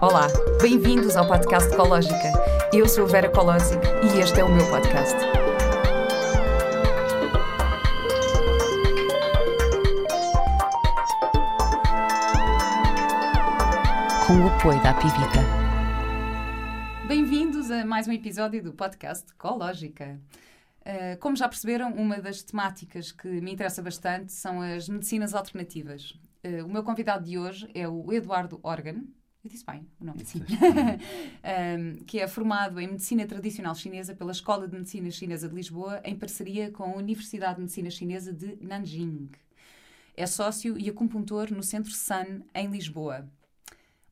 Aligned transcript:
Olá, 0.00 0.26
bem-vindos 0.60 1.16
ao 1.16 1.26
podcast 1.26 1.72
Ecológica. 1.72 2.32
Eu 2.72 2.88
sou 2.88 3.06
Vera 3.06 3.30
Colosic 3.30 3.80
e 4.02 4.18
este 4.18 4.40
é 4.40 4.44
o 4.44 4.52
meu 4.52 4.68
podcast. 4.68 5.16
Com 14.26 14.40
o 14.40 14.48
apoio 14.48 14.82
da 14.82 14.94
Pivita. 14.94 15.40
Bem-vindos 17.06 17.70
a 17.70 17.84
mais 17.84 18.08
um 18.08 18.12
episódio 18.12 18.62
do 18.62 18.72
podcast 18.72 19.30
Ecológica. 19.32 20.20
Uh, 20.80 21.18
como 21.20 21.36
já 21.36 21.48
perceberam, 21.48 21.92
uma 21.92 22.18
das 22.20 22.42
temáticas 22.42 23.12
que 23.12 23.28
me 23.28 23.52
interessa 23.52 23.80
bastante 23.80 24.32
são 24.32 24.60
as 24.60 24.88
medicinas 24.88 25.34
alternativas. 25.34 26.18
Uh, 26.44 26.64
o 26.66 26.68
meu 26.68 26.82
convidado 26.82 27.24
de 27.24 27.38
hoje 27.38 27.68
é 27.74 27.88
o 27.88 28.12
Eduardo 28.12 28.60
Organ. 28.62 29.02
Eu 29.42 29.50
disse 29.50 29.64
bem 29.64 29.86
o 30.00 30.04
nome, 30.04 30.24
sim. 30.24 30.40
um, 30.40 32.04
que 32.04 32.20
é 32.20 32.28
formado 32.28 32.80
em 32.80 32.86
Medicina 32.86 33.26
Tradicional 33.26 33.74
Chinesa 33.74 34.14
pela 34.14 34.32
Escola 34.32 34.68
de 34.68 34.76
Medicina 34.76 35.10
Chinesa 35.10 35.48
de 35.48 35.54
Lisboa, 35.54 36.00
em 36.04 36.16
parceria 36.16 36.70
com 36.70 36.84
a 36.84 36.96
Universidade 36.96 37.56
de 37.56 37.60
Medicina 37.62 37.90
Chinesa 37.90 38.32
de 38.32 38.56
Nanjing. 38.60 39.30
É 40.16 40.26
sócio 40.26 40.78
e 40.78 40.88
acupuntor 40.88 41.50
no 41.50 41.62
Centro 41.62 41.92
Sun, 41.92 42.42
em 42.54 42.68
Lisboa. 42.68 43.28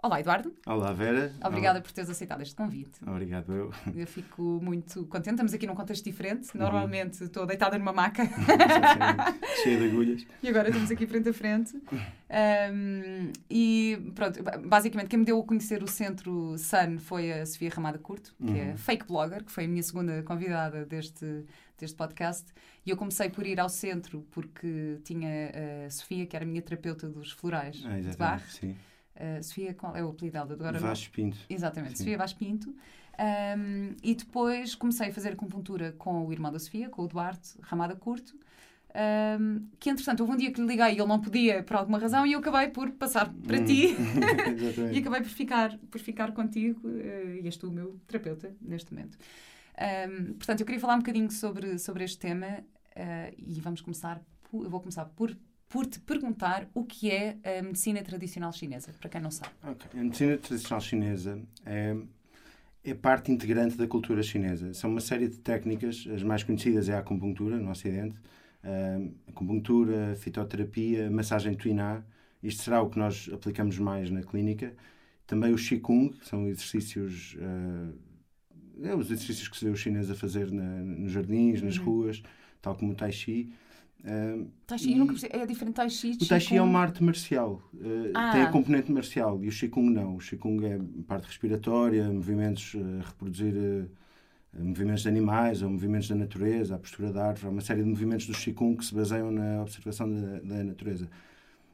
Olá, 0.05 0.19
Eduardo. 0.19 0.53
Olá, 0.67 0.93
Vera. 0.93 1.33
Obrigada 1.45 1.77
Olá. 1.77 1.81
por 1.81 1.93
teres 1.93 2.11
aceitado 2.11 2.43
este 2.43 2.57
convite. 2.57 2.99
Obrigado, 3.07 3.53
eu. 3.53 3.73
Eu 3.95 4.05
fico 4.05 4.43
muito 4.61 5.07
contente. 5.07 5.35
Estamos 5.35 5.55
aqui 5.55 5.65
num 5.65 5.77
contexto 5.77 6.03
diferente. 6.03 6.49
Uhum. 6.53 6.61
Normalmente 6.61 7.21
uhum. 7.21 7.27
estou 7.27 7.47
deitada 7.47 7.79
numa 7.79 7.93
maca. 7.93 8.25
Cheia 9.63 9.79
de 9.79 9.85
agulhas. 9.85 10.27
E 10.43 10.49
agora 10.49 10.71
estamos 10.71 10.91
aqui 10.91 11.07
frente 11.07 11.29
a 11.29 11.33
frente. 11.33 11.77
Um, 11.77 13.31
e 13.49 14.11
pronto, 14.13 14.43
basicamente, 14.67 15.07
quem 15.07 15.21
me 15.21 15.25
deu 15.25 15.39
a 15.39 15.45
conhecer 15.45 15.85
o 15.85 15.87
Centro 15.87 16.57
Sun 16.59 16.99
foi 16.99 17.33
a 17.33 17.47
Sofia 17.47 17.71
Ramada 17.71 17.97
Curto, 18.01 18.35
que 18.45 18.59
é 18.59 18.65
uhum. 18.65 18.71
é 18.73 18.77
fake 18.77 19.07
blogger, 19.07 19.45
que 19.45 19.53
foi 19.53 19.67
a 19.67 19.69
minha 19.69 19.85
segunda 19.85 20.21
convidada 20.25 20.85
deste, 20.85 21.45
deste 21.79 21.97
podcast. 21.97 22.53
E 22.85 22.91
eu 22.91 22.97
comecei 22.97 23.31
por 23.31 23.47
ir 23.47 23.61
ao 23.61 23.69
centro 23.69 24.27
porque 24.33 24.99
tinha 25.05 25.53
a 25.87 25.91
Sofia, 25.91 26.27
que 26.27 26.35
era 26.35 26.45
a 26.45 26.49
minha 26.49 26.61
terapeuta 26.61 27.09
dos 27.09 27.31
florais 27.31 27.81
ah, 27.87 28.01
de 28.01 28.17
Barre. 28.17 28.43
Sim 28.49 28.75
Uh, 29.23 29.43
Sofia, 29.43 29.73
qual 29.73 29.95
é 29.95 30.05
o 30.05 30.09
apelido 30.09 30.33
dela? 30.33 30.53
Agora 30.53 30.81
Vaz 30.81 31.07
Pinto. 31.07 31.39
Exatamente, 31.49 31.93
Sim. 31.93 31.99
Sofia 31.99 32.19
Vaz 32.19 32.33
Pinto. 32.33 32.75
Um, 33.19 33.95
e 34.03 34.17
depois 34.17 34.75
comecei 34.75 35.11
a 35.11 35.13
fazer 35.13 35.31
acupuntura 35.31 35.93
com 35.93 36.27
o 36.27 36.33
irmão 36.33 36.51
da 36.51 36.59
Sofia, 36.59 36.89
com 36.89 37.03
o 37.03 37.09
Duarte 37.09 37.55
Ramada 37.63 37.95
Curto. 37.95 38.37
Um, 39.41 39.69
que 39.79 39.89
entretanto 39.89 40.21
houve 40.21 40.35
um 40.35 40.37
dia 40.37 40.53
que 40.53 40.61
lhe 40.61 40.67
liguei 40.67 40.89
e 40.89 40.99
ele 40.99 41.07
não 41.07 41.19
podia 41.19 41.63
por 41.63 41.77
alguma 41.77 41.99
razão 41.99 42.27
e 42.27 42.33
eu 42.33 42.41
acabei 42.41 42.69
por 42.69 42.91
passar 42.91 43.33
para 43.47 43.59
hum. 43.59 43.65
ti 43.65 43.97
e 44.93 44.99
acabei 44.99 45.23
por 45.23 45.31
ficar, 45.31 45.79
por 45.91 45.99
ficar 45.99 46.33
contigo 46.33 46.87
uh, 46.87 47.41
e 47.41 47.47
és 47.47 47.57
tu 47.57 47.69
o 47.69 47.73
meu 47.73 47.99
terapeuta 48.07 48.55
neste 48.61 48.93
momento. 48.93 49.17
Um, 49.79 50.35
portanto, 50.35 50.61
eu 50.61 50.67
queria 50.67 50.81
falar 50.81 50.97
um 50.97 50.99
bocadinho 50.99 51.31
sobre, 51.31 51.79
sobre 51.79 52.05
este 52.05 52.19
tema 52.19 52.59
uh, 52.97 53.35
e 53.39 53.61
vamos 53.61 53.81
começar, 53.81 54.21
por, 54.51 54.65
eu 54.65 54.69
vou 54.69 54.81
começar 54.81 55.07
por 55.07 55.35
por 55.73 55.87
te 55.87 55.99
perguntar 56.01 56.69
o 56.75 56.85
que 56.85 57.11
é 57.11 57.39
a 57.43 57.63
medicina 57.63 58.03
tradicional 58.03 58.53
chinesa, 58.53 58.93
para 59.01 59.09
quem 59.09 59.23
não 59.23 59.31
sabe. 59.31 59.53
Okay. 59.67 59.99
A 59.99 60.05
medicina 60.05 60.37
tradicional 60.37 60.81
chinesa 60.83 61.43
é, 61.65 61.97
é 62.85 62.95
parte 62.95 63.33
integrante 63.33 63.79
da 63.79 63.87
cultura 63.87 64.23
chinesa. 64.23 64.75
São 64.75 64.91
uma 64.91 65.01
série 65.01 65.29
de 65.29 65.39
técnicas, 65.39 66.07
as 66.15 66.23
mais 66.23 66.43
conhecidas 66.43 66.91
é 66.91 66.95
a 66.95 66.99
acupuntura, 66.99 67.57
no 67.57 67.71
Ocidente, 67.71 68.19
a 68.63 69.31
acupuntura, 69.31 70.15
fitoterapia, 70.17 71.11
massagem 71.11 71.55
tuiná. 71.55 72.03
Isto 72.43 72.65
será 72.65 72.83
o 72.83 72.91
que 72.91 72.99
nós 72.99 73.31
aplicamos 73.33 73.79
mais 73.79 74.11
na 74.11 74.23
clínica. 74.23 74.75
Também 75.27 75.55
o 75.55 75.57
Qigong, 75.57 76.11
que 76.11 76.29
são 76.29 76.47
exercícios. 76.49 77.35
Uh, 77.37 77.99
é 78.83 78.95
os 78.95 79.07
exercícios 79.07 79.49
que 79.49 79.57
se 79.57 79.65
vê 79.65 79.71
os 79.71 79.81
chineses 79.81 80.11
a 80.11 80.15
fazer 80.15 80.53
na, 80.53 80.83
nos 80.83 81.13
jardins, 81.13 81.63
nas 81.63 81.79
uhum. 81.79 81.85
ruas, 81.85 82.23
tal 82.61 82.75
como 82.75 82.93
o 82.93 82.95
Tai 82.95 83.11
Chi. 83.11 83.51
Uh, 84.05 84.51
tai 84.67 84.79
Chi, 84.79 84.95
nunca 84.97 85.13
percebi, 85.13 85.37
é 85.37 85.47
diferente 85.47 85.77
Tai 85.77 85.89
Chi. 85.89 86.19
O 86.21 86.27
Tai 86.27 86.41
Chi 86.41 86.57
é 86.57 86.63
uma 86.63 86.81
arte 86.81 87.05
marcial, 87.05 87.63
uh, 87.73 88.11
ah. 88.15 88.33
tem 88.33 88.43
a 88.43 88.51
componente 88.51 88.91
marcial 88.91 89.43
e 89.43 89.49
o 89.49 89.53
Qigong 89.53 89.91
não. 89.91 90.17
O 90.17 90.19
Qigong 90.19 90.65
é 90.67 90.81
parte 91.07 91.27
respiratória, 91.27 92.11
movimentos 92.11 92.75
uh, 92.75 93.01
reproduzir 93.05 93.55
uh, 93.55 93.89
movimentos 94.59 95.03
de 95.03 95.09
animais 95.09 95.63
ou 95.63 95.71
movimentos 95.71 96.09
da 96.09 96.17
natureza, 96.17 96.75
a 96.75 96.79
postura 96.79 97.13
da 97.13 97.29
árvore, 97.29 97.53
uma 97.53 97.63
série 97.63 97.83
de 97.83 97.89
movimentos 97.89 98.27
do 98.27 98.33
Qigong 98.33 98.77
que 98.77 98.85
se 98.85 98.93
baseiam 98.93 99.31
na 99.31 99.63
observação 99.63 100.13
da, 100.13 100.41
da 100.41 100.65
natureza 100.65 101.09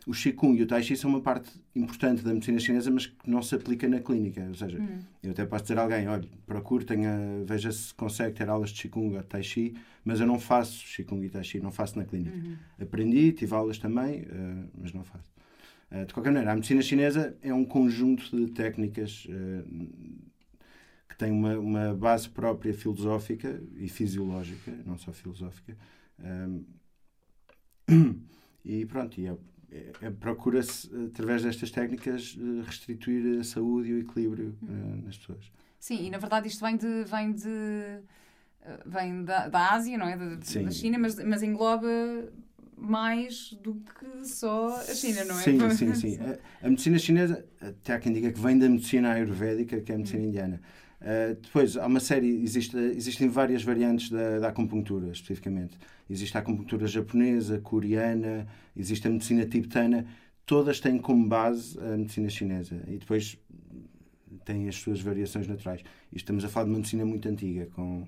o 0.09 0.13
Qigong 0.13 0.59
e 0.59 0.63
o 0.63 0.67
Tai 0.67 0.83
Chi 0.83 0.97
são 0.97 1.11
uma 1.11 1.21
parte 1.21 1.51
importante 1.77 2.23
da 2.23 2.33
medicina 2.33 2.59
chinesa, 2.59 2.91
mas 2.91 3.07
que 3.07 3.31
não 3.31 3.43
se 3.43 3.55
aplica 3.55 3.87
na 3.87 4.01
clínica. 4.01 4.43
Ou 4.49 4.55
seja, 4.55 4.79
hum. 4.81 5.01
eu 5.23 5.33
até 5.33 5.45
posso 5.45 5.65
dizer 5.65 5.79
a 5.79 5.83
alguém: 5.83 6.09
olha, 6.09 6.27
procure, 6.47 6.83
tenha, 6.87 7.45
veja 7.45 7.71
se 7.71 7.93
consegue 7.93 8.35
ter 8.35 8.49
aulas 8.49 8.71
de 8.71 8.81
Qigong 8.81 9.17
ou 9.17 9.23
Tai 9.23 9.43
Chi, 9.43 9.75
mas 10.03 10.19
eu 10.19 10.27
não 10.27 10.41
faço 10.41 10.83
Qigong 10.87 11.27
e 11.27 11.29
Tai 11.29 11.45
Chi, 11.45 11.61
não 11.61 11.71
faço 11.71 11.99
na 11.99 12.07
clínica. 12.07 12.35
Uhum. 12.35 12.57
Aprendi, 12.81 13.33
tive 13.33 13.55
aulas 13.55 13.77
também, 13.77 14.23
uh, 14.23 14.69
mas 14.81 14.95
não 14.95 15.05
faço. 15.05 15.31
Uh, 15.93 16.07
de 16.07 16.15
qualquer 16.15 16.31
maneira, 16.31 16.53
a 16.53 16.55
medicina 16.55 16.81
chinesa 16.81 17.37
é 17.43 17.53
um 17.53 17.67
conjunto 17.67 18.35
de 18.35 18.51
técnicas 18.53 19.27
uh, 19.27 19.63
que 21.07 21.19
tem 21.19 21.31
uma, 21.31 21.59
uma 21.59 21.95
base 21.95 22.31
própria 22.31 22.73
filosófica 22.73 23.63
e 23.77 23.91
fisiológica, 23.91 24.73
não 24.87 24.97
só 24.97 25.13
filosófica. 25.13 25.77
e 28.65 28.87
pronto, 28.87 29.21
e 29.21 29.27
é, 29.27 29.37
procura-se, 30.21 30.89
através 31.07 31.43
destas 31.43 31.71
técnicas, 31.71 32.37
eh, 32.39 32.63
restituir 32.65 33.41
a 33.41 33.45
saúde 33.45 33.91
e 33.91 33.95
o 33.95 33.99
equilíbrio 33.99 34.57
uh, 34.63 35.05
nas 35.05 35.19
pessoas. 35.19 35.53
Sim, 35.79 36.07
e 36.07 36.11
na 36.11 36.19
verdade 36.19 36.49
isto 36.49 36.65
vem 36.65 36.77
de. 36.77 37.05
Vem 37.05 37.33
de 37.33 38.01
eh, 38.63 38.81
vem 38.85 39.25
da, 39.25 39.49
da 39.49 39.73
Ásia, 39.73 39.97
não 39.97 40.07
é? 40.07 40.17
Da, 40.17 40.35
da 40.37 40.71
China, 40.71 40.99
mas, 40.99 41.23
mas 41.23 41.43
engloba 41.43 41.89
mais 42.77 43.57
do 43.63 43.75
que 43.75 44.27
só 44.27 44.77
a 44.77 44.95
China, 44.95 45.25
não 45.25 45.39
é? 45.39 45.43
Sim, 45.43 45.71
sim, 45.71 45.95
sim. 45.95 46.19
A, 46.21 46.67
a, 46.67 46.71
medicina 46.71 46.99
chinesa, 46.99 47.45
até 47.61 47.95
há 47.95 47.99
quem 47.99 48.13
diga 48.13 48.33
que 48.33 48.41
vem 48.41 48.59
da 48.59 48.69
medicina 48.69 49.13
ayurvédica, 49.13 49.81
que 49.81 49.91
é 49.91 49.95
a 49.95 49.99
medicina 49.99 50.23
hum. 50.23 50.27
indiana. 50.27 50.61
Uh, 51.01 51.35
depois, 51.41 51.77
há 51.77 51.87
uma 51.87 52.01
série, 52.01 52.43
existe, 52.43 52.77
existem 52.77 53.29
várias 53.29 53.63
variantes 53.63 54.11
da, 54.11 54.41
da 54.41 54.49
acupuntura, 54.49 55.11
especificamente. 55.11 55.79
Existe 56.11 56.37
a 56.37 56.41
acupuntura 56.41 56.87
japonesa, 56.87 57.61
coreana, 57.61 58.47
existe 58.77 59.07
a 59.07 59.11
medicina 59.11 59.47
tibetana. 59.47 60.07
Todas 60.45 60.81
têm 60.81 60.99
como 60.99 61.29
base 61.29 61.79
a 61.79 61.97
medicina 61.97 62.29
chinesa. 62.29 62.83
E 62.89 62.99
depois 62.99 63.39
têm 64.45 64.69
as 64.69 64.77
suas 64.77 65.01
variações 65.01 65.47
naturais. 65.47 65.83
E 66.13 66.17
estamos 66.17 66.45
a 66.45 66.49
falar 66.49 66.65
de 66.65 66.71
uma 66.71 66.79
medicina 66.79 67.05
muito 67.05 67.29
antiga, 67.29 67.67
com 67.67 68.07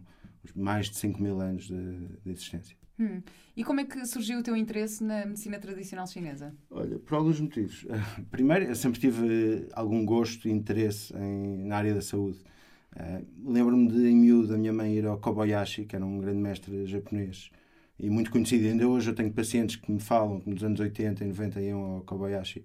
mais 0.55 0.89
de 0.89 0.97
5 0.97 1.23
mil 1.23 1.41
anos 1.41 1.67
de, 1.67 2.09
de 2.25 2.31
existência. 2.31 2.77
Hum. 2.99 3.23
E 3.57 3.65
como 3.65 3.81
é 3.81 3.85
que 3.85 4.05
surgiu 4.05 4.39
o 4.39 4.43
teu 4.43 4.55
interesse 4.55 5.03
na 5.03 5.25
medicina 5.25 5.59
tradicional 5.59 6.07
chinesa? 6.07 6.55
Olha, 6.71 6.99
por 6.99 7.15
alguns 7.15 7.41
motivos. 7.41 7.87
Primeiro, 8.31 8.67
eu 8.67 8.75
sempre 8.75 9.01
tive 9.01 9.69
algum 9.73 10.05
gosto 10.05 10.49
e 10.49 10.51
interesse 10.51 11.15
em, 11.17 11.65
na 11.67 11.77
área 11.77 11.95
da 11.95 12.03
saúde. 12.03 12.39
Uh, 12.97 13.53
Lembro-me 13.53 13.89
de, 13.89 14.09
em 14.09 14.17
miúdo, 14.17 14.55
a 14.55 14.59
minha 14.59 14.73
mãe 14.73 14.95
ir 14.95 15.07
ao 15.07 15.19
Kobayashi, 15.19 15.85
que 15.85 15.95
era 15.95 16.05
um 16.05 16.19
grande 16.19 16.39
mestre 16.39 16.87
japonês 16.87 17.51
e 17.99 18.09
muito 18.09 18.31
conhecido. 18.31 18.67
Ainda 18.67 18.89
hoje 18.89 19.11
eu 19.11 19.15
tenho 19.15 19.31
pacientes 19.31 19.77
que 19.77 19.91
me 19.93 20.01
falam 20.01 20.41
que 20.41 20.51
nos 20.51 20.65
anos 20.65 20.81
80 20.81 21.25
e 21.25 21.29
90 21.29 21.61
iam 21.61 21.81
ao 21.81 22.01
Kobayashi. 22.01 22.65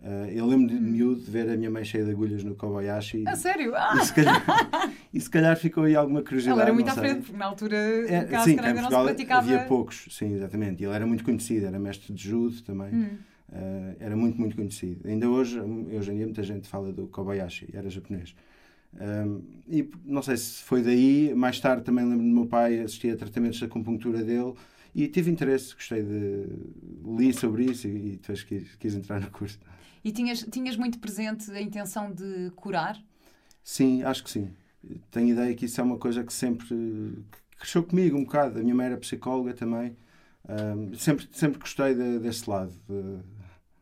Uh, 0.00 0.26
eu 0.30 0.44
lembro 0.46 0.66
de 0.66 0.74
hum. 0.74 0.80
miúdo 0.80 1.20
de 1.20 1.30
ver 1.30 1.48
a 1.48 1.56
minha 1.56 1.70
mãe 1.70 1.84
cheia 1.84 2.04
de 2.04 2.10
agulhas 2.10 2.42
no 2.42 2.56
Kobayashi. 2.56 3.22
A 3.26 3.36
sério? 3.36 3.72
Ah. 3.76 3.94
E, 3.96 4.04
se 4.04 4.12
calhar, 4.12 4.42
e 5.14 5.20
se 5.20 5.30
calhar 5.30 5.56
ficou 5.56 5.84
aí 5.84 5.94
alguma 5.94 6.22
curiosidade. 6.22 6.58
Ela 6.58 6.68
era 6.68 6.74
muito 6.74 6.90
à 6.90 6.94
frente, 6.94 7.20
porque 7.20 7.36
na 7.36 7.46
altura 7.46 7.76
é, 7.76 8.24
caso, 8.24 8.44
sim, 8.46 8.58
ainda 8.58 8.82
não 8.82 8.90
se 8.90 9.04
praticava. 9.04 9.46
Havia 9.46 9.64
poucos, 9.66 10.08
sim, 10.10 10.34
exatamente. 10.34 10.82
E 10.82 10.86
ele 10.86 10.94
era 10.94 11.06
muito 11.06 11.22
conhecido, 11.22 11.66
era 11.66 11.78
mestre 11.78 12.12
de 12.12 12.28
judo 12.28 12.60
também. 12.62 12.92
Hum. 12.92 13.08
Uh, 13.48 13.96
era 14.00 14.16
muito, 14.16 14.40
muito 14.40 14.56
conhecido. 14.56 15.06
Ainda 15.06 15.28
hoje, 15.28 15.60
hoje 15.60 16.10
em 16.10 16.16
dia, 16.16 16.24
muita 16.24 16.42
gente 16.42 16.66
fala 16.66 16.92
do 16.92 17.06
Kobayashi, 17.06 17.68
era 17.72 17.88
japonês. 17.88 18.34
Um, 19.00 19.42
e 19.66 19.88
não 20.04 20.22
sei 20.22 20.36
se 20.36 20.62
foi 20.62 20.82
daí, 20.82 21.34
mais 21.34 21.58
tarde 21.58 21.82
também 21.82 22.04
lembro 22.04 22.24
do 22.24 22.32
meu 22.32 22.46
pai 22.46 22.78
assistir 22.80 23.10
a 23.10 23.16
tratamentos 23.16 23.58
de 23.58 23.64
acupuntura 23.64 24.22
dele 24.22 24.54
e 24.94 25.08
tive 25.08 25.30
interesse, 25.30 25.74
gostei 25.74 26.02
de. 26.02 26.46
li 27.04 27.32
sobre 27.32 27.64
isso 27.64 27.88
e, 27.88 27.90
e 27.90 28.10
depois 28.16 28.42
quis, 28.42 28.74
quis 28.76 28.94
entrar 28.94 29.20
no 29.20 29.30
curso. 29.30 29.58
E 30.04 30.12
tinhas, 30.12 30.42
tinhas 30.50 30.76
muito 30.76 30.98
presente 30.98 31.50
a 31.52 31.60
intenção 31.60 32.12
de 32.12 32.50
curar? 32.56 33.00
Sim, 33.62 34.02
acho 34.02 34.24
que 34.24 34.30
sim. 34.30 34.50
Tenho 35.10 35.28
ideia 35.28 35.54
que 35.54 35.66
isso 35.66 35.80
é 35.80 35.84
uma 35.84 35.96
coisa 35.96 36.24
que 36.24 36.32
sempre 36.32 36.66
que 36.66 37.22
cresceu 37.56 37.82
comigo 37.84 38.18
um 38.18 38.24
bocado. 38.24 38.58
A 38.58 38.62
minha 38.62 38.74
mãe 38.74 38.86
era 38.86 38.96
psicóloga 38.96 39.54
também. 39.54 39.96
Um, 40.48 40.92
sempre, 40.94 41.28
sempre 41.30 41.60
gostei 41.60 41.94
de, 41.94 42.18
desse 42.18 42.50
lado. 42.50 42.72
De, 42.88 43.20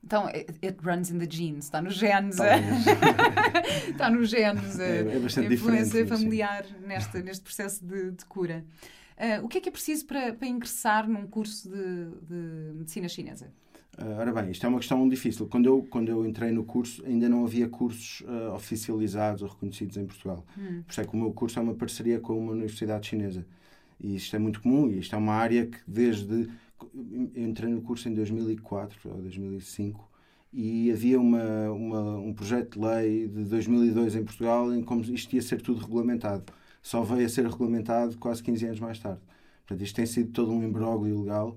então, 0.03 0.27
it, 0.27 0.79
runs 0.83 1.11
in 1.11 1.19
the 1.19 1.29
genes, 1.29 1.65
está 1.65 1.81
nos 1.83 1.95
genes. 1.95 2.39
está 3.89 4.09
nos 4.11 4.31
genes 4.31 4.79
é, 4.79 5.01
é 5.01 5.19
bastante 5.19 5.49
a 5.49 5.53
influência 5.53 6.07
familiar 6.07 6.65
neste, 6.87 7.23
neste 7.23 7.43
processo 7.43 7.85
de, 7.85 8.13
de 8.13 8.25
cura. 8.25 8.65
Uh, 9.21 9.45
o 9.45 9.49
que 9.49 9.59
é 9.59 9.61
que 9.61 9.69
é 9.69 9.73
preciso 9.73 10.07
para, 10.07 10.33
para 10.33 10.49
ingressar 10.49 11.07
num 11.07 11.27
curso 11.27 11.69
de, 11.69 12.11
de 12.27 12.73
medicina 12.75 13.07
chinesa? 13.07 13.53
Uh, 13.99 14.19
ora 14.19 14.33
bem, 14.33 14.51
isto 14.51 14.65
é 14.65 14.69
uma 14.69 14.79
questão 14.79 15.07
difícil. 15.07 15.47
Quando 15.47 15.67
eu, 15.67 15.87
quando 15.91 16.09
eu 16.09 16.25
entrei 16.25 16.51
no 16.51 16.65
curso, 16.65 17.05
ainda 17.05 17.29
não 17.29 17.45
havia 17.45 17.69
cursos 17.69 18.23
uh, 18.23 18.55
oficializados 18.55 19.43
ou 19.43 19.49
reconhecidos 19.49 19.99
em 19.99 20.07
Portugal. 20.07 20.47
Hum. 20.57 20.83
Por 20.87 20.91
isso 20.91 21.01
é 21.03 21.05
que 21.05 21.15
o 21.15 21.19
meu 21.19 21.33
curso 21.35 21.59
é 21.59 21.63
uma 21.63 21.75
parceria 21.75 22.19
com 22.19 22.39
uma 22.39 22.53
universidade 22.53 23.09
chinesa. 23.09 23.45
E 24.01 24.17
isto 24.17 24.35
é 24.35 24.39
muito 24.39 24.63
comum 24.63 24.89
e 24.89 24.99
isto 24.99 25.15
é 25.15 25.19
uma 25.19 25.35
área 25.35 25.67
que 25.67 25.79
desde... 25.87 26.49
Entrei 27.37 27.73
no 27.73 27.83
curso 27.83 28.09
em 28.09 28.15
2004 28.15 29.11
ou 29.11 29.23
2005 29.23 30.09
e 30.53 30.91
havia 30.91 31.21
uma, 31.21 31.71
uma, 31.71 32.19
um 32.19 32.33
projeto 32.33 32.79
de 32.79 32.87
lei 32.87 33.29
de 33.29 33.45
2002 33.45 34.17
em 34.17 34.25
Portugal 34.25 34.75
em 34.75 34.83
como 34.83 35.03
isto 35.03 35.35
ia 35.35 35.43
ser 35.43 35.61
tudo 35.61 35.81
regulamentado. 35.81 36.45
Só 36.83 37.03
veio 37.03 37.27
a 37.27 37.29
ser 37.29 37.47
regulamentado 37.47 38.17
quase 38.19 38.43
15 38.43 38.67
anos 38.67 38.81
mais 38.81 38.99
tarde. 38.99 39.21
Portanto, 39.67 39.85
isto 39.85 39.97
tem 39.97 40.07
sido 40.07 40.33
todo 40.33 40.51
um 40.53 40.63
imbróglio 40.63 41.21
legal 41.21 41.57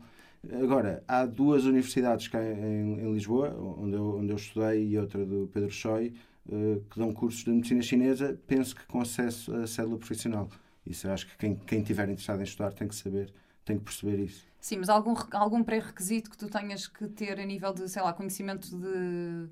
Agora, 0.52 1.02
há 1.08 1.26
duas 1.26 1.64
universidades 1.64 2.28
cá 2.28 2.44
em, 2.44 3.00
em, 3.00 3.14
Lisboa, 3.14 3.56
onde 3.80 3.96
eu, 3.96 4.18
onde 4.18 4.30
eu 4.30 4.36
estudei, 4.36 4.90
e 4.90 4.98
outra 4.98 5.26
do 5.26 5.50
Pedro 5.54 5.72
Choi, 5.72 6.14
uh, 6.48 6.84
que 6.90 7.00
dão 7.00 7.14
cursos 7.14 7.46
de 7.46 7.52
medicina 7.52 7.82
chinesa, 7.82 8.38
penso 8.46 8.76
que 8.76 8.86
com 8.86 9.00
acesso 9.00 9.56
à 9.56 9.66
célula 9.66 9.98
profissional. 9.98 10.50
Isso 10.86 11.08
eu 11.08 11.14
acho 11.14 11.28
que 11.28 11.38
quem, 11.38 11.56
quem 11.56 11.82
tiver 11.82 12.10
interessado 12.10 12.42
em 12.42 12.44
estudar 12.44 12.74
tem 12.74 12.90
que 12.90 12.96
saber, 12.96 13.34
tem 13.64 13.78
que 13.78 13.86
perceber 13.86 14.22
isso. 14.22 14.46
Sim, 14.64 14.78
mas 14.78 14.88
algum, 14.88 15.14
algum 15.32 15.62
pré-requisito 15.62 16.32
que 16.32 16.38
tu 16.38 16.48
tenhas 16.48 16.88
que 16.88 17.06
ter 17.10 17.38
a 17.38 17.46
nível 17.46 17.74
de, 17.74 17.90
sei 17.90 18.02
lá, 18.02 18.14
conhecimento 18.14 18.70
de 18.74 19.50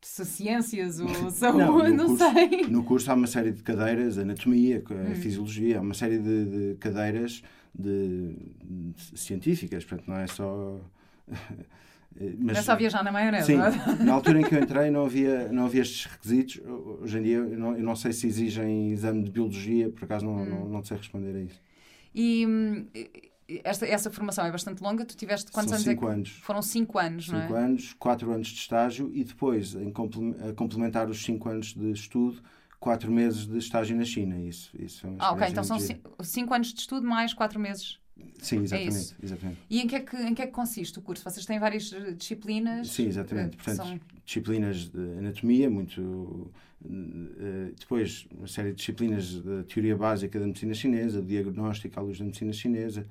ciências 0.00 1.00
ou 1.00 1.08
saúde, 1.32 1.90
não, 1.90 2.06
não 2.06 2.16
curso, 2.16 2.32
sei. 2.32 2.62
No 2.68 2.84
curso 2.84 3.10
há 3.10 3.14
uma 3.14 3.26
série 3.26 3.50
de 3.50 3.60
cadeiras, 3.60 4.18
anatomia, 4.18 4.84
hum. 4.88 5.16
fisiologia, 5.16 5.78
há 5.78 5.80
uma 5.80 5.94
série 5.94 6.20
de, 6.20 6.44
de 6.44 6.76
cadeiras 6.78 7.42
de, 7.74 8.36
de, 8.62 9.18
científicas, 9.18 9.84
portanto 9.84 10.06
não 10.06 10.16
é 10.16 10.28
só... 10.28 10.80
Mas, 12.16 12.38
não 12.38 12.54
é 12.54 12.62
só 12.62 12.76
viajar 12.76 13.02
na 13.02 13.10
maionese, 13.10 13.46
sim, 13.46 13.56
na 13.56 14.12
altura 14.12 14.42
em 14.42 14.44
que 14.44 14.54
eu 14.54 14.62
entrei 14.62 14.88
não 14.92 15.06
havia, 15.06 15.48
não 15.50 15.66
havia 15.66 15.82
estes 15.82 16.04
requisitos. 16.04 16.60
Hoje 17.00 17.18
em 17.18 17.22
dia 17.24 17.38
eu 17.38 17.58
não, 17.58 17.76
eu 17.76 17.82
não 17.82 17.96
sei 17.96 18.12
se 18.12 18.28
exigem 18.28 18.92
exame 18.92 19.24
de 19.24 19.32
biologia, 19.32 19.90
por 19.90 20.04
acaso 20.04 20.24
não, 20.24 20.36
hum. 20.36 20.44
não, 20.44 20.68
não 20.68 20.84
sei 20.84 20.96
responder 20.96 21.34
a 21.34 21.40
isso. 21.40 21.60
E 22.14 22.46
esta, 23.62 23.86
essa 23.86 24.10
formação 24.10 24.46
é 24.46 24.50
bastante 24.52 24.82
longa. 24.82 25.04
Tu 25.04 25.16
tiveste 25.16 25.50
quantos 25.50 25.70
São 25.70 25.78
anos? 25.78 25.88
Cinco 25.88 26.08
é 26.08 26.12
anos. 26.12 26.28
Foram 26.42 26.62
cinco 26.62 26.98
anos, 26.98 27.24
cinco 27.26 27.36
não 27.36 27.42
é? 27.42 27.46
Cinco 27.46 27.58
anos, 27.58 27.94
quatro 27.98 28.32
anos 28.32 28.48
de 28.48 28.58
estágio 28.58 29.10
e 29.12 29.24
depois, 29.24 29.74
em 29.74 29.92
complementar 29.92 31.08
os 31.08 31.22
cinco 31.22 31.48
anos 31.48 31.74
de 31.74 31.90
estudo, 31.90 32.42
quatro 32.78 33.10
meses 33.10 33.46
de 33.46 33.58
estágio 33.58 33.96
na 33.96 34.04
China. 34.04 34.38
Isso, 34.38 34.70
isso 34.78 35.06
é 35.06 35.10
ah, 35.18 35.32
ok. 35.32 35.48
Então 35.48 35.64
são 35.64 35.78
cinco 36.22 36.54
anos 36.54 36.72
de 36.72 36.80
estudo 36.80 37.06
mais 37.06 37.34
quatro 37.34 37.58
meses. 37.58 37.98
Sim, 38.38 38.62
exatamente, 38.62 39.14
é 39.20 39.24
exatamente. 39.24 39.58
E 39.70 39.80
em 39.80 39.86
que, 39.86 39.96
é 39.96 40.00
que, 40.00 40.16
em 40.16 40.34
que 40.34 40.42
é 40.42 40.46
que 40.46 40.52
consiste 40.52 40.98
o 40.98 41.02
curso? 41.02 41.24
Vocês 41.24 41.46
têm 41.46 41.58
várias 41.58 41.92
eh, 41.92 42.12
disciplinas? 42.12 42.88
Sim, 42.88 43.06
exatamente. 43.06 43.56
Portanto, 43.56 43.76
são... 43.76 44.00
disciplinas 44.24 44.88
de 44.88 45.18
anatomia, 45.18 45.70
muito. 45.70 46.50
Uh, 46.84 47.72
depois, 47.78 48.26
uma 48.36 48.46
série 48.46 48.70
de 48.70 48.76
disciplinas 48.76 49.40
da 49.40 49.62
teoria 49.62 49.96
básica 49.96 50.38
da 50.38 50.46
medicina 50.46 50.74
chinesa, 50.74 51.22
diagnóstico 51.22 51.98
à 51.98 52.02
luz 52.02 52.18
da 52.18 52.24
medicina 52.26 52.52
chinesa, 52.52 53.06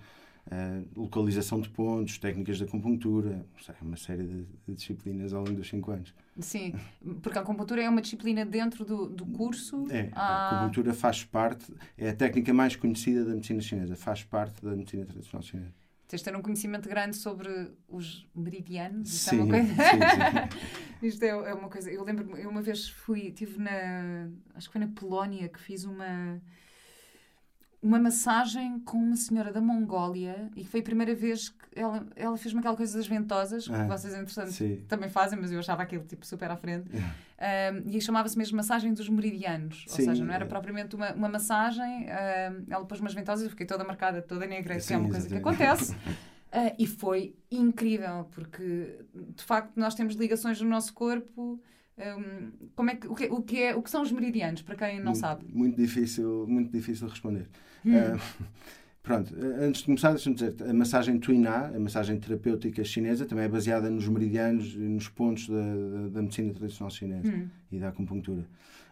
Uh, 0.46 1.00
localização 1.00 1.62
de 1.62 1.70
pontos, 1.70 2.18
técnicas 2.18 2.58
de 2.58 2.66
acupuntura, 2.66 3.46
uma 3.82 3.96
série 3.96 4.24
de, 4.24 4.44
de, 4.44 4.74
disciplinas 4.76 5.34
ao 5.34 5.42
longo 5.42 5.56
dos 5.56 5.70
5 5.70 5.92
anos. 5.92 6.14
Sim, 6.38 6.74
porque 7.22 7.38
a 7.38 7.42
acupuntura 7.42 7.82
é 7.82 7.88
uma 7.88 8.02
disciplina 8.02 8.46
dentro 8.46 8.84
do, 8.84 9.08
do 9.08 9.26
curso. 9.26 9.88
É, 9.90 10.10
a 10.12 10.22
ah. 10.22 10.50
acupuntura 10.50 10.94
faz 10.94 11.24
parte, 11.24 11.74
é 11.98 12.10
a 12.10 12.14
técnica 12.14 12.54
mais 12.54 12.76
conhecida 12.76 13.24
da 13.24 13.34
medicina 13.34 13.62
chinesa, 13.62 13.96
faz 13.96 14.24
parte 14.24 14.64
da 14.64 14.76
medicina 14.76 15.06
tradicional 15.06 15.42
chinesa. 15.42 15.74
Tens 16.14 16.20
de 16.20 16.26
ter 16.26 16.36
um 16.36 16.42
conhecimento 16.42 16.90
grande 16.90 17.16
sobre 17.16 17.72
os 17.88 18.30
meridianos. 18.36 19.12
Isto 19.12 19.30
sim, 19.30 19.40
é 19.40 19.44
uma 19.44 19.54
coisa. 19.54 19.74
sim, 19.74 19.80
sim. 19.82 21.08
Isto 21.08 21.24
é, 21.24 21.30
é, 21.30 21.54
uma 21.54 21.70
coisa. 21.70 21.90
Eu 21.90 22.04
lembro, 22.04 22.38
eu 22.38 22.50
uma 22.50 22.62
vez 22.62 22.90
fui, 22.90 23.28
estive 23.28 23.60
na. 23.60 24.30
Acho 24.54 24.68
que 24.68 24.74
foi 24.74 24.82
na 24.82 24.92
Polónia 24.94 25.50
que 25.50 25.60
fiz 25.60 25.86
uma 25.86 26.40
uma 27.84 28.00
massagem 28.00 28.80
com 28.80 28.98
uma 28.98 29.18
senhora 29.18 29.52
da 29.52 29.60
Mongólia 29.60 30.50
e 30.56 30.64
foi 30.64 30.80
a 30.80 30.84
primeira 30.84 31.14
vez 31.14 31.50
que 31.50 31.58
ela, 31.76 32.08
ela 32.16 32.38
fez-me 32.38 32.62
aquela 32.62 32.78
coisa 32.78 32.98
das 32.98 33.06
ventosas, 33.06 33.68
que 33.68 33.74
ah, 33.74 33.86
vocês, 33.86 34.14
entretanto, 34.14 34.54
sim. 34.54 34.82
também 34.88 35.10
fazem, 35.10 35.38
mas 35.38 35.52
eu 35.52 35.60
achava 35.60 35.84
aquilo 35.84 36.06
tipo 36.06 36.26
super 36.26 36.50
à 36.50 36.56
frente. 36.56 36.90
Um, 36.94 37.90
e 37.90 38.00
chamava-se 38.00 38.38
mesmo 38.38 38.56
massagem 38.56 38.94
dos 38.94 39.10
meridianos, 39.10 39.84
sim, 39.88 40.02
ou 40.02 40.08
seja, 40.08 40.24
não 40.24 40.34
era 40.34 40.46
é. 40.46 40.48
propriamente 40.48 40.96
uma, 40.96 41.12
uma 41.12 41.28
massagem. 41.28 42.06
Um, 42.06 42.74
ela 42.74 42.86
pôs 42.86 43.02
umas 43.02 43.14
ventosas 43.14 43.48
e 43.48 43.50
fiquei 43.50 43.66
toda 43.66 43.84
marcada, 43.84 44.22
toda 44.22 44.46
negra, 44.46 44.80
sim, 44.80 44.88
que 44.88 44.94
é 44.94 44.98
uma 44.98 45.10
coisa 45.10 45.28
exatamente. 45.28 45.58
que 45.58 45.64
acontece. 45.64 45.94
Uh, 45.94 46.76
e 46.80 46.88
foi 46.88 47.36
incrível, 47.52 48.30
porque 48.32 48.98
de 49.14 49.44
facto 49.44 49.74
nós 49.76 49.94
temos 49.94 50.16
ligações 50.16 50.62
no 50.62 50.70
nosso 50.70 50.94
corpo. 50.94 51.62
Um, 51.98 52.52
como 52.76 52.90
é 52.90 52.96
que, 52.96 53.08
o, 53.08 53.14
que, 53.14 53.26
o, 53.26 53.42
que 53.42 53.62
é, 53.62 53.76
o 53.76 53.82
que 53.82 53.90
são 53.90 54.02
os 54.02 54.12
meridianos, 54.12 54.62
para 54.62 54.76
quem 54.76 54.98
não 54.98 55.06
muito, 55.06 55.20
sabe? 55.20 55.46
Muito 55.54 55.78
difícil, 55.78 56.46
muito 56.48 56.72
difícil 56.72 57.08
responder. 57.08 57.48
Hum. 57.86 57.92
Uh, 57.96 58.20
pronto, 59.04 59.36
antes 59.60 59.82
de 59.82 59.86
começar, 59.86 60.10
deixa-me 60.12 60.36
dizer, 60.36 60.56
a 60.68 60.74
massagem 60.74 61.20
Tuiná, 61.20 61.68
a 61.68 61.80
massagem 61.80 62.20
terapêutica 62.20 62.84
chinesa, 62.84 63.26
também 63.26 63.46
é 63.46 63.48
baseada 63.48 63.90
nos 63.90 64.08
meridianos 64.08 64.76
nos 64.76 65.08
pontos 65.08 65.48
da, 65.48 65.56
da, 65.56 66.08
da 66.10 66.22
medicina 66.22 66.54
tradicional 66.54 66.90
chinesa 66.90 67.32
hum. 67.32 67.48
e 67.72 67.78
da 67.78 67.90
acupuntura. 67.90 68.46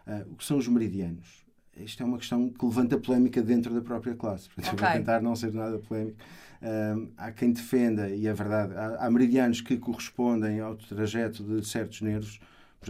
Uh, 0.06 0.32
o 0.32 0.36
que 0.36 0.44
são 0.44 0.58
os 0.58 0.68
meridianos? 0.68 1.42
Isto 1.76 2.02
é 2.02 2.06
uma 2.06 2.18
questão 2.18 2.50
que 2.50 2.64
levanta 2.64 2.98
polémica 2.98 3.42
dentro 3.42 3.74
da 3.74 3.80
própria 3.80 4.14
classe. 4.14 4.48
Portanto, 4.50 4.74
okay. 4.74 4.86
vou 4.86 4.96
tentar 4.98 5.22
não 5.22 5.34
ser 5.34 5.52
nada 5.52 5.78
polémico. 5.78 6.18
Uh, 6.60 7.10
há 7.16 7.32
quem 7.32 7.52
defenda, 7.52 8.10
e 8.10 8.26
é 8.26 8.32
verdade, 8.32 8.74
há, 8.76 9.06
há, 9.06 9.10
meridianos 9.10 9.60
que 9.60 9.76
correspondem 9.76 10.60
ao 10.60 10.76
trajeto 10.76 11.42
de 11.42 11.66
certos 11.66 12.02
nervos, 12.02 12.38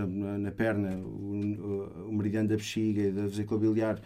exemplo, 0.00 0.18
na, 0.18 0.38
na 0.38 0.50
perna, 0.50 0.96
o, 0.96 2.08
o, 2.08 2.12
meridiano 2.12 2.48
da 2.48 2.56
bexiga 2.56 3.02
e 3.02 3.12
da 3.12 3.22
vesícula 3.22 3.60
biliar 3.60 4.00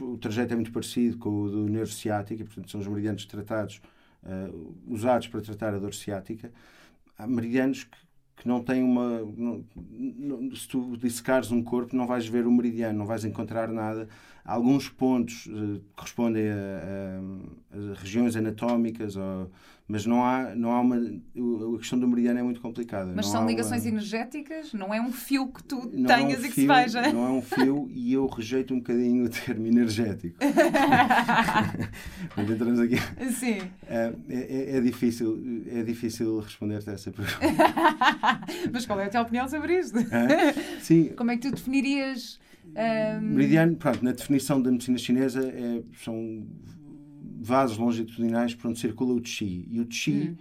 o 0.00 0.18
trajeto 0.18 0.52
é 0.52 0.56
muito 0.56 0.72
parecido 0.72 1.18
com 1.18 1.30
o 1.42 1.48
do 1.48 1.68
nervo 1.68 1.90
ciático, 1.92 2.44
portanto, 2.44 2.70
são 2.70 2.80
os 2.80 2.86
meridianos 2.86 3.24
tratados, 3.24 3.80
uh, 4.24 4.74
usados 4.86 5.28
para 5.28 5.40
tratar 5.40 5.74
a 5.74 5.78
dor 5.78 5.94
ciática. 5.94 6.52
Há 7.16 7.26
meridianos 7.26 7.84
que, 7.84 7.98
que 8.36 8.48
não 8.48 8.62
têm 8.62 8.82
uma. 8.82 9.20
Não, 9.20 9.64
não, 9.76 10.54
se 10.54 10.68
tu 10.68 10.96
dissecares 10.96 11.50
um 11.50 11.62
corpo, 11.62 11.96
não 11.96 12.06
vais 12.06 12.26
ver 12.26 12.46
o 12.46 12.52
meridiano, 12.52 12.98
não 12.98 13.06
vais 13.06 13.24
encontrar 13.24 13.68
nada. 13.68 14.08
Alguns 14.48 14.88
pontos 14.88 15.44
uh, 15.46 15.78
correspondem 15.94 16.48
a, 16.48 16.54
a, 16.54 17.90
a, 17.92 17.94
regiões 18.00 18.34
anatómicas 18.34 19.14
ou 19.14 19.50
mas 19.90 20.04
não 20.04 20.22
há, 20.22 20.54
não 20.54 20.70
há 20.72 20.80
uma. 20.82 20.96
A 20.96 21.78
questão 21.78 21.98
do 21.98 22.06
meridiano 22.06 22.38
é 22.38 22.42
muito 22.42 22.60
complicada. 22.60 23.10
Mas 23.16 23.24
não 23.24 23.32
são 23.32 23.46
ligações 23.46 23.84
uma... 23.84 23.88
energéticas? 23.88 24.74
Não 24.74 24.92
é 24.92 25.00
um 25.00 25.10
fio 25.10 25.48
que 25.48 25.64
tu 25.64 25.86
tenhas 25.88 26.12
é 26.12 26.42
um 26.42 26.44
e 26.44 26.48
que 26.48 26.54
se 26.54 26.66
veja? 26.66 27.10
Não 27.10 27.24
é 27.24 27.30
um 27.30 27.40
fio 27.40 27.88
e 27.90 28.12
eu 28.12 28.26
rejeito 28.26 28.74
um 28.74 28.80
bocadinho 28.80 29.24
o 29.24 29.30
termo 29.30 29.66
energético. 29.66 30.36
Entramos 32.36 32.80
aqui. 32.80 32.96
Sim. 33.32 33.62
É, 33.88 34.12
é, 34.28 34.76
é 34.76 34.80
difícil, 34.82 35.64
é 35.72 35.82
difícil 35.82 36.38
responder-te 36.40 36.90
a 36.90 36.92
essa 36.92 37.10
pergunta. 37.10 37.38
mas 38.70 38.84
qual 38.84 39.00
é 39.00 39.06
a 39.06 39.08
tua 39.08 39.22
opinião 39.22 39.48
sobre 39.48 39.78
isto? 39.78 39.98
Sim. 40.82 41.14
Como 41.16 41.30
é 41.30 41.38
que 41.38 41.48
tu 41.48 41.54
definirias. 41.54 42.38
Um... 42.78 43.20
Meridiano, 43.20 43.74
pronto, 43.76 44.04
na 44.04 44.12
definição 44.12 44.62
da 44.62 44.70
medicina 44.70 44.98
chinesa 44.98 45.48
é, 45.48 45.82
são 46.04 46.46
vasos 47.40 47.76
longitudinais 47.76 48.54
por 48.54 48.68
onde 48.68 48.78
circula 48.78 49.14
o 49.14 49.24
chi. 49.24 49.66
E 49.70 49.80
o 49.80 49.86
chi, 49.90 50.30
hum. 50.30 50.36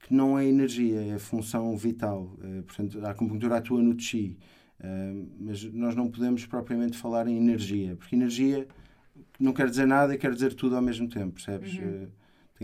que 0.00 0.14
não 0.14 0.38
é 0.38 0.46
energia, 0.46 1.00
é 1.14 1.18
função 1.18 1.76
vital. 1.76 2.36
Uh, 2.38 2.62
portanto, 2.62 3.04
a 3.04 3.10
acupuntura 3.10 3.56
atua 3.56 3.82
no 3.82 3.98
chi. 3.98 4.38
Uh, 4.80 5.28
mas 5.40 5.64
nós 5.72 5.96
não 5.96 6.08
podemos 6.08 6.46
propriamente 6.46 6.96
falar 6.96 7.26
em 7.26 7.36
energia, 7.36 7.96
porque 7.96 8.14
energia 8.14 8.68
não 9.38 9.52
quer 9.52 9.68
dizer 9.68 9.86
nada 9.86 10.14
e 10.14 10.18
quer 10.18 10.32
dizer 10.32 10.54
tudo 10.54 10.76
ao 10.76 10.82
mesmo 10.82 11.08
tempo, 11.08 11.34
percebes? 11.34 11.78
Uhum. 11.78 12.04
Uh, 12.04 12.08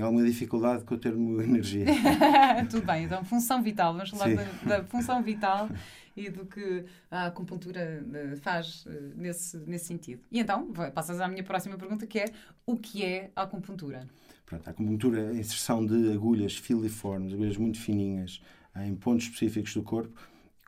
tenho 0.00 0.06
alguma 0.06 0.24
dificuldade 0.24 0.84
com 0.84 0.94
o 0.94 0.98
termo 0.98 1.40
energia. 1.42 1.84
Tudo 2.70 2.86
bem, 2.86 3.04
então 3.04 3.22
função 3.22 3.62
vital, 3.62 3.92
vamos 3.92 4.10
falar 4.10 4.34
da, 4.34 4.78
da, 4.78 4.84
função 4.84 5.22
vital 5.22 5.68
e 6.16 6.30
do 6.30 6.46
que 6.46 6.84
a 7.10 7.26
acupuntura 7.26 8.04
eh, 8.14 8.36
faz 8.36 8.84
eh, 8.86 9.12
nesse, 9.14 9.58
nesse 9.58 9.86
sentido. 9.86 10.22
E 10.30 10.40
então, 10.40 10.72
passas 10.94 11.20
à 11.20 11.28
minha 11.28 11.44
próxima 11.44 11.76
pergunta, 11.76 12.06
que 12.06 12.18
é 12.18 12.24
o 12.66 12.76
que 12.76 13.04
é 13.04 13.30
a 13.36 13.42
acupuntura? 13.42 14.06
Pronto, 14.44 14.66
a 14.66 14.70
acupuntura 14.70 15.20
é 15.20 15.28
a 15.28 15.34
inserção 15.34 15.84
de 15.84 16.12
agulhas 16.12 16.56
filiformes, 16.56 17.32
agulhas 17.32 17.56
muito 17.56 17.78
fininhas, 17.78 18.42
em 18.76 18.94
pontos 18.94 19.26
específicos 19.26 19.74
do 19.74 19.82
corpo, 19.82 20.18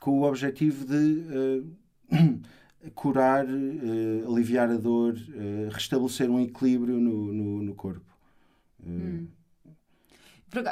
com 0.01 0.21
o 0.21 0.23
objetivo 0.23 0.85
de 0.85 1.25
uh, 2.13 2.91
curar, 2.95 3.45
uh, 3.47 4.33
aliviar 4.33 4.71
a 4.71 4.77
dor, 4.77 5.15
uh, 5.15 5.71
restabelecer 5.71 6.31
um 6.31 6.41
equilíbrio 6.41 7.01
no, 7.01 7.33
no, 7.33 7.63
no 7.63 7.75
corpo. 7.75 8.12
Hum. 8.85 9.29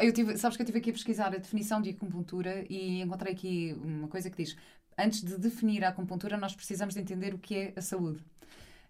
Eu 0.02 0.12
tive, 0.12 0.36
sabes 0.36 0.56
que 0.56 0.62
eu 0.62 0.64
estive 0.64 0.78
aqui 0.78 0.90
a 0.90 0.92
pesquisar 0.92 1.28
a 1.28 1.38
definição 1.38 1.80
de 1.80 1.90
acupuntura 1.90 2.66
e 2.68 3.00
encontrei 3.00 3.32
aqui 3.32 3.74
uma 3.82 4.08
coisa 4.08 4.28
que 4.28 4.36
diz: 4.36 4.56
antes 4.98 5.22
de 5.22 5.38
definir 5.38 5.84
a 5.84 5.88
acupuntura, 5.88 6.36
nós 6.36 6.54
precisamos 6.54 6.94
de 6.94 7.00
entender 7.00 7.32
o 7.32 7.38
que 7.38 7.54
é 7.56 7.72
a 7.76 7.80
saúde. 7.80 8.22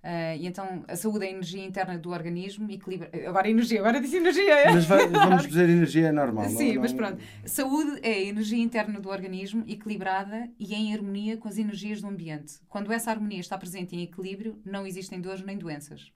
Uh, 0.03 0.35
e 0.39 0.47
então 0.47 0.83
a 0.89 0.97
saúde 0.97 1.27
é 1.27 1.29
a 1.29 1.31
energia 1.31 1.63
interna 1.63 1.99
do 1.99 2.11
organismo, 2.11 2.71
equilibra. 2.71 3.11
Agora 3.29 3.51
energia, 3.51 3.81
agora 3.81 4.01
disse 4.01 4.17
energia. 4.17 4.73
Mas 4.73 4.87
vai, 4.87 5.07
vamos 5.09 5.47
dizer 5.47 5.69
energia 5.69 6.09
é 6.09 6.13
normal. 6.13 6.49
Sim, 6.49 6.75
não, 6.75 6.83
mas 6.83 6.93
pronto. 6.93 7.23
Saúde 7.45 8.01
é 8.03 8.13
a 8.13 8.21
energia 8.21 8.63
interna 8.63 8.99
do 8.99 9.11
organismo 9.11 9.63
equilibrada 9.69 10.51
e 10.59 10.75
em 10.75 10.95
harmonia 10.95 11.37
com 11.37 11.49
as 11.49 11.59
energias 11.59 12.01
do 12.01 12.09
ambiente. 12.09 12.55
Quando 12.69 12.91
essa 12.93 13.11
harmonia 13.11 13.41
está 13.41 13.59
presente 13.59 13.95
em 13.95 14.03
equilíbrio, 14.03 14.59
não 14.65 14.87
existem 14.87 15.21
dores 15.21 15.43
nem 15.43 15.59
doenças. 15.59 16.11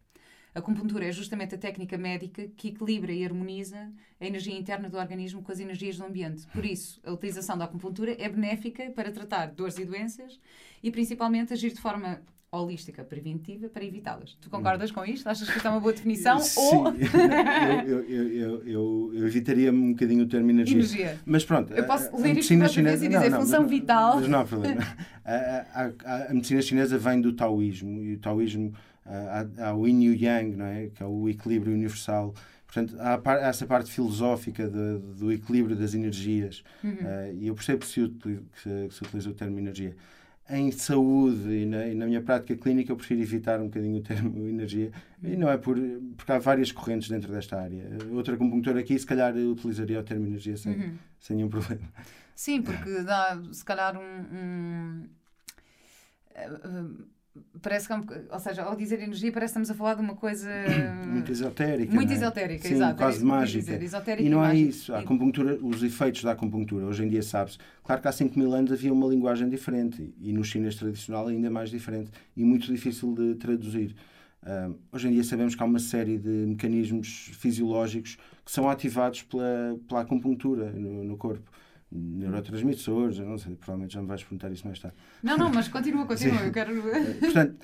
A 0.55 0.61
acupuntura 0.61 1.05
é 1.05 1.11
justamente 1.11 1.57
a 1.57 1.59
técnica 1.59 1.99
médica 1.99 2.47
que 2.57 2.69
equilibra 2.69 3.13
e 3.13 3.25
harmoniza 3.25 3.91
a 4.21 4.27
energia 4.27 4.57
interna 4.57 4.89
do 4.89 4.97
organismo 4.97 5.43
com 5.43 5.51
as 5.51 5.59
energias 5.59 5.99
do 5.99 6.05
ambiente. 6.05 6.47
Por 6.47 6.65
isso, 6.65 7.01
a 7.05 7.13
utilização 7.13 7.59
da 7.59 7.65
acupuntura 7.65 8.15
é 8.17 8.29
benéfica 8.29 8.89
para 8.91 9.11
tratar 9.11 9.47
dores 9.47 9.79
e 9.79 9.85
doenças 9.85 10.39
e 10.81 10.93
principalmente 10.93 11.53
agir 11.53 11.73
de 11.73 11.81
forma 11.81 12.23
holística 12.53 13.03
preventiva 13.03 13.69
para 13.69 13.85
evitá-las. 13.85 14.37
Tu 14.41 14.49
concordas 14.49 14.93
com 14.93 15.05
isto? 15.05 15.29
Achas 15.29 15.51
que 15.51 15.57
isto 15.57 15.67
é 15.67 15.71
uma 15.71 15.81
boa 15.81 15.93
definição? 15.93 16.39
Sim, 16.39 16.61
ou... 16.61 16.95
eu, 17.85 18.01
eu, 18.05 18.65
eu, 18.65 19.13
eu, 19.13 19.27
evitaria 19.27 19.73
um 19.73 19.93
bocadinho 19.93 20.23
o 20.23 20.29
termo 20.29 20.51
energia. 20.51 20.77
energia. 20.77 21.19
Mas 21.27 21.45
pronto. 21.45 21.73
Eu 21.73 21.85
posso 21.85 22.17
ler 22.17 22.39
isto 22.39 22.55
outra 22.55 22.69
chinesa... 22.69 23.05
e 23.05 23.09
dizer 23.09 23.31
não, 23.31 23.39
não, 23.39 23.41
função 23.41 23.63
mas, 23.63 23.71
vital. 23.71 24.17
Mas 24.21 24.29
não 24.29 24.39
há 24.39 24.45
problema. 24.45 24.83
a, 25.25 25.35
a, 25.35 25.93
a, 26.05 26.31
a, 26.31 26.35
medicina 26.35 26.63
chinesa 26.63 26.97
vem 26.97 27.21
do 27.21 27.33
taoísmo 27.33 28.01
e 28.01 28.15
o 28.15 28.19
taoísmo 28.19 28.73
há, 29.05 29.69
há 29.69 29.75
o 29.75 29.87
yin 29.87 30.03
e 30.03 30.09
o 30.11 30.15
yang, 30.15 30.57
não 30.57 30.67
é? 30.67 30.89
que 30.89 31.03
é 31.03 31.07
o 31.07 31.29
equilíbrio 31.29 31.73
universal. 31.73 32.35
Portanto, 32.67 32.97
há, 32.99 33.21
há 33.25 33.49
essa 33.49 33.67
parte 33.67 33.91
filosófica 33.91 34.69
de, 34.69 34.99
do 35.19 35.31
equilíbrio 35.31 35.77
das 35.77 35.95
energias. 35.95 36.65
Uhum. 36.83 36.93
Uh, 36.93 37.35
e 37.35 37.47
eu 37.47 37.55
percebo 37.55 37.81
que 37.81 37.87
se, 37.87 38.01
utiliza, 38.01 38.43
que 38.63 38.91
se 38.91 39.03
utiliza 39.05 39.31
o 39.31 39.35
termo 39.35 39.59
energia 39.59 39.95
em 40.49 40.71
saúde 40.71 41.49
e 41.49 41.65
na, 41.65 41.87
e 41.87 41.95
na, 41.95 42.05
minha 42.05 42.21
prática 42.21 42.55
clínica 42.55 42.93
eu 42.93 42.97
prefiro 42.97 43.23
evitar 43.23 43.61
um 43.61 43.65
bocadinho 43.65 43.99
o 43.99 44.03
termo 44.03 44.37
energia 44.47 44.93
e 45.23 45.37
não 45.37 45.49
é 45.49 45.57
por 45.57 45.79
porque 46.17 46.33
há 46.33 46.39
várias 46.39 46.71
correntes 46.71 47.09
dentro 47.09 47.33
desta 47.33 47.59
área 47.59 47.83
outra 48.13 48.35
acupuntura 48.35 48.81
aqui 48.81 48.99
se 48.99 49.07
calhar 49.07 49.35
utilizaria 49.35 49.99
o 49.99 50.03
termo 50.03 50.27
energia 50.27 50.57
sem, 50.57 50.75
uhum. 50.75 50.99
sem 51.19 51.37
nenhum 51.37 51.49
problema 51.49 51.81
sim 52.37 52.61
porque 52.61 53.01
dá 53.01 53.41
se 53.53 53.65
calhar 53.65 53.97
um, 53.97 54.03
um 54.03 55.09
parece 57.61 57.87
que 57.87 57.93
é 57.93 57.97
um, 57.97 58.05
ou 58.31 58.39
seja, 58.39 58.63
ao 58.63 58.77
dizer 58.77 59.01
energia 59.01 59.33
parece 59.33 59.55
que 59.55 59.61
estamos 59.61 59.71
a 59.71 59.75
falar 59.75 59.95
de 59.95 60.01
uma 60.01 60.15
coisa 60.15 60.49
muito 61.07 61.33
esotérica 61.33 61.93
muito 61.93 62.13
é? 62.13 62.17
esotérica, 62.17 62.69
Sim, 62.69 62.75
exato, 62.75 62.97
quase 62.97 63.25
mágica. 63.25 63.81
e 64.19 64.29
não 64.29 64.45
é 64.45 64.55
isso, 64.55 64.95
a 64.95 65.01
acupuntura, 65.01 65.59
os 65.61 65.83
efeitos 65.83 66.23
da 66.23 66.33
acupuntura 66.33 66.87
hoje 66.87 67.05
em 67.05 67.09
dia 67.09 67.23
sabe-se, 67.23 67.59
claro 67.83 68.01
que 68.01 68.09
há 68.09 68.13
5 68.13 68.39
mil 68.39 68.53
anos 68.55 68.73
havia 68.73 68.93
uma 68.93 69.07
linguagem 69.07 69.49
diferente 69.49 70.15
e 70.21 70.33
no 70.33 70.45
chinês 70.45 70.77
tradicional 70.77 71.27
ainda 71.27 71.51
mais 71.51 71.71
diferente 71.71 72.11
e 72.37 72.45
muito 72.45 72.67
difícil 72.67 73.15
de 73.15 73.35
traduzir. 73.35 73.95
Hoje 74.93 75.09
em 75.09 75.13
dia 75.13 75.25
sabemos 75.25 75.55
que 75.55 75.63
há 75.63 75.65
uma 75.65 75.79
série 75.79 76.19
de 76.19 76.29
mecanismos 76.29 77.31
fisiológicos 77.39 78.19
que 78.45 78.53
são 78.53 78.69
ativados 78.69 79.23
pela, 79.23 79.79
pela 79.89 80.03
acupuntura 80.03 80.71
no, 80.71 81.03
no 81.03 81.17
corpo 81.17 81.51
neurotransmissores, 81.95 83.19
eu 83.19 83.27
não 83.27 83.39
sei, 83.39 83.55
provavelmente 83.55 83.95
já 83.95 84.03
me 84.03 84.09
vais 84.09 84.23
perguntar 84.23 84.51
isso 84.51 84.67
mais 84.67 84.79
tarde. 84.79 84.97
Não, 85.23 85.37
não, 85.37 85.53
mas 85.53 85.69
continua, 85.69 86.05
continua, 86.07 86.41
eu 86.43 86.53
quero... 86.53 86.83
Portanto, 87.21 87.57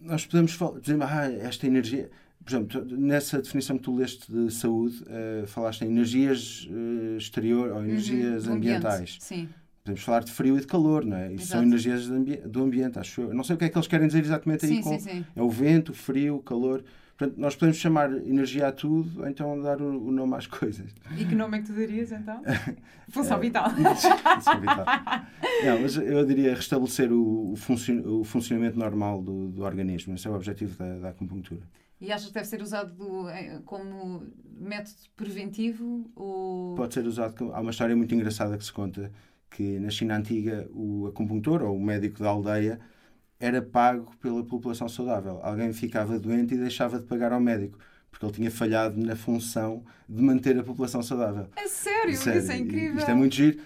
nós 0.00 0.26
podemos 0.26 0.58
dizer, 0.80 1.02
ah, 1.02 1.30
esta 1.32 1.66
energia... 1.66 2.10
Por 2.44 2.50
exemplo, 2.50 2.98
nessa 2.98 3.40
definição 3.40 3.78
que 3.78 3.84
tu 3.84 3.96
leste 3.96 4.30
de 4.30 4.52
saúde, 4.52 5.02
uh, 5.04 5.46
falaste 5.46 5.80
em 5.80 5.88
energias 5.88 6.68
uh, 6.70 7.16
exterior 7.16 7.70
ou 7.70 7.78
uhum, 7.78 7.84
energias 7.84 8.46
uhum, 8.46 8.56
ambientais. 8.56 9.16
Sim. 9.18 9.48
Podemos 9.82 10.02
falar 10.02 10.24
de 10.24 10.30
frio 10.30 10.56
e 10.58 10.60
de 10.60 10.66
calor, 10.66 11.06
não 11.06 11.16
é? 11.16 11.26
Isso 11.32 11.44
Exato. 11.44 11.48
são 11.48 11.62
energias 11.62 12.06
do 12.46 12.62
ambiente, 12.62 12.98
acho 12.98 13.22
eu. 13.22 13.32
Não 13.32 13.42
sei 13.42 13.56
o 13.56 13.58
que 13.58 13.64
é 13.64 13.68
que 13.70 13.78
eles 13.78 13.86
querem 13.86 14.06
dizer 14.06 14.20
exatamente 14.20 14.66
aí. 14.66 14.76
Sim, 14.76 14.82
com... 14.82 14.98
sim, 14.98 15.10
sim. 15.10 15.26
É 15.34 15.42
o 15.42 15.48
vento, 15.48 15.92
o 15.92 15.94
frio, 15.94 16.36
o 16.36 16.42
calor. 16.42 16.84
Portanto, 17.16 17.38
nós 17.38 17.54
podemos 17.54 17.78
chamar 17.78 18.12
energia 18.12 18.66
a 18.66 18.72
tudo, 18.72 19.20
ou 19.20 19.28
então 19.28 19.60
dar 19.62 19.80
o, 19.80 20.08
o 20.08 20.10
nome 20.10 20.34
às 20.34 20.48
coisas. 20.48 20.92
E 21.16 21.24
que 21.24 21.34
nome 21.34 21.58
é 21.58 21.60
que 21.60 21.68
tu 21.68 21.72
darias 21.72 22.10
então? 22.10 22.42
Função 23.08 23.38
vital. 23.38 23.70
Função 23.70 24.60
vital. 24.60 24.84
Não, 25.64 25.80
mas 25.80 25.96
eu 25.96 26.26
diria 26.26 26.54
restabelecer 26.54 27.12
o, 27.12 27.52
o, 27.52 27.56
funcion, 27.56 28.02
o 28.04 28.24
funcionamento 28.24 28.76
normal 28.76 29.22
do, 29.22 29.48
do, 29.48 29.62
organismo. 29.62 30.14
Esse 30.14 30.26
é 30.26 30.30
o 30.30 30.34
objetivo 30.34 30.76
da, 30.76 30.98
da 30.98 31.08
acupuntura. 31.10 31.62
E 32.00 32.10
achas 32.10 32.26
que 32.26 32.34
deve 32.34 32.46
ser 32.48 32.60
usado 32.60 32.92
do, 32.94 33.28
eh, 33.28 33.60
como 33.64 34.26
método 34.58 34.96
preventivo? 35.16 36.10
Ou... 36.16 36.74
Pode 36.74 36.94
ser 36.94 37.06
usado. 37.06 37.52
Há 37.52 37.60
uma 37.60 37.70
história 37.70 37.94
muito 37.94 38.12
engraçada 38.12 38.58
que 38.58 38.64
se 38.64 38.72
conta 38.72 39.12
que 39.48 39.78
na 39.78 39.88
China 39.88 40.16
antiga 40.16 40.68
o 40.72 41.06
acupuntor 41.06 41.62
ou 41.62 41.76
o 41.76 41.80
médico 41.80 42.20
da 42.20 42.28
aldeia 42.28 42.80
era 43.44 43.60
pago 43.60 44.10
pela 44.22 44.42
população 44.42 44.88
saudável. 44.88 45.38
Alguém 45.42 45.70
ficava 45.72 46.18
doente 46.18 46.54
e 46.54 46.56
deixava 46.56 46.98
de 46.98 47.04
pagar 47.04 47.30
ao 47.30 47.40
médico, 47.40 47.78
porque 48.10 48.24
ele 48.24 48.32
tinha 48.32 48.50
falhado 48.50 48.98
na 48.98 49.14
função 49.14 49.84
de 50.08 50.22
manter 50.22 50.58
a 50.58 50.62
população 50.62 51.02
saudável. 51.02 51.46
É 51.54 51.68
sério? 51.68 52.16
sério. 52.16 52.40
Isso 52.40 52.52
é 52.52 52.56
incrível. 52.56 52.98
Isto 52.98 53.10
é 53.10 53.14
muito 53.14 53.34
giro. 53.34 53.58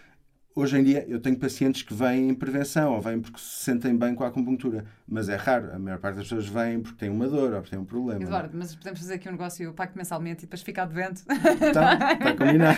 Hoje 0.59 0.77
em 0.77 0.83
dia 0.83 1.05
eu 1.07 1.21
tenho 1.21 1.39
pacientes 1.39 1.83
que 1.83 1.95
vêm 1.95 2.31
em 2.31 2.35
prevenção 2.35 2.93
ou 2.93 3.01
vêm 3.01 3.21
porque 3.21 3.39
se 3.39 3.63
sentem 3.63 3.97
bem 3.97 4.13
com 4.13 4.25
a 4.25 4.27
acupuntura, 4.27 4.85
mas 5.07 5.29
é 5.29 5.37
raro. 5.37 5.73
A 5.73 5.79
maior 5.79 6.01
parte 6.01 6.17
das 6.17 6.25
pessoas 6.25 6.49
vêm 6.49 6.81
porque 6.81 6.97
têm 6.97 7.11
uma 7.11 7.29
dor 7.29 7.53
ou 7.53 7.61
porque 7.61 7.71
têm 7.71 7.79
um 7.79 7.85
problema. 7.85 8.21
Eduardo, 8.21 8.59
mas 8.59 8.75
podemos 8.75 8.99
fazer 8.99 9.15
aqui 9.15 9.29
um 9.29 9.33
negócio, 9.33 9.63
eu 9.63 9.73
pago 9.73 9.93
mensalmente 9.95 10.41
e 10.41 10.47
depois 10.47 10.61
ficar 10.61 10.87
doente. 10.87 11.23
Está, 11.63 12.13
está 12.13 12.37
combinado. 12.37 12.77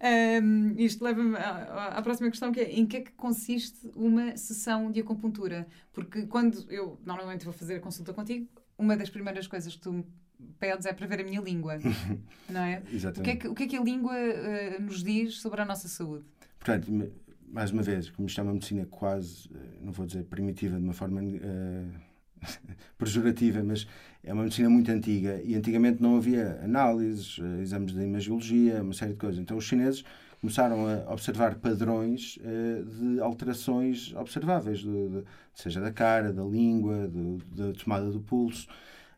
um, 0.42 0.74
isto 0.78 1.04
leva-me 1.04 1.36
à, 1.36 1.98
à, 1.98 2.00
próxima 2.00 2.30
questão, 2.30 2.50
que 2.50 2.60
é 2.60 2.72
em 2.72 2.86
que 2.86 2.96
é 2.96 3.00
que 3.02 3.12
consiste 3.12 3.90
uma 3.94 4.38
sessão 4.38 4.90
de 4.90 5.00
acupuntura? 5.00 5.66
Porque 5.92 6.24
quando 6.28 6.64
eu 6.70 6.98
normalmente 7.04 7.44
vou 7.44 7.52
fazer 7.52 7.74
a 7.74 7.80
consulta 7.80 8.14
contigo, 8.14 8.48
uma 8.78 8.96
das 8.96 9.10
primeiras 9.10 9.46
coisas 9.46 9.74
que 9.74 9.82
tu 9.82 9.92
me 9.92 10.06
pedes 10.58 10.86
é 10.86 10.92
para 10.92 11.06
ver 11.06 11.20
a 11.20 11.24
minha 11.24 11.40
língua, 11.40 11.78
não 12.48 12.60
é? 12.60 12.82
Exatamente. 12.92 13.20
O 13.20 13.22
que 13.22 13.30
é 13.30 13.36
que, 13.36 13.48
o 13.48 13.54
que, 13.54 13.62
é 13.64 13.66
que 13.68 13.76
a 13.76 13.82
língua 13.82 14.14
uh, 14.14 14.82
nos 14.82 15.02
diz 15.02 15.40
sobre 15.40 15.60
a 15.60 15.64
nossa 15.64 15.88
saúde? 15.88 16.24
Portanto, 16.58 16.90
mais 17.50 17.70
uma 17.70 17.82
vez, 17.82 18.10
como 18.10 18.28
isto 18.28 18.40
é 18.40 18.44
uma 18.44 18.52
medicina 18.52 18.86
quase, 18.86 19.48
eh, 19.54 19.58
não 19.80 19.92
vou 19.92 20.04
dizer 20.04 20.24
primitiva 20.24 20.76
de 20.76 20.84
uma 20.84 20.92
forma 20.92 21.22
uh, 21.22 21.90
pejorativa, 22.98 23.62
mas 23.62 23.86
é 24.22 24.32
uma 24.32 24.42
medicina 24.42 24.68
muito 24.68 24.90
antiga 24.90 25.40
e 25.42 25.54
antigamente 25.54 26.02
não 26.02 26.16
havia 26.16 26.60
análises, 26.62 27.38
uh, 27.38 27.60
exames 27.60 27.92
de 27.92 28.02
imagiologia, 28.02 28.82
uma 28.82 28.92
série 28.92 29.12
de 29.12 29.18
coisas. 29.18 29.40
Então 29.40 29.56
os 29.56 29.64
chineses 29.64 30.04
começaram 30.40 30.86
a 30.86 31.12
observar 31.12 31.56
padrões 31.56 32.38
de 32.38 33.20
alterações 33.20 34.14
observáveis, 34.14 34.78
de, 34.78 35.08
de, 35.08 35.24
seja 35.52 35.80
da 35.80 35.90
cara, 35.90 36.32
da 36.32 36.44
língua, 36.44 37.10
da 37.56 37.72
tomada 37.72 38.08
do 38.08 38.20
pulso. 38.20 38.68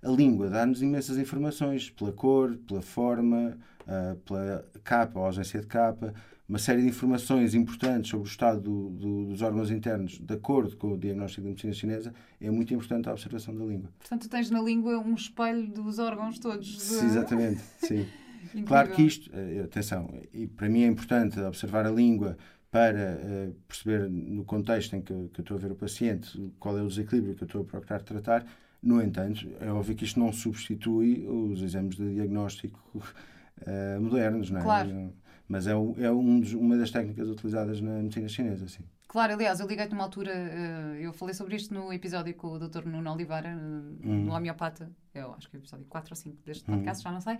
A 0.02 0.08
língua 0.08 0.48
dá-nos 0.48 0.82
imensas 0.82 1.18
informações 1.18 1.90
pela 1.90 2.12
cor, 2.12 2.56
pela 2.66 2.80
forma, 2.80 3.58
uh, 3.82 4.16
pela 4.20 4.64
capa, 4.82 5.20
a 5.20 5.24
ausência 5.24 5.60
de 5.60 5.66
capa, 5.66 6.14
uma 6.48 6.58
série 6.58 6.82
de 6.82 6.88
informações 6.88 7.54
importantes 7.54 8.10
sobre 8.10 8.26
o 8.26 8.28
estado 8.28 8.60
do, 8.60 8.90
do, 8.90 9.26
dos 9.26 9.40
órgãos 9.40 9.70
internos, 9.70 10.18
de 10.18 10.34
acordo 10.34 10.76
com 10.76 10.94
o 10.94 10.98
diagnóstico 10.98 11.42
da 11.42 11.48
medicina 11.50 11.72
chinesa, 11.72 12.14
é 12.40 12.50
muito 12.50 12.74
importante 12.74 13.08
a 13.08 13.12
observação 13.12 13.54
da 13.54 13.64
língua. 13.64 13.88
Portanto, 14.00 14.28
tens 14.28 14.50
na 14.50 14.60
língua 14.60 14.98
um 14.98 15.14
espelho 15.14 15.68
dos 15.68 16.00
órgãos 16.00 16.40
todos. 16.40 16.66
De... 16.66 16.80
Sim, 16.80 17.06
exatamente, 17.06 17.60
sim. 17.78 18.04
claro 18.66 18.90
que 18.90 19.02
isto, 19.02 19.30
eh, 19.32 19.62
atenção, 19.64 20.12
e 20.34 20.48
para 20.48 20.68
mim 20.68 20.82
é 20.82 20.86
importante 20.86 21.38
observar 21.38 21.86
a 21.86 21.90
língua 21.90 22.36
para 22.68 23.20
uh, 23.20 23.54
perceber 23.68 24.08
no 24.08 24.44
contexto 24.44 24.94
em 24.96 25.02
que, 25.02 25.12
que 25.28 25.40
eu 25.40 25.42
estou 25.42 25.56
a 25.56 25.60
ver 25.60 25.72
o 25.72 25.76
paciente 25.76 26.52
qual 26.58 26.76
é 26.78 26.82
o 26.82 26.88
desequilíbrio 26.88 27.34
que 27.34 27.42
eu 27.42 27.46
estou 27.46 27.62
a 27.62 27.64
procurar 27.64 28.00
tratar, 28.02 28.44
no 28.82 29.02
entanto, 29.02 29.46
é 29.60 29.70
óbvio 29.70 29.94
que 29.94 30.04
isto 30.04 30.18
não 30.18 30.32
substitui 30.32 31.26
os 31.28 31.62
exames 31.62 31.96
de 31.96 32.14
diagnóstico 32.14 32.80
uh, 32.94 34.00
modernos, 34.00 34.50
não 34.50 34.60
é? 34.60 34.62
Claro. 34.62 35.12
Mas 35.46 35.66
é, 35.66 35.72
é 35.72 36.10
um 36.10 36.40
dos, 36.40 36.52
uma 36.54 36.76
das 36.76 36.90
técnicas 36.90 37.28
utilizadas 37.28 37.80
na 37.80 38.02
medicina 38.02 38.28
chinesa, 38.28 38.68
sim. 38.68 38.84
Claro, 39.08 39.32
aliás, 39.32 39.58
eu 39.58 39.66
liguei-te 39.66 39.90
numa 39.90 40.04
altura, 40.04 40.32
uh, 40.32 40.94
eu 40.94 41.12
falei 41.12 41.34
sobre 41.34 41.56
isto 41.56 41.74
no 41.74 41.92
episódio 41.92 42.32
com 42.34 42.52
o 42.52 42.58
Dr. 42.58 42.86
Nuno 42.86 43.12
Oliveira, 43.12 43.56
uh, 43.56 44.08
hum. 44.08 44.24
no 44.24 44.32
homeopata, 44.32 44.88
eu 45.12 45.34
acho 45.34 45.50
que 45.50 45.56
é 45.56 45.58
o 45.58 45.62
episódio 45.62 45.84
4 45.86 46.12
ou 46.12 46.16
5 46.16 46.36
deste 46.46 46.64
podcast, 46.64 47.00
hum. 47.00 47.02
já 47.02 47.12
não 47.12 47.20
sei, 47.20 47.38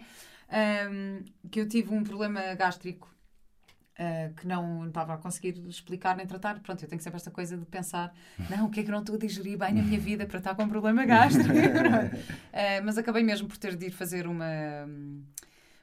um, 0.90 1.24
que 1.48 1.60
eu 1.60 1.68
tive 1.68 1.94
um 1.94 2.02
problema 2.02 2.54
gástrico 2.54 3.08
Uh, 4.00 4.32
que 4.32 4.46
não 4.46 4.88
estava 4.88 5.12
a 5.12 5.18
conseguir 5.18 5.58
explicar 5.68 6.16
nem 6.16 6.26
tratar. 6.26 6.58
Pronto, 6.60 6.82
eu 6.82 6.88
tenho 6.88 7.02
sempre 7.02 7.18
esta 7.18 7.30
coisa 7.30 7.54
de 7.54 7.66
pensar: 7.66 8.14
não, 8.48 8.64
o 8.64 8.70
que 8.70 8.80
é 8.80 8.82
que 8.82 8.88
eu 8.88 8.92
não 8.92 9.00
estou 9.00 9.16
a 9.16 9.18
digerir 9.18 9.58
bem 9.58 9.74
na 9.74 9.82
minha 9.82 10.00
vida 10.00 10.24
para 10.24 10.38
estar 10.38 10.54
com 10.54 10.62
um 10.62 10.68
problema 10.70 11.04
gástrico? 11.04 11.50
uh, 11.52 12.82
mas 12.82 12.96
acabei 12.96 13.22
mesmo 13.22 13.46
por 13.46 13.58
ter 13.58 13.76
de 13.76 13.88
ir 13.88 13.90
fazer 13.90 14.26
uma, 14.26 14.88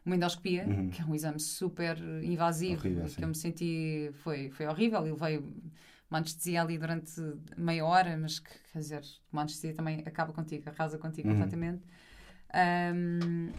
uma 0.03 0.15
endoscopia, 0.15 0.65
uhum. 0.65 0.89
que 0.89 0.99
é 0.99 1.05
um 1.05 1.13
exame 1.13 1.39
super 1.39 1.95
invasivo, 2.23 2.79
horrível, 2.79 3.03
que 3.03 3.11
sim. 3.11 3.21
eu 3.21 3.27
me 3.27 3.35
senti. 3.35 4.09
Foi, 4.23 4.49
foi 4.49 4.65
horrível. 4.65 5.05
Ele 5.05 5.15
veio 5.15 5.53
uma 6.09 6.17
anestesia 6.17 6.61
ali 6.61 6.77
durante 6.77 7.21
meia 7.55 7.85
hora, 7.85 8.17
mas 8.17 8.39
que, 8.39 8.49
quer 8.73 8.79
dizer, 8.79 9.01
uma 9.31 9.43
anestesia 9.43 9.73
também 9.75 10.03
acaba 10.05 10.33
contigo, 10.33 10.67
arrasa 10.69 10.97
contigo 10.97 11.27
uhum. 11.27 11.35
completamente. 11.35 11.83
Um, 12.95 13.51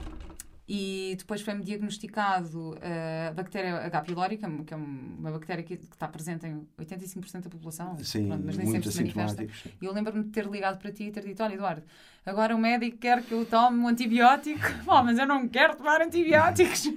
e 0.69 1.15
depois 1.17 1.41
foi-me 1.41 1.65
diagnosticado 1.65 2.77
a 2.83 3.33
bactéria 3.33 3.77
H. 3.87 4.03
pylori, 4.03 4.37
que 4.37 4.45
é 4.45 4.77
uma 4.77 5.31
bactéria 5.31 5.65
que, 5.65 5.79
que 5.79 5.95
está 5.95 6.07
presente 6.07 6.47
em 6.47 6.67
85% 6.79 7.45
da 7.45 7.51
população, 7.51 7.97
Sim, 8.05 8.29
Pronto, 8.29 8.43
mas 8.45 8.59
nem 8.59 8.67
sempre 8.67 8.93
se 8.93 8.99
manifesta. 8.99 9.45
E 9.81 9.85
eu 9.85 9.93
lembro-me 9.95 10.25
de 10.25 10.31
ter 10.31 10.45
ligado 10.45 10.79
para 10.79 10.93
ti 10.93 11.05
e 11.05 11.11
ter 11.11 11.25
dito: 11.25 11.43
Olha, 11.43 11.55
Eduardo, 11.55 11.83
agora 12.27 12.55
o 12.55 12.59
médico 12.59 12.99
quer 12.99 13.23
que 13.23 13.33
eu 13.33 13.47
tome 13.47 13.79
um 13.79 13.89
antibiótico, 13.89 14.61
oh, 14.87 15.03
mas 15.03 15.19
eu 15.19 15.27
não 15.27 15.49
quero 15.49 15.75
tomar 15.75 16.03
antibióticos. 16.03 16.93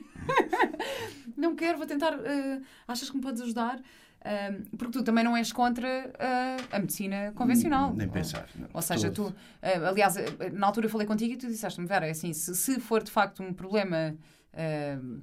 não 1.37 1.55
quero, 1.55 1.77
vou 1.77 1.87
tentar. 1.87 2.13
Uh, 2.13 2.61
achas 2.85 3.09
que 3.09 3.15
me 3.15 3.23
podes 3.23 3.41
ajudar? 3.41 3.79
Um, 4.23 4.77
porque 4.77 4.99
tu 4.99 5.03
também 5.03 5.23
não 5.23 5.35
és 5.35 5.51
contra 5.51 5.87
uh, 5.87 6.67
a 6.75 6.79
medicina 6.79 7.31
convencional. 7.33 7.93
Nem 7.93 8.07
pensar. 8.07 8.47
Não, 8.55 8.69
ou 8.71 8.81
seja, 8.81 9.09
tu, 9.09 9.23
uh, 9.27 9.33
aliás, 9.87 10.15
na 10.53 10.67
altura 10.67 10.85
eu 10.85 10.89
falei 10.91 11.07
contigo 11.07 11.33
e 11.33 11.37
tu 11.37 11.47
disseste-me, 11.47 11.87
Vera, 11.87 12.07
é 12.07 12.11
assim, 12.11 12.31
se, 12.31 12.55
se, 12.55 12.79
for 12.79 13.01
de 13.01 13.09
facto 13.09 13.41
um 13.41 13.51
problema 13.51 14.15
uh, 14.53 15.21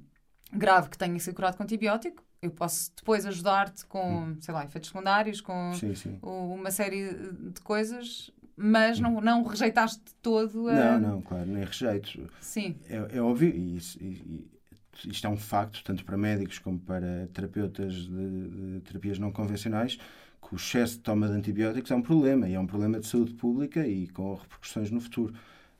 grave 0.51 0.89
que 0.89 0.97
tenha 0.97 1.13
que 1.13 1.21
ser 1.21 1.33
curado 1.33 1.55
com 1.55 1.63
antibiótico, 1.63 2.23
eu 2.41 2.51
posso 2.51 2.91
depois 2.95 3.25
ajudar-te 3.25 3.85
com, 3.85 4.23
hum. 4.23 4.37
sei 4.41 4.53
lá, 4.53 4.65
efeitos 4.65 4.89
secundários, 4.89 5.39
com 5.39 5.73
sim, 5.73 5.95
sim. 5.95 6.19
uma 6.21 6.71
série 6.71 7.13
de 7.53 7.61
coisas, 7.61 8.31
mas 8.57 8.99
hum. 8.99 9.03
não, 9.03 9.21
não 9.21 9.43
rejeitaste 9.43 10.03
todo 10.21 10.67
a... 10.67 10.73
Não, 10.73 10.99
não, 10.99 11.21
claro, 11.21 11.45
nem 11.45 11.63
rejeito. 11.63 12.29
Sim. 12.41 12.75
É, 12.89 13.17
é 13.17 13.21
óbvio, 13.21 13.49
e, 13.49 13.77
e 14.01 14.58
isto 15.05 15.25
é 15.25 15.29
um 15.29 15.37
facto, 15.37 15.83
tanto 15.83 16.03
para 16.03 16.17
médicos 16.17 16.59
como 16.59 16.79
para 16.79 17.27
terapeutas 17.33 17.93
de, 17.93 18.49
de, 18.49 18.79
terapias 18.81 19.19
não 19.19 19.31
convencionais, 19.31 19.97
que 20.41 20.53
o 20.53 20.55
excesso 20.55 20.95
de 20.95 21.01
toma 21.01 21.27
de 21.27 21.33
antibióticos 21.33 21.91
é 21.91 21.95
um 21.95 22.01
problema, 22.01 22.47
e 22.47 22.53
é 22.53 22.59
um 22.59 22.67
problema 22.67 22.99
de 22.99 23.07
saúde 23.07 23.33
pública 23.33 23.85
e 23.85 24.07
com 24.07 24.35
repercussões 24.35 24.91
no 24.91 24.99
futuro. 25.01 25.33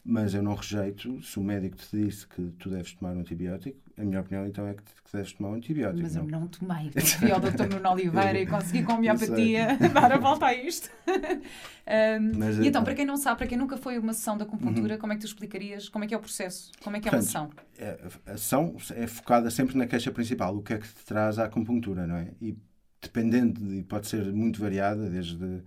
Mas 0.03 0.33
eu 0.33 0.41
não 0.41 0.55
rejeito, 0.55 1.21
se 1.21 1.37
o 1.37 1.43
médico 1.43 1.77
te 1.77 2.03
disse 2.03 2.25
que 2.25 2.41
tu 2.57 2.69
deves 2.69 2.93
tomar 2.93 3.15
um 3.15 3.19
antibiótico, 3.19 3.77
a 3.97 4.03
minha 4.03 4.21
opinião 4.21 4.47
então 4.47 4.65
é 4.65 4.73
que, 4.73 4.81
que 4.81 5.11
deves 5.13 5.33
tomar 5.33 5.49
um 5.49 5.53
antibiótico. 5.55 6.01
Mas 6.01 6.15
não. 6.15 6.23
eu 6.23 6.29
não 6.29 6.47
tomei. 6.47 6.89
Fui 7.19 7.31
ao 7.31 7.39
Dr. 7.39 7.67
Nuno 7.69 7.89
Oliveira 7.91 8.39
e 8.39 8.47
consegui 8.47 8.83
com 8.83 8.93
a 8.93 8.95
homeopatia 8.95 9.77
dar 9.93 10.11
a 10.11 10.17
volta 10.17 10.47
a 10.47 10.53
isto. 10.53 10.89
um, 11.05 12.39
Mas, 12.39 12.57
e 12.57 12.67
então, 12.67 12.83
para 12.83 12.95
quem 12.95 13.05
não 13.05 13.17
sabe, 13.17 13.37
para 13.39 13.47
quem 13.47 13.57
nunca 13.57 13.77
foi 13.77 13.99
uma 13.99 14.13
sessão 14.13 14.37
da 14.37 14.45
acupuntura, 14.45 14.93
uhum. 14.93 14.99
como 14.99 15.13
é 15.13 15.15
que 15.15 15.21
tu 15.21 15.27
explicarias 15.27 15.89
como 15.89 16.05
é 16.05 16.07
que 16.07 16.13
é 16.13 16.17
o 16.17 16.21
processo? 16.21 16.71
Como 16.81 16.95
é 16.95 16.99
que 16.99 17.09
é 17.09 17.11
uma 17.11 17.21
sessão? 17.21 17.49
É, 17.77 17.99
a 18.25 18.37
sessão 18.37 18.75
é 18.95 19.05
focada 19.05 19.51
sempre 19.51 19.77
na 19.77 19.85
queixa 19.85 20.11
principal, 20.11 20.55
o 20.55 20.61
que 20.61 20.73
é 20.73 20.77
que 20.77 20.87
te 20.87 21.05
traz 21.05 21.37
a 21.37 21.45
acupuntura, 21.45 22.07
não 22.07 22.15
é? 22.15 22.29
E 22.41 22.57
dependendo, 23.01 23.73
e 23.73 23.83
pode 23.83 24.07
ser 24.07 24.31
muito 24.33 24.59
variada, 24.59 25.09
desde 25.09 25.61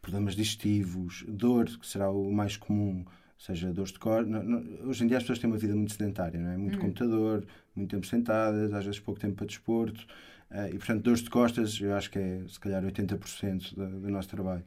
problemas 0.00 0.34
digestivos, 0.34 1.24
dor, 1.28 1.66
que 1.66 1.86
será 1.86 2.10
o 2.10 2.32
mais 2.32 2.56
comum, 2.56 3.04
seja 3.42 3.72
dores 3.72 3.92
de 3.92 3.98
cor. 3.98 4.24
Não, 4.24 4.42
não, 4.42 4.88
hoje 4.88 5.02
em 5.02 5.08
dia 5.08 5.16
as 5.16 5.24
pessoas 5.24 5.40
têm 5.40 5.50
uma 5.50 5.58
vida 5.58 5.74
muito 5.74 5.92
sedentária, 5.92 6.38
não 6.38 6.50
é? 6.50 6.56
Muito 6.56 6.76
uhum. 6.76 6.82
computador, 6.82 7.44
muito 7.74 7.90
tempo 7.90 8.06
sentadas, 8.06 8.72
às 8.72 8.84
vezes 8.84 9.00
pouco 9.00 9.20
tempo 9.20 9.34
para 9.34 9.46
desporto. 9.46 10.06
Uh, 10.50 10.68
e, 10.68 10.78
portanto, 10.78 11.02
dores 11.02 11.22
de 11.22 11.30
costas, 11.30 11.80
eu 11.80 11.94
acho 11.94 12.10
que 12.10 12.18
é, 12.18 12.42
se 12.46 12.60
calhar, 12.60 12.84
80% 12.84 13.74
do, 13.74 14.00
do 14.00 14.10
nosso 14.10 14.28
trabalho. 14.28 14.62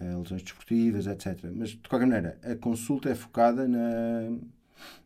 Uh, 0.00 0.20
lesões 0.20 0.42
desportivas, 0.42 1.06
etc. 1.06 1.50
Mas, 1.52 1.70
de 1.70 1.88
qualquer 1.88 2.06
maneira, 2.06 2.38
a 2.42 2.54
consulta 2.54 3.08
é 3.08 3.14
focada 3.14 3.66
na, 3.66 4.36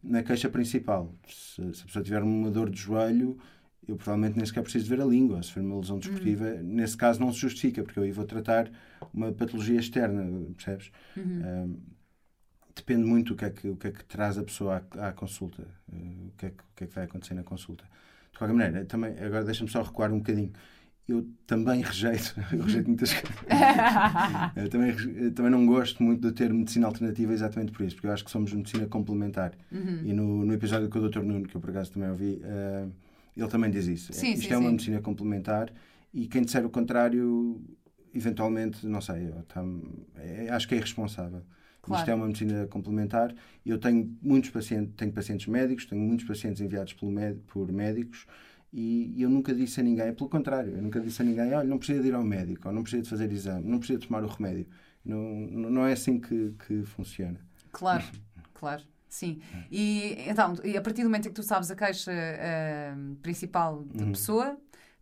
na 0.03 0.23
queixa 0.23 0.51
principal. 0.51 1.13
Se, 1.27 1.75
se 1.75 1.83
a 1.83 1.87
pessoa 1.87 2.03
tiver 2.03 2.23
uma 2.23 2.51
dor 2.51 2.69
de 2.69 2.79
joelho, 2.79 3.39
eu 3.87 3.97
provavelmente 3.97 4.37
nem 4.37 4.45
sequer 4.45 4.63
preciso 4.63 4.87
ver 4.87 5.01
a 5.01 5.05
língua. 5.05 5.43
Se 5.43 5.53
for 5.53 5.63
uma 5.63 5.77
lesão 5.77 5.99
desportiva, 5.99 6.45
uhum. 6.45 6.63
nesse 6.63 6.97
caso 6.97 7.21
não 7.21 7.33
se 7.33 7.39
justifica, 7.39 7.83
porque 7.83 7.99
eu 7.99 8.03
aí 8.03 8.13
vou 8.13 8.27
tratar 8.27 8.71
uma 9.15 9.33
patologia 9.33 9.79
externa, 9.79 10.27
percebes? 10.57 10.91
Uhum. 11.17 11.41
Uh, 11.41 11.98
depende 12.79 13.05
muito 13.05 13.35
o 13.35 13.37
que 13.37 13.45
é 13.45 13.51
que, 13.51 13.69
o 13.69 13.77
que, 13.77 13.89
é 13.89 13.91
que 13.91 14.05
traz 14.05 14.39
a 14.39 14.43
pessoa 14.43 14.83
à, 14.97 15.09
à 15.09 15.13
consulta, 15.13 15.63
uh, 15.93 16.29
o, 16.29 16.33
que 16.37 16.47
é 16.47 16.51
que, 16.51 16.63
o 16.63 16.77
que 16.77 16.85
é 16.85 16.87
que 16.87 16.95
vai 16.95 17.05
acontecer 17.05 17.35
na 17.35 17.43
consulta. 17.43 17.85
De 18.33 18.39
qualquer 18.39 18.55
maneira, 18.55 18.85
também, 18.85 19.19
agora 19.19 19.45
deixa-me 19.45 19.71
só 19.71 19.83
recuar 19.83 20.13
um 20.13 20.19
bocadinho. 20.19 20.53
Eu 21.09 21.27
também 21.47 21.81
rejeito, 21.81 22.35
eu 22.53 22.63
rejeito 22.63 22.87
muitas 22.87 23.13
coisas. 23.13 23.39
eu 24.57 24.69
também, 24.69 24.91
eu 25.17 25.33
também 25.33 25.51
não 25.51 25.65
gosto 25.67 26.03
muito 26.03 26.21
do 26.21 26.33
termo 26.33 26.59
medicina 26.59 26.87
alternativa 26.87 27.33
exatamente 27.33 27.73
por 27.73 27.85
isso, 27.85 27.97
porque 27.97 28.07
eu 28.07 28.13
acho 28.13 28.25
que 28.25 28.31
somos 28.31 28.53
medicina 28.53 28.87
complementar. 28.87 29.53
Uhum. 29.73 30.03
E 30.05 30.13
no, 30.13 30.45
no 30.45 30.53
episódio 30.53 30.89
com 30.89 30.99
o 30.99 31.09
Dr. 31.09 31.23
Nuno, 31.23 31.49
que 31.49 31.57
eu 31.57 31.61
por 31.61 31.71
acaso 31.71 31.93
também 31.93 32.11
ouvi, 32.11 32.43
uh, 32.45 32.93
ele 33.37 33.49
também 33.49 33.71
diz 33.71 33.87
isso. 33.87 34.13
Sim, 34.13 34.33
Isto 34.33 34.49
sim, 34.49 34.53
é 34.53 34.57
uma 34.57 34.67
sim. 34.67 34.73
medicina 34.73 35.01
complementar 35.01 35.73
e 36.13 36.27
quem 36.27 36.43
disser 36.43 36.65
o 36.65 36.71
contrário, 36.71 37.61
eventualmente, 38.15 38.87
não 38.87 39.01
sei, 39.01 39.33
tá, 39.47 39.63
é, 40.17 40.49
acho 40.51 40.67
que 40.67 40.75
é 40.75 40.79
irresponsável. 40.79 41.43
Claro. 41.83 42.03
Isto 42.03 42.11
é 42.11 42.15
uma 42.15 42.27
medicina 42.27 42.67
complementar. 42.67 43.35
Eu 43.65 43.79
tenho 43.79 44.17
muitos 44.21 44.51
pacientes, 44.51 44.95
tenho 44.97 45.13
pacientes 45.13 45.47
médicos, 45.47 45.87
tenho 45.87 46.03
muitos 46.03 46.27
pacientes 46.27 46.61
enviados 46.61 46.93
pelo 46.93 47.13
por 47.47 47.73
médicos 47.73 48.27
e 48.73 49.23
eu 49.23 49.31
nunca 49.31 49.55
disse 49.55 49.81
a 49.81 49.83
ninguém, 49.83 50.13
pelo 50.13 50.29
contrário, 50.29 50.75
eu 50.75 50.83
nunca 50.83 51.01
disse 51.01 51.23
a 51.23 51.25
ninguém, 51.25 51.55
olha, 51.55 51.67
não 51.67 51.79
precisa 51.79 52.03
de 52.03 52.09
ir 52.09 52.15
ao 52.15 52.23
médico, 52.23 52.69
ou 52.69 52.75
não 52.75 52.83
precisa 52.83 53.03
de 53.03 53.09
fazer 53.09 53.33
exame, 53.33 53.67
não 53.67 53.79
precisa 53.79 53.99
de 53.99 54.07
tomar 54.07 54.23
o 54.23 54.27
remédio. 54.27 54.67
Não, 55.05 55.23
não 55.71 55.87
é 55.87 55.93
assim 55.93 56.21
que, 56.21 56.55
que 56.67 56.83
funciona. 56.83 57.41
Claro, 57.73 58.05
claro. 58.53 58.83
Sim. 59.09 59.41
E, 59.71 60.17
então, 60.29 60.53
a 60.53 60.81
partir 60.83 61.03
do 61.03 61.09
momento 61.09 61.27
em 61.27 61.29
que 61.31 61.35
tu 61.35 61.43
sabes 61.43 61.71
a 61.71 61.77
queixa 61.77 62.13
uh, 62.13 63.15
principal 63.17 63.85
da 63.85 64.05
uhum. 64.05 64.13
pessoa, 64.13 64.59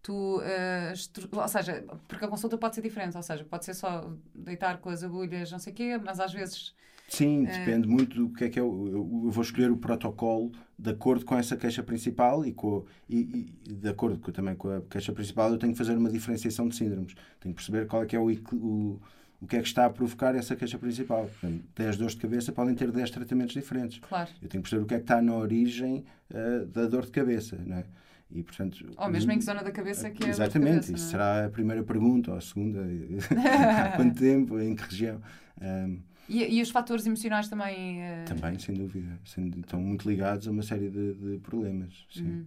tu, 0.07 0.39
uh, 0.39 1.41
ou 1.41 1.49
seja, 1.49 1.85
porque 2.07 2.25
a 2.25 2.29
consulta 2.29 2.57
pode 2.57 2.77
ser 2.77 2.81
diferente, 2.81 3.17
ou 3.17 3.23
seja, 3.25 3.45
pode 3.45 3.65
ser 3.65 3.75
só 3.75 4.09
deitar 4.33 4.79
com 4.79 4.89
as 4.89 5.03
agulhas, 5.03 5.51
não 5.51 5.59
sei 5.59 5.73
o 5.73 5.77
quê, 5.77 5.99
mas 5.99 6.21
às 6.21 6.33
vezes. 6.33 6.73
Sim, 7.09 7.43
uh... 7.43 7.47
depende 7.47 7.89
muito 7.89 8.15
do 8.17 8.33
que 8.33 8.45
é 8.45 8.49
que 8.49 8.57
é. 8.57 8.63
Eu, 8.63 8.89
eu, 8.89 9.31
vou 9.31 9.43
escolher 9.43 9.69
o 9.69 9.77
protocolo 9.77 10.53
de 10.79 10.91
acordo 10.91 11.25
com 11.25 11.37
essa 11.37 11.57
queixa 11.57 11.83
principal 11.83 12.47
e, 12.47 12.53
com, 12.53 12.85
e, 13.09 13.53
e, 13.67 13.73
de 13.73 13.89
acordo 13.89 14.19
com, 14.21 14.31
também 14.31 14.55
com 14.55 14.69
a 14.69 14.81
queixa 14.83 15.13
principal, 15.13 15.51
eu 15.51 15.59
tenho 15.59 15.73
que 15.73 15.79
fazer 15.79 15.97
uma 15.97 16.11
diferenciação 16.11 16.69
de 16.69 16.77
síndromes. 16.77 17.15
Tenho 17.41 17.53
que 17.53 17.61
perceber 17.61 17.89
qual 17.89 18.05
é 18.05 18.07
que 18.07 18.15
é 18.15 18.21
o, 18.21 18.31
o, 18.31 19.01
o 19.41 19.47
que 19.49 19.57
é 19.57 19.61
que 19.61 19.67
está 19.67 19.87
a 19.87 19.91
provocar 19.91 20.37
essa 20.37 20.55
queixa 20.55 20.79
principal. 20.79 21.27
Portanto, 21.27 21.65
10 21.75 21.97
dores 21.97 22.15
de 22.15 22.21
cabeça 22.21 22.53
podem 22.53 22.77
ter 22.77 22.93
10 22.93 23.11
tratamentos 23.11 23.55
diferentes. 23.55 23.99
Claro. 23.99 24.31
Eu 24.41 24.49
tenho 24.49 24.63
que 24.63 24.71
perceber 24.71 24.85
o 24.85 24.87
que 24.87 24.95
é 24.95 24.99
que 24.99 25.05
está 25.05 25.21
na 25.21 25.35
origem 25.35 26.05
uh, 26.31 26.65
da 26.67 26.87
dor 26.87 27.07
de 27.07 27.11
cabeça, 27.11 27.59
não 27.67 27.79
é? 27.79 27.85
E, 28.31 28.43
portanto, 28.43 28.85
ou 28.97 29.09
mesmo 29.09 29.31
em 29.31 29.39
que 29.39 29.45
zona 29.45 29.63
da 29.63 29.71
cabeça 29.71 30.11
que 30.11 30.25
é 30.25 30.29
Exatamente, 30.29 30.71
cabeça, 30.71 30.93
isso 30.93 31.07
é? 31.07 31.11
será 31.11 31.47
a 31.47 31.49
primeira 31.49 31.83
pergunta, 31.85 32.33
ou 32.33 32.37
a 32.37 32.41
segunda, 32.41 32.81
há 33.37 33.97
quanto 33.97 34.19
tempo, 34.19 34.59
em 34.59 34.75
que 34.75 34.83
região. 34.83 35.21
Um, 35.61 36.01
e, 36.29 36.59
e, 36.59 36.63
os 36.63 36.71
fatores 36.71 37.07
emocionais 37.07 37.49
também? 37.49 38.01
Uh... 38.01 38.25
Também, 38.27 38.59
sem 38.59 38.75
dúvida. 38.75 39.17
estão 39.25 39.81
muito 39.81 40.09
ligados 40.09 40.49
a 40.49 40.51
uma 40.51 40.63
série 40.63 40.91
de, 40.91 41.15
de 41.15 41.39
problemas. 41.39 42.05
Sim. 42.11 42.25
Uhum. 42.25 42.47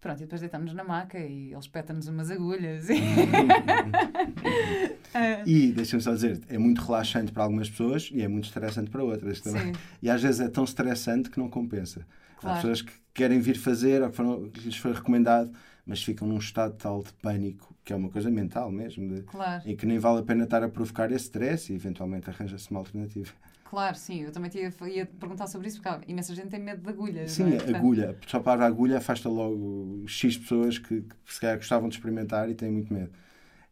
Pronto, 0.00 0.18
e 0.18 0.22
depois 0.22 0.40
deitamos 0.40 0.74
na 0.74 0.82
maca 0.82 1.18
e 1.18 1.52
eles 1.52 1.68
petam-nos 1.68 2.08
umas 2.08 2.28
agulhas. 2.28 2.88
E, 2.90 2.98
e 5.46 5.72
deixa-me 5.72 6.02
só 6.02 6.12
dizer, 6.12 6.40
é 6.48 6.58
muito 6.58 6.82
relaxante 6.82 7.30
para 7.30 7.44
algumas 7.44 7.70
pessoas 7.70 8.10
e 8.12 8.20
é 8.20 8.26
muito 8.26 8.46
estressante 8.46 8.90
para 8.90 9.04
outras 9.04 9.40
também. 9.40 9.66
Sim. 9.66 9.72
E 10.02 10.10
às 10.10 10.20
vezes 10.20 10.40
é 10.40 10.48
tão 10.48 10.64
estressante 10.64 11.30
que 11.30 11.38
não 11.38 11.48
compensa. 11.48 12.04
Claro. 12.40 12.58
Há 12.58 12.60
pessoas 12.60 12.82
que 12.82 12.92
querem 13.14 13.40
vir 13.40 13.56
fazer 13.56 14.02
ou 14.02 14.10
que, 14.10 14.16
foram, 14.16 14.50
que 14.50 14.60
lhes 14.60 14.76
foi 14.76 14.92
recomendado, 14.92 15.52
mas 15.84 16.02
ficam 16.02 16.26
num 16.26 16.38
estado 16.38 16.74
tal 16.76 17.02
de 17.02 17.12
pânico, 17.14 17.74
que 17.84 17.92
é 17.92 17.96
uma 17.96 18.08
coisa 18.08 18.30
mental 18.30 18.70
mesmo, 18.70 19.14
de, 19.14 19.22
claro. 19.22 19.62
e 19.66 19.74
que 19.74 19.84
nem 19.86 19.98
vale 19.98 20.20
a 20.20 20.22
pena 20.22 20.44
estar 20.44 20.62
a 20.62 20.68
provocar 20.68 21.10
esse 21.10 21.24
stress 21.24 21.72
e 21.72 21.76
eventualmente 21.76 22.30
arranja-se 22.30 22.70
uma 22.70 22.80
alternativa. 22.80 23.32
Claro, 23.64 23.96
sim, 23.96 24.20
eu 24.20 24.30
também 24.30 24.50
ia, 24.54 24.70
ia 24.88 25.06
perguntar 25.06 25.46
sobre 25.46 25.66
isso, 25.66 25.80
porque 25.80 26.10
imensa 26.10 26.34
gente 26.34 26.48
tem 26.48 26.60
medo 26.60 26.82
de 26.82 26.90
agulhas. 26.90 27.32
Sim, 27.32 27.54
é? 27.54 27.74
agulha. 27.74 28.16
Só 28.26 28.38
para 28.38 28.64
a 28.64 28.66
agulha 28.66 28.98
afasta 28.98 29.30
logo 29.30 30.04
X 30.06 30.36
pessoas 30.36 30.78
que, 30.78 31.00
que 31.00 31.14
se 31.32 31.40
calhar 31.40 31.56
gostavam 31.56 31.88
de 31.88 31.94
experimentar 31.94 32.50
e 32.50 32.54
têm 32.54 32.70
muito 32.70 32.92
medo. 32.92 33.10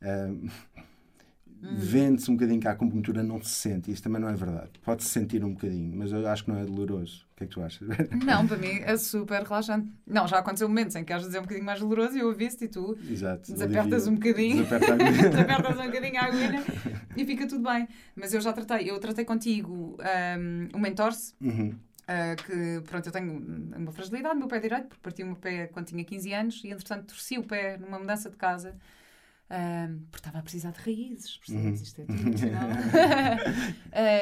Um, 0.03 0.49
Hum. 1.63 1.75
Vende-se 1.77 2.31
um 2.31 2.35
bocadinho 2.35 2.61
que 2.61 2.69
a 2.69 2.73
acupuntura 2.73 3.23
não 3.23 3.43
se 3.43 3.51
sente. 3.51 3.93
Isso 3.93 4.03
também 4.03 4.21
não 4.21 4.29
é 4.29 4.35
verdade. 4.35 4.71
Pode-se 4.83 5.09
sentir 5.09 5.45
um 5.45 5.53
bocadinho, 5.53 5.95
mas 5.97 6.11
eu 6.11 6.27
acho 6.27 6.45
que 6.45 6.51
não 6.51 6.59
é 6.59 6.65
doloroso. 6.65 7.27
O 7.33 7.37
que 7.37 7.45
é 7.45 7.47
que 7.47 7.53
tu 7.53 7.63
achas? 7.63 7.89
Não, 8.25 8.47
para 8.47 8.59
mim 8.59 8.81
é 8.83 8.97
super 8.99 9.43
relaxante. 9.43 9.91
Não, 10.07 10.29
já 10.29 10.39
aconteceu 10.39 10.69
momentos 10.69 10.95
em 10.95 11.03
que 11.03 11.13
às 11.13 11.23
vezes 11.23 11.35
é 11.35 11.39
um 11.39 11.43
bocadinho 11.43 11.65
mais 11.65 11.81
doloroso 11.81 12.15
e 12.15 12.21
eu 12.21 12.27
ouvi-te 12.27 12.67
e 12.67 12.69
tu 12.69 12.99
Exato, 13.09 13.51
desapertas 13.51 14.07
um 14.07 14.15
bocadinho. 14.15 14.59
desapertas 14.67 15.79
um 15.79 15.87
bocadinho 15.87 16.21
a 16.21 16.25
agulha 16.25 16.63
e 17.17 17.25
fica 17.25 17.47
tudo 17.47 17.63
bem. 17.67 17.89
Mas 18.15 18.35
eu 18.35 18.43
já 18.43 18.53
tratei, 18.53 18.91
eu 18.91 18.99
tratei 18.99 19.25
contigo 19.25 19.97
um, 20.39 20.69
o 20.77 20.79
Mentorse. 20.79 21.35
Uhum. 21.41 21.75
Uh, 22.11 22.37
que 22.43 22.83
pronto, 22.91 23.07
eu 23.07 23.13
tenho 23.13 23.39
uma 23.77 23.93
fragilidade 23.93 24.35
no 24.35 24.41
meu 24.41 24.49
pé 24.49 24.59
direito, 24.59 24.89
porque 24.89 25.01
parti 25.01 25.23
o 25.23 25.27
meu 25.27 25.37
pé 25.37 25.69
quando 25.69 25.87
tinha 25.87 26.05
15 26.05 26.33
anos 26.35 26.65
e 26.65 26.69
entretanto 26.69 27.07
torci 27.07 27.39
o 27.39 27.45
pé 27.45 27.79
numa 27.79 27.99
mudança 27.99 28.29
de 28.29 28.37
casa 28.37 28.75
um, 29.51 30.03
porque 30.11 30.19
estava 30.19 30.39
a 30.39 30.43
precisar 30.43 30.71
de 30.71 30.79
raízes, 30.79 31.37
percebes? 31.39 31.81
Uhum. 31.81 31.85
Isto 31.85 32.01
é 32.03 32.05
tudo 32.05 32.21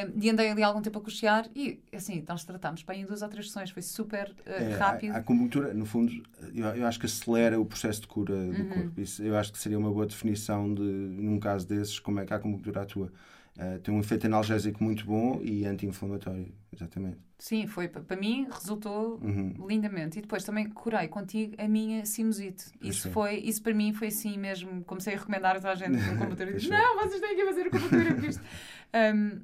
uh, 0.08 0.12
e 0.22 0.30
andei 0.30 0.50
ali 0.50 0.62
algum 0.62 0.80
tempo 0.80 0.98
a 0.98 1.02
cochear 1.02 1.46
e, 1.54 1.82
assim, 1.92 2.24
nós 2.26 2.44
tratámos 2.44 2.82
bem 2.82 3.02
em 3.02 3.04
duas 3.04 3.20
ou 3.20 3.28
três 3.28 3.48
sessões, 3.48 3.70
foi 3.70 3.82
super 3.82 4.30
uh, 4.30 4.50
é, 4.50 4.76
rápido. 4.76 5.12
A, 5.12 5.16
a 5.16 5.18
acupuntura, 5.18 5.74
no 5.74 5.84
fundo, 5.84 6.10
eu, 6.54 6.64
eu, 6.68 6.86
acho 6.86 6.98
que 6.98 7.04
acelera 7.04 7.60
o 7.60 7.66
processo 7.66 8.00
de 8.00 8.06
cura 8.06 8.34
do 8.34 8.52
uhum. 8.52 8.68
corpo. 8.68 9.00
Isso, 9.00 9.22
eu 9.22 9.36
acho 9.36 9.52
que 9.52 9.58
seria 9.58 9.78
uma 9.78 9.92
boa 9.92 10.06
definição 10.06 10.72
de, 10.72 10.82
num 10.82 11.38
caso 11.38 11.68
desses, 11.68 11.98
como 11.98 12.20
é 12.20 12.24
que 12.24 12.32
a 12.32 12.36
acupuntura 12.36 12.82
atua. 12.82 13.12
Uh, 13.58 13.78
tem 13.80 13.92
um 13.92 14.00
efeito 14.00 14.26
analgésico 14.26 14.82
muito 14.82 15.04
bom 15.04 15.40
e 15.42 15.66
anti-inflamatório, 15.66 16.50
exatamente. 16.72 17.27
Sim, 17.38 17.68
foi. 17.68 17.86
Para 17.86 18.16
mim 18.16 18.48
resultou 18.50 19.20
uhum. 19.22 19.54
lindamente. 19.66 20.18
E 20.18 20.22
depois 20.22 20.42
também 20.42 20.68
curei 20.68 21.06
contigo 21.06 21.54
a 21.56 21.68
minha 21.68 22.04
sinusite. 22.04 22.72
Isso 22.82 23.10
foi, 23.10 23.36
isso 23.36 23.62
para 23.62 23.72
mim 23.72 23.92
foi 23.92 24.08
assim 24.08 24.36
mesmo. 24.36 24.82
Comecei 24.84 25.14
a 25.14 25.18
recomendar 25.18 25.52
a 25.56 25.60
toda 25.60 25.72
a 25.72 25.76
gente 25.76 25.96
no 25.96 26.18
computador. 26.18 26.54
não, 26.68 26.96
vocês 26.96 27.20
têm 27.20 27.36
que 27.36 27.44
fazer 27.44 27.66
o 27.68 27.70
computador 27.70 28.24
isto. 28.24 28.42
Um, 29.14 29.40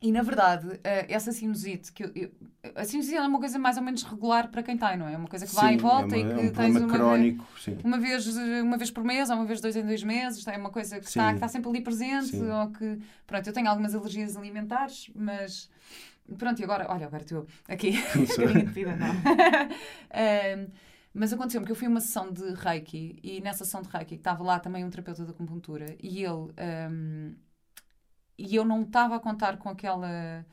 e 0.00 0.12
na 0.12 0.22
verdade, 0.22 0.78
eh, 0.84 1.06
essa 1.08 1.32
sinusite, 1.32 1.92
que 1.92 2.04
eu, 2.04 2.12
eu, 2.14 2.30
a 2.76 2.84
sinusite 2.84 3.16
é 3.16 3.20
uma 3.20 3.40
coisa 3.40 3.58
mais 3.58 3.76
ou 3.76 3.82
menos 3.82 4.04
regular 4.04 4.48
para 4.48 4.62
quem 4.62 4.76
tem, 4.76 4.96
não 4.96 5.08
é? 5.08 5.14
É 5.14 5.16
uma 5.16 5.26
coisa 5.26 5.44
que 5.44 5.52
vai 5.52 5.72
sim, 5.72 5.74
e 5.74 5.82
volta 5.82 6.16
é 6.16 6.22
uma, 6.22 6.30
e 6.30 6.34
que 6.34 6.40
é 6.40 6.50
um 6.50 6.52
tens 6.52 6.76
uma 6.76 6.88
crónico, 6.88 7.44
vez, 7.66 7.84
uma 7.84 7.98
vez 7.98 8.36
uma 8.62 8.76
vez 8.78 8.90
por 8.92 9.02
mês 9.02 9.28
ou 9.28 9.34
uma 9.34 9.44
vez 9.44 9.60
dois 9.60 9.74
em 9.74 9.84
dois 9.84 10.04
meses, 10.04 10.46
é 10.46 10.56
uma 10.56 10.70
coisa 10.70 11.00
que 11.00 11.06
está, 11.06 11.30
que 11.30 11.34
está 11.34 11.48
sempre 11.48 11.68
ali 11.68 11.80
presente 11.80 12.28
sim. 12.28 12.48
ou 12.48 12.70
que 12.70 13.00
pronto, 13.26 13.44
eu 13.44 13.52
tenho 13.52 13.68
algumas 13.68 13.92
alergias 13.92 14.36
alimentares, 14.36 15.10
mas 15.16 15.68
pronto, 16.36 16.60
e 16.60 16.64
agora, 16.64 16.86
olha, 16.90 17.06
agora 17.06 17.22
estou 17.22 17.46
aqui, 17.66 17.92
vida, 18.72 18.96
não. 18.96 19.08
um, 19.14 20.70
mas 21.14 21.32
aconteceu-me 21.32 21.66
que 21.66 21.72
eu 21.72 21.76
fui 21.76 21.86
a 21.86 21.90
uma 21.90 22.00
sessão 22.00 22.32
de 22.32 22.52
Reiki 22.54 23.18
e 23.22 23.40
nessa 23.40 23.64
sessão 23.64 23.82
de 23.82 23.88
Reiki 23.88 24.14
estava 24.14 24.42
lá 24.44 24.60
também 24.60 24.84
um 24.84 24.90
terapeuta 24.90 25.24
da 25.24 25.30
acupuntura 25.30 25.96
e 26.02 26.22
ele 26.22 26.52
um, 26.90 27.34
e 28.36 28.54
eu 28.54 28.64
não 28.64 28.82
estava 28.82 29.16
a 29.16 29.20
contar 29.20 29.56
com 29.56 29.68
aquela 29.68 30.46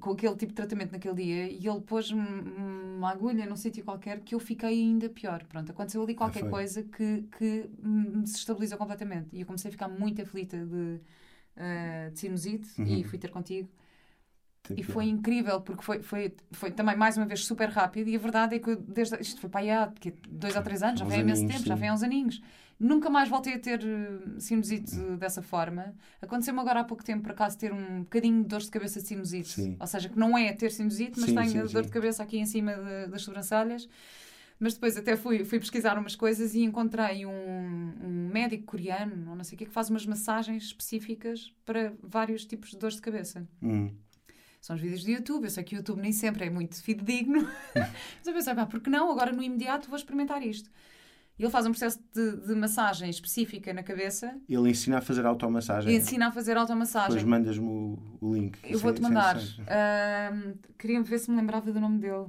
com 0.00 0.12
aquele 0.12 0.34
tipo 0.36 0.52
de 0.52 0.54
tratamento 0.54 0.92
naquele 0.92 1.14
dia 1.14 1.50
e 1.50 1.66
ele 1.66 1.80
pôs-me 1.80 2.20
uma 2.20 3.10
agulha 3.10 3.46
num 3.46 3.56
sítio 3.56 3.84
qualquer 3.84 4.20
que 4.20 4.34
eu 4.34 4.40
fiquei 4.40 4.70
ainda 4.70 5.08
pior. 5.08 5.44
Pronto, 5.44 5.70
aconteceu 5.70 6.02
ali 6.02 6.14
qualquer 6.14 6.44
ah, 6.44 6.48
coisa 6.48 6.82
que, 6.82 7.28
que 7.36 7.70
me 7.82 8.22
desestabilizou 8.22 8.78
completamente 8.78 9.28
e 9.32 9.40
eu 9.40 9.46
comecei 9.46 9.68
a 9.68 9.72
ficar 9.72 9.88
muito 9.88 10.22
aflita 10.22 10.56
de, 10.56 11.00
uh, 11.56 12.10
de 12.12 12.18
sinusite 12.18 12.80
uhum. 12.80 12.86
e 12.86 13.04
fui 13.04 13.18
ter 13.18 13.30
contigo. 13.30 13.68
E 14.76 14.82
foi 14.82 15.06
incrível 15.06 15.60
porque 15.60 15.82
foi, 15.82 16.02
foi, 16.02 16.34
foi 16.52 16.70
também 16.70 16.96
mais 16.96 17.16
uma 17.16 17.26
vez 17.26 17.44
super 17.44 17.68
rápido 17.68 18.08
e 18.08 18.16
a 18.16 18.18
verdade 18.18 18.56
é 18.56 18.58
que 18.58 18.76
desde, 18.76 19.20
isto 19.20 19.40
foi 19.40 19.50
para 19.50 19.60
aí 19.60 19.70
há 19.70 19.92
dois 20.28 20.56
ou 20.56 20.62
três 20.62 20.82
anos, 20.82 21.00
já 21.00 21.06
foi 21.06 21.16
há 21.16 21.18
imenso 21.18 21.46
tempo, 21.46 21.60
sim. 21.60 21.66
já 21.66 21.76
foi 21.76 21.86
há 21.88 21.94
uns 21.94 22.02
aninhos. 22.02 22.40
Nunca 22.78 23.10
mais 23.10 23.28
voltei 23.28 23.54
a 23.54 23.58
ter 23.58 23.80
eh, 23.84 24.38
sinusite 24.38 24.94
hum. 24.94 25.16
dessa 25.16 25.42
forma. 25.42 25.94
Aconteceu-me 26.22 26.60
agora 26.60 26.80
há 26.80 26.84
pouco 26.84 27.02
tempo, 27.02 27.24
por 27.24 27.32
acaso, 27.32 27.58
ter 27.58 27.72
um 27.72 28.00
bocadinho 28.00 28.42
de 28.42 28.48
dor 28.48 28.60
de 28.60 28.70
cabeça 28.70 29.00
de 29.00 29.08
sinusite. 29.08 29.48
Sim. 29.48 29.76
Ou 29.80 29.86
seja, 29.86 30.08
que 30.08 30.16
não 30.16 30.38
é 30.38 30.52
ter 30.52 30.70
sinusite, 30.70 31.18
mas 31.18 31.30
sim, 31.30 31.34
tenho 31.34 31.66
sim, 31.66 31.72
dor 31.72 31.82
de 31.82 31.90
cabeça 31.90 32.22
aqui 32.22 32.38
em 32.38 32.46
cima 32.46 32.74
de, 32.74 33.10
das 33.10 33.22
sobrancelhas. 33.22 33.88
Mas 34.60 34.74
depois 34.74 34.96
até 34.96 35.16
fui, 35.16 35.44
fui 35.44 35.58
pesquisar 35.58 35.98
umas 35.98 36.16
coisas 36.16 36.54
e 36.54 36.62
encontrei 36.62 37.24
um, 37.24 37.30
um 37.30 38.30
médico 38.32 38.64
coreano, 38.64 39.30
ou 39.30 39.36
não 39.36 39.44
sei 39.44 39.54
o 39.54 39.58
que, 39.58 39.66
que 39.66 39.72
faz 39.72 39.88
umas 39.88 40.04
massagens 40.04 40.64
específicas 40.64 41.52
para 41.64 41.92
vários 42.02 42.44
tipos 42.44 42.70
de 42.70 42.78
dores 42.78 42.96
de 42.96 43.02
cabeça. 43.02 43.46
Hum. 43.62 43.90
São 44.68 44.76
os 44.76 44.82
vídeos 44.82 45.02
do 45.02 45.10
YouTube. 45.10 45.44
Eu 45.44 45.50
sei 45.50 45.64
que 45.64 45.74
o 45.74 45.78
YouTube 45.78 46.02
nem 46.02 46.12
sempre 46.12 46.44
é 46.44 46.50
muito 46.50 46.82
fidedigno. 46.82 47.48
mas 47.74 48.26
eu 48.26 48.34
pensei, 48.34 48.54
pá, 48.54 48.66
por 48.66 48.80
que 48.80 48.90
não? 48.90 49.10
Agora 49.10 49.32
no 49.32 49.42
imediato 49.42 49.88
vou 49.88 49.96
experimentar 49.96 50.42
isto. 50.42 50.68
E 51.38 51.42
ele 51.42 51.50
faz 51.50 51.64
um 51.64 51.70
processo 51.70 51.98
de, 52.14 52.36
de, 52.36 52.54
massagem 52.54 53.08
específica 53.08 53.72
na 53.72 53.82
cabeça. 53.82 54.38
Ele 54.46 54.68
ensina 54.68 54.98
a 54.98 55.00
fazer 55.00 55.24
automassagem. 55.24 55.96
Ensina 55.96 56.28
a 56.28 56.32
fazer 56.32 56.58
automassagem. 56.58 57.16
Depois 57.16 57.24
mandas-me 57.24 57.66
o, 57.66 57.98
o, 58.20 58.34
link. 58.34 58.58
Eu 58.62 58.78
vou-te 58.78 59.00
mandar. 59.00 59.38
Uh, 59.38 60.58
queria 60.76 61.02
ver 61.02 61.18
se 61.18 61.30
me 61.30 61.38
lembrava 61.38 61.72
do 61.72 61.80
nome 61.80 61.98
dele. 62.00 62.26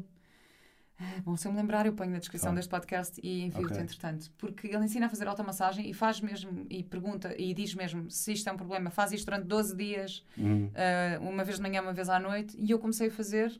Uh, 0.99 1.21
bom, 1.23 1.37
se 1.37 1.47
eu 1.47 1.51
me 1.51 1.57
lembrar, 1.57 1.85
eu 1.85 1.93
ponho 1.93 2.11
na 2.11 2.19
descrição 2.19 2.53
deste 2.53 2.69
podcast 2.69 3.19
e 3.23 3.43
envio-te 3.43 3.73
okay. 3.73 3.81
entretanto. 3.81 4.31
Porque 4.37 4.67
ele 4.67 4.85
ensina 4.85 5.05
a 5.05 5.09
fazer 5.09 5.27
automassagem 5.27 5.89
e 5.89 5.93
faz 5.93 6.19
mesmo, 6.21 6.65
e 6.69 6.83
pergunta, 6.83 7.33
e 7.37 7.53
diz 7.53 7.73
mesmo 7.73 8.09
se 8.09 8.33
isto 8.33 8.49
é 8.49 8.51
um 8.51 8.57
problema. 8.57 8.89
Faz 8.89 9.11
isto 9.11 9.25
durante 9.25 9.45
12 9.45 9.75
dias, 9.75 10.25
uhum. 10.37 10.65
uh, 10.67 11.29
uma 11.29 11.43
vez 11.43 11.57
de 11.57 11.61
manhã, 11.61 11.81
uma 11.81 11.93
vez 11.93 12.09
à 12.09 12.19
noite. 12.19 12.55
E 12.59 12.71
eu 12.71 12.79
comecei 12.79 13.07
a 13.07 13.11
fazer 13.11 13.59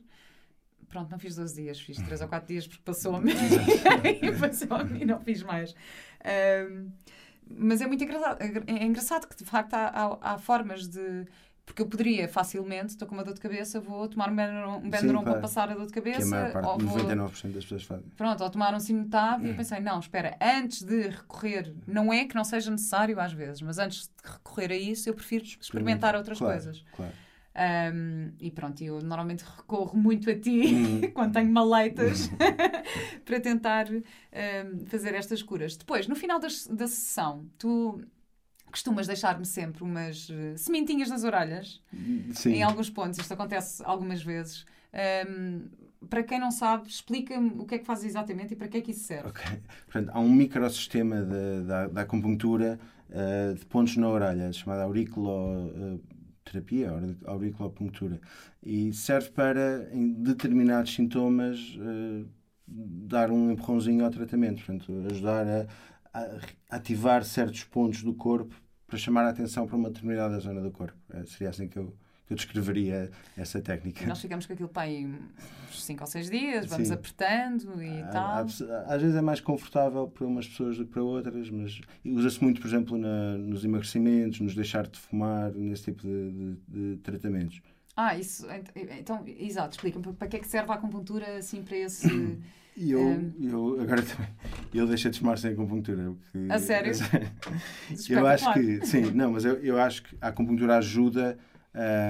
pronto, 0.90 1.08
não 1.08 1.18
fiz 1.18 1.36
12 1.36 1.62
dias, 1.62 1.80
fiz 1.80 1.96
3 1.98 2.20
ou 2.20 2.28
4 2.28 2.48
dias 2.48 2.66
porque 2.66 2.82
passou-me 2.84 3.32
e 4.20 4.32
passou-me 4.36 5.02
e 5.02 5.04
não 5.04 5.20
fiz 5.20 5.42
mais. 5.42 5.74
Um, 6.68 6.90
mas 7.48 7.80
é 7.80 7.86
muito 7.86 8.02
engraçado, 8.04 8.40
é 8.42 8.84
engraçado 8.84 9.26
que 9.26 9.36
de 9.36 9.44
facto 9.44 9.74
há, 9.74 9.88
há, 9.88 10.34
há, 10.34 10.38
formas 10.38 10.88
de. 10.88 11.26
Porque 11.70 11.82
eu 11.82 11.86
poderia 11.86 12.26
facilmente, 12.26 12.88
estou 12.88 13.06
com 13.06 13.14
uma 13.14 13.22
dor 13.22 13.32
de 13.32 13.40
cabeça, 13.40 13.80
vou 13.80 14.08
tomar 14.08 14.28
um 14.28 14.34
Benuron, 14.34 15.20
um 15.20 15.22
para 15.22 15.38
passar 15.38 15.70
a 15.70 15.74
dor 15.74 15.86
de 15.86 15.92
cabeça. 15.92 16.18
Que 16.18 16.24
a 16.24 16.26
maior 16.26 16.52
parte, 16.52 16.66
ou 16.66 16.78
99% 16.78 17.42
vou, 17.42 17.52
das 17.52 17.62
pessoas 17.62 17.82
fazem. 17.84 18.06
Pronto, 18.16 18.42
ou 18.42 18.50
tomar 18.50 18.74
um 18.74 18.80
Simtab 18.80 19.44
e 19.44 19.50
eu 19.50 19.54
pensei, 19.54 19.78
não, 19.78 20.00
espera, 20.00 20.36
antes 20.42 20.82
de 20.82 21.02
recorrer, 21.02 21.72
não 21.86 22.12
é 22.12 22.24
que 22.24 22.34
não 22.34 22.42
seja 22.42 22.72
necessário 22.72 23.20
às 23.20 23.32
vezes, 23.32 23.62
mas 23.62 23.78
antes 23.78 24.08
de 24.08 24.32
recorrer 24.32 24.72
a 24.72 24.76
isso, 24.76 25.08
eu 25.08 25.14
prefiro 25.14 25.44
experimentar 25.44 26.16
outras 26.16 26.38
claro, 26.38 26.54
coisas. 26.54 26.84
Claro. 26.96 27.12
Um, 27.94 28.32
e 28.40 28.50
pronto, 28.50 28.82
eu 28.82 29.00
normalmente 29.00 29.44
recorro 29.44 29.96
muito 29.96 30.28
a 30.28 30.34
ti 30.34 30.74
hum. 30.74 31.00
quando 31.14 31.34
tenho 31.34 31.52
maleitas 31.52 32.28
para 33.24 33.38
tentar 33.38 33.86
um, 33.88 34.86
fazer 34.86 35.14
estas 35.14 35.40
curas. 35.40 35.76
Depois, 35.76 36.08
no 36.08 36.16
final 36.16 36.40
das, 36.40 36.66
da 36.66 36.88
sessão, 36.88 37.46
tu 37.56 38.00
costumas 38.70 39.06
deixar-me 39.06 39.44
sempre 39.44 39.82
umas 39.82 40.28
uh, 40.28 40.56
sementinhas 40.56 41.08
nas 41.08 41.24
orelhas, 41.24 41.82
Sim. 42.34 42.52
em 42.52 42.62
alguns 42.62 42.88
pontos, 42.88 43.18
isto 43.18 43.32
acontece 43.32 43.82
algumas 43.84 44.22
vezes. 44.22 44.64
Um, 45.28 45.68
para 46.08 46.22
quem 46.22 46.40
não 46.40 46.50
sabe, 46.50 46.88
explica-me 46.88 47.50
o 47.58 47.66
que 47.66 47.74
é 47.74 47.78
que 47.78 47.84
fazes 47.84 48.06
exatamente 48.06 48.54
e 48.54 48.56
para 48.56 48.68
que 48.68 48.78
é 48.78 48.80
que 48.80 48.90
isso 48.92 49.04
serve. 49.04 49.28
Ok. 49.28 49.44
Portanto, 49.84 50.10
há 50.14 50.20
um 50.20 50.32
microsistema 50.32 51.22
da, 51.22 51.88
da 51.88 52.00
acupuntura 52.00 52.80
uh, 53.10 53.54
de 53.54 53.66
pontos 53.66 53.96
na 53.96 54.08
orelha, 54.08 54.52
chamado 54.52 54.80
aurículo. 54.80 55.68
Uh, 55.68 56.00
terapia, 56.42 56.90
a 57.26 57.30
auriculopunctura, 57.30 58.20
e 58.62 58.92
serve 58.92 59.30
para, 59.30 59.88
em 59.92 60.12
determinados 60.14 60.92
sintomas, 60.92 61.76
uh, 61.76 62.26
dar 62.66 63.30
um 63.30 63.50
empurrãozinho 63.50 64.04
ao 64.04 64.10
tratamento, 64.10 64.64
portanto, 64.64 64.92
ajudar 65.10 65.46
a, 65.46 65.66
ativar 66.68 67.24
certos 67.24 67.64
pontos 67.64 68.02
do 68.02 68.14
corpo 68.14 68.54
para 68.86 68.98
chamar 68.98 69.24
a 69.24 69.30
atenção 69.30 69.66
para 69.66 69.76
uma 69.76 69.88
determinada 69.88 70.38
zona 70.40 70.60
do 70.60 70.70
corpo. 70.70 70.96
É, 71.12 71.24
seria 71.24 71.50
assim 71.50 71.68
que 71.68 71.78
eu, 71.78 71.94
eu 72.28 72.36
descreveria 72.36 73.10
essa 73.36 73.60
técnica. 73.60 74.04
Nós 74.06 74.20
ficamos 74.20 74.46
com 74.46 74.52
aquilo 74.52 74.68
para 74.68 74.82
aí 74.82 75.06
uns 75.06 75.84
5 75.84 76.02
ou 76.02 76.06
6 76.06 76.30
dias, 76.30 76.66
vamos 76.66 76.88
Sim. 76.88 76.94
apertando 76.94 77.82
e 77.82 78.02
tal. 78.10 78.44
Às 78.86 79.02
vezes 79.02 79.16
é 79.16 79.20
mais 79.20 79.40
confortável 79.40 80.08
para 80.08 80.26
umas 80.26 80.48
pessoas 80.48 80.76
do 80.76 80.84
que 80.84 80.90
para 80.90 81.02
outras, 81.02 81.48
mas 81.50 81.80
usa-se 82.04 82.42
muito, 82.42 82.60
por 82.60 82.66
exemplo, 82.66 82.98
na, 82.98 83.38
nos 83.38 83.64
emagrecimentos, 83.64 84.40
nos 84.40 84.54
deixar 84.54 84.86
de 84.88 84.98
fumar, 84.98 85.52
nesse 85.52 85.84
tipo 85.84 86.02
de, 86.02 86.32
de, 86.32 86.56
de 86.68 86.96
tratamentos. 86.98 87.62
Ah, 88.02 88.16
isso. 88.16 88.46
Então, 88.98 89.22
exato, 89.26 89.76
explica-me 89.76 90.14
para 90.14 90.26
que 90.26 90.36
é 90.36 90.40
que 90.40 90.48
serve 90.48 90.72
a 90.72 90.74
acupuntura 90.74 91.36
assim 91.36 91.62
para 91.62 91.76
esse. 91.76 92.08
E 92.76 92.92
eu, 92.92 93.00
um... 93.00 93.32
eu 93.38 93.80
agora 93.82 94.00
também, 94.00 94.28
eu 94.72 94.86
deixei 94.86 95.10
de 95.10 95.18
fumar 95.18 95.36
sem 95.36 95.52
acupuntura. 95.52 96.14
Porque, 96.14 96.50
a 96.50 96.58
sério? 96.58 96.92
eu 98.08 98.26
acho 98.26 98.52
que, 98.54 98.86
sim, 98.86 99.10
não, 99.10 99.32
mas 99.32 99.44
eu, 99.44 99.54
eu 99.56 99.78
acho 99.78 100.04
que 100.04 100.16
a 100.18 100.28
acupuntura 100.28 100.78
ajuda 100.78 101.36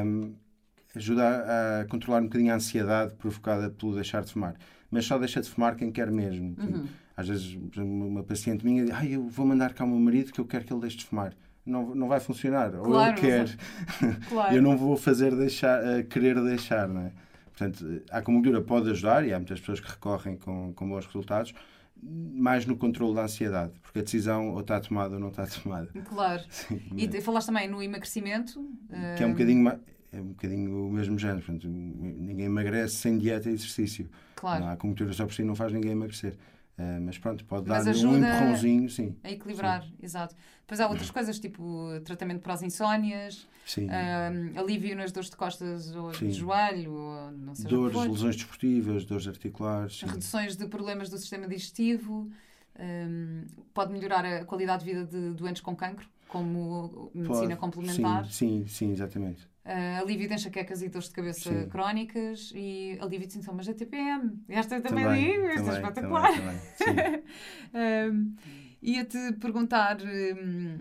um, 0.07 0.33
ajuda 0.95 1.25
a, 1.25 1.81
a, 1.81 1.85
controlar 1.87 2.21
um 2.21 2.25
bocadinho 2.25 2.53
a 2.53 2.57
ansiedade 2.57 3.15
provocada 3.15 3.71
pelo 3.71 3.95
deixar 3.95 4.23
de 4.23 4.33
fumar. 4.33 4.55
Mas 4.93 5.07
só 5.07 5.19
deixa 5.19 5.41
de 5.41 5.49
fumar 5.49 5.75
quem 5.75 5.91
quer 5.91 6.09
mesmo. 6.09 6.55
Uhum. 6.57 6.87
Às 7.17 7.27
vezes, 7.27 7.59
uma 7.77 8.23
paciente 8.23 8.65
minha 8.65 8.85
diz: 8.85 8.95
ah, 8.95 9.05
eu 9.05 9.27
vou 9.27 9.45
mandar 9.45 9.73
cá 9.75 9.85
o 9.85 9.89
meu 9.89 9.99
marido 9.99 10.31
que 10.31 10.41
eu 10.41 10.45
quero 10.45 10.65
que 10.65 10.73
ele 10.73 10.83
deixe 10.83 10.99
de 10.99 11.07
fumar. 11.07 11.35
Não, 11.65 11.95
não 11.95 12.09
vai 12.09 12.21
funcionar. 12.21 12.71
Claro, 12.71 12.91
Ou 12.91 13.03
ele 13.03 13.15
quer. 13.15 13.57
Claro. 14.29 14.55
eu 14.57 14.63
não 14.63 14.77
vou 14.77 14.97
fazer 14.97 15.35
deixar, 15.37 15.83
uh, 15.83 16.05
querer 16.05 16.41
deixar, 16.43 16.89
não 16.89 17.03
é? 17.03 17.13
Portanto, 17.47 18.03
a 18.11 18.19
acupuntura 18.19 18.63
pode 18.63 18.91
ajudar, 18.91 19.27
e 19.27 19.35
há 19.35 19.39
muitas 19.39 19.61
pessoas 19.61 19.81
que 19.81 19.91
recorrem 19.91 20.37
com, 20.37 20.73
com 20.73 20.89
bons 20.89 21.05
resultados, 21.05 21.53
mais 22.03 22.65
no 22.65 22.77
controle 22.77 23.15
da 23.15 23.25
ansiedade, 23.25 23.73
porque 23.83 23.99
a 23.99 24.03
decisão 24.03 24.53
ou 24.53 24.61
está 24.61 24.81
tomada 24.81 25.15
ou 25.15 25.21
não 25.21 25.29
está 25.29 25.45
tomada. 25.63 25.89
Claro. 26.09 26.43
Sim, 26.49 26.81
mas... 26.91 27.15
E 27.15 27.21
falaste 27.21 27.47
também 27.49 27.69
no 27.69 27.83
emagrecimento. 27.83 28.67
Que 29.17 29.23
é 29.23 29.27
um 29.27 29.33
bocadinho, 29.33 29.69
é 30.13 30.21
um 30.21 30.29
bocadinho 30.29 30.87
o 30.87 30.91
mesmo 30.91 31.19
género. 31.19 31.43
Portanto, 31.43 31.69
ninguém 31.69 32.47
emagrece 32.47 32.95
sem 32.95 33.19
dieta 33.19 33.51
e 33.51 33.53
exercício. 33.53 34.09
Claro. 34.35 34.65
A 34.65 34.73
acupuntura 34.73 35.13
só 35.13 35.27
por 35.27 35.35
si 35.35 35.43
não 35.43 35.55
faz 35.55 35.73
ninguém 35.73 35.93
emagrecer. 35.93 36.37
Uh, 36.81 36.99
mas 37.03 37.19
pronto, 37.19 37.45
pode 37.45 37.67
dar 37.67 37.85
um 37.85 38.17
empurrãozinho, 38.17 38.89
sim. 38.89 39.15
A 39.23 39.31
equilibrar, 39.31 39.83
sim. 39.83 39.93
exato. 40.03 40.35
Depois 40.61 40.81
há 40.81 40.89
outras 40.89 41.11
coisas, 41.11 41.39
tipo 41.39 41.91
tratamento 42.05 42.41
para 42.41 42.55
as 42.55 42.63
insónias, 42.63 43.47
uh, 43.77 44.59
alívio 44.59 44.97
nas 44.97 45.13
dores 45.13 45.29
de 45.29 45.37
costas 45.37 45.95
ou 45.95 46.15
sim. 46.15 46.29
de 46.29 46.33
joelho, 46.33 46.95
ou 46.95 47.33
não 47.33 47.55
sei 47.55 47.69
Dores, 47.69 47.97
lesões 47.97 48.37
desportivas, 48.37 49.05
dores 49.05 49.29
articulares. 49.29 49.99
Sim. 49.99 50.07
Reduções 50.07 50.57
de 50.57 50.67
problemas 50.69 51.11
do 51.11 51.19
sistema 51.19 51.47
digestivo. 51.47 52.31
Um, 52.79 53.45
pode 53.75 53.93
melhorar 53.93 54.25
a 54.25 54.45
qualidade 54.47 54.83
de 54.83 54.91
vida 54.91 55.05
de 55.05 55.35
doentes 55.35 55.61
com 55.61 55.77
cancro, 55.77 56.09
como 56.31 57.11
medicina 57.15 57.57
pode, 57.57 57.61
complementar. 57.61 58.25
Sim, 58.27 58.65
sim, 58.65 58.67
sim, 58.67 58.93
exatamente 58.93 59.51
uh, 59.65 60.03
alívio 60.03 60.29
de 60.29 60.35
enxaquecas 60.35 60.83
e 60.83 60.89
dores 60.89 61.09
de 61.09 61.15
cabeça 61.15 61.51
Sim. 61.51 61.69
crónicas 61.69 62.53
e 62.55 62.99
alívio 63.01 63.27
de 63.27 63.33
sintomas 63.35 63.67
da 63.67 63.75
TPM. 63.75 64.43
Esta 64.49 64.81
também, 64.81 65.05
também 65.05 65.33
digo, 65.33 65.47
esta 65.47 65.71
é 65.71 65.75
espetacular. 65.75 66.33
Também, 66.79 67.23
também. 67.73 68.37
Ia-te 68.83 69.33
perguntar. 69.35 69.99
Um, 70.03 70.79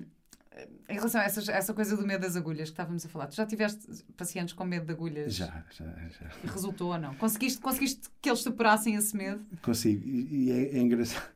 em 0.90 0.96
relação 0.96 1.22
a 1.22 1.24
essa, 1.24 1.52
essa 1.52 1.74
coisa 1.74 1.96
do 1.96 2.06
medo 2.06 2.22
das 2.22 2.36
agulhas 2.36 2.70
que 2.70 2.74
estávamos 2.74 3.06
a 3.06 3.10
falar, 3.10 3.28
tu 3.28 3.36
já 3.36 3.46
tiveste 3.46 4.04
pacientes 4.18 4.54
com 4.54 4.66
medo 4.66 4.86
de 4.86 4.92
agulhas? 4.92 5.34
Já, 5.34 5.64
já, 5.72 5.86
já. 5.86 6.32
E 6.44 6.48
resultou 6.48 6.92
ou 6.92 6.98
não? 6.98 7.14
Conseguiste, 7.16 7.62
conseguiste 7.62 8.10
que 8.22 8.30
eles 8.30 8.42
superassem 8.42 8.96
esse 8.96 9.16
medo? 9.16 9.46
Consigo. 9.62 10.06
E, 10.06 10.52
é, 10.52 10.78
é 10.78 10.82
engraçado. 10.82 11.30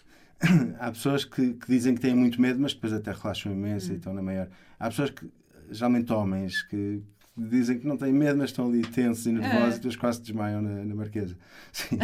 Há 0.80 0.92
pessoas 0.92 1.26
que, 1.26 1.54
que, 1.54 1.68
dizem 1.68 1.96
que 1.96 2.02
têm 2.02 2.16
muito 2.16 2.42
medo, 2.42 2.60
mas 2.60 2.74
depois 2.74 2.94
até 2.94 3.12
relaxam 3.12 3.52
imenso 3.52 3.90
hum. 3.90 3.94
e 3.94 3.98
estão 3.98 4.14
na 4.14 4.22
maior. 4.22 4.50
Há 4.80 4.90
pessoas 4.90 5.10
que, 5.10 5.30
geralmente 5.72 6.12
homens, 6.12 6.62
que, 6.64 7.02
dizem 7.36 7.80
que 7.80 7.88
não 7.88 7.98
têm 7.98 8.14
medo, 8.14 8.38
mas 8.38 8.52
estão 8.52 8.68
ali 8.68 8.82
tensos 8.82 9.26
e 9.26 9.32
nervosos 9.32 9.64
é. 9.64 9.70
e 9.70 9.76
depois 9.76 9.96
quase 9.96 10.22
desmaiam 10.22 10.62
na, 10.62 10.86
na 10.86 10.96
marquesa. 10.96 11.36
Sim. 11.72 11.98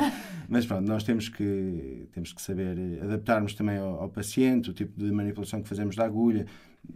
mas 0.47 0.65
pronto, 0.65 0.87
nós 0.87 1.03
temos 1.03 1.29
que, 1.29 2.07
temos 2.11 2.33
que 2.33 2.41
saber 2.41 2.99
adaptarmos 3.03 3.53
também 3.53 3.77
ao, 3.77 4.01
ao, 4.01 4.09
paciente, 4.09 4.71
o 4.71 4.73
tipo 4.73 4.99
de 4.99 5.11
manipulação 5.11 5.61
que 5.61 5.69
fazemos 5.69 5.95
da 5.95 6.05
agulha. 6.05 6.47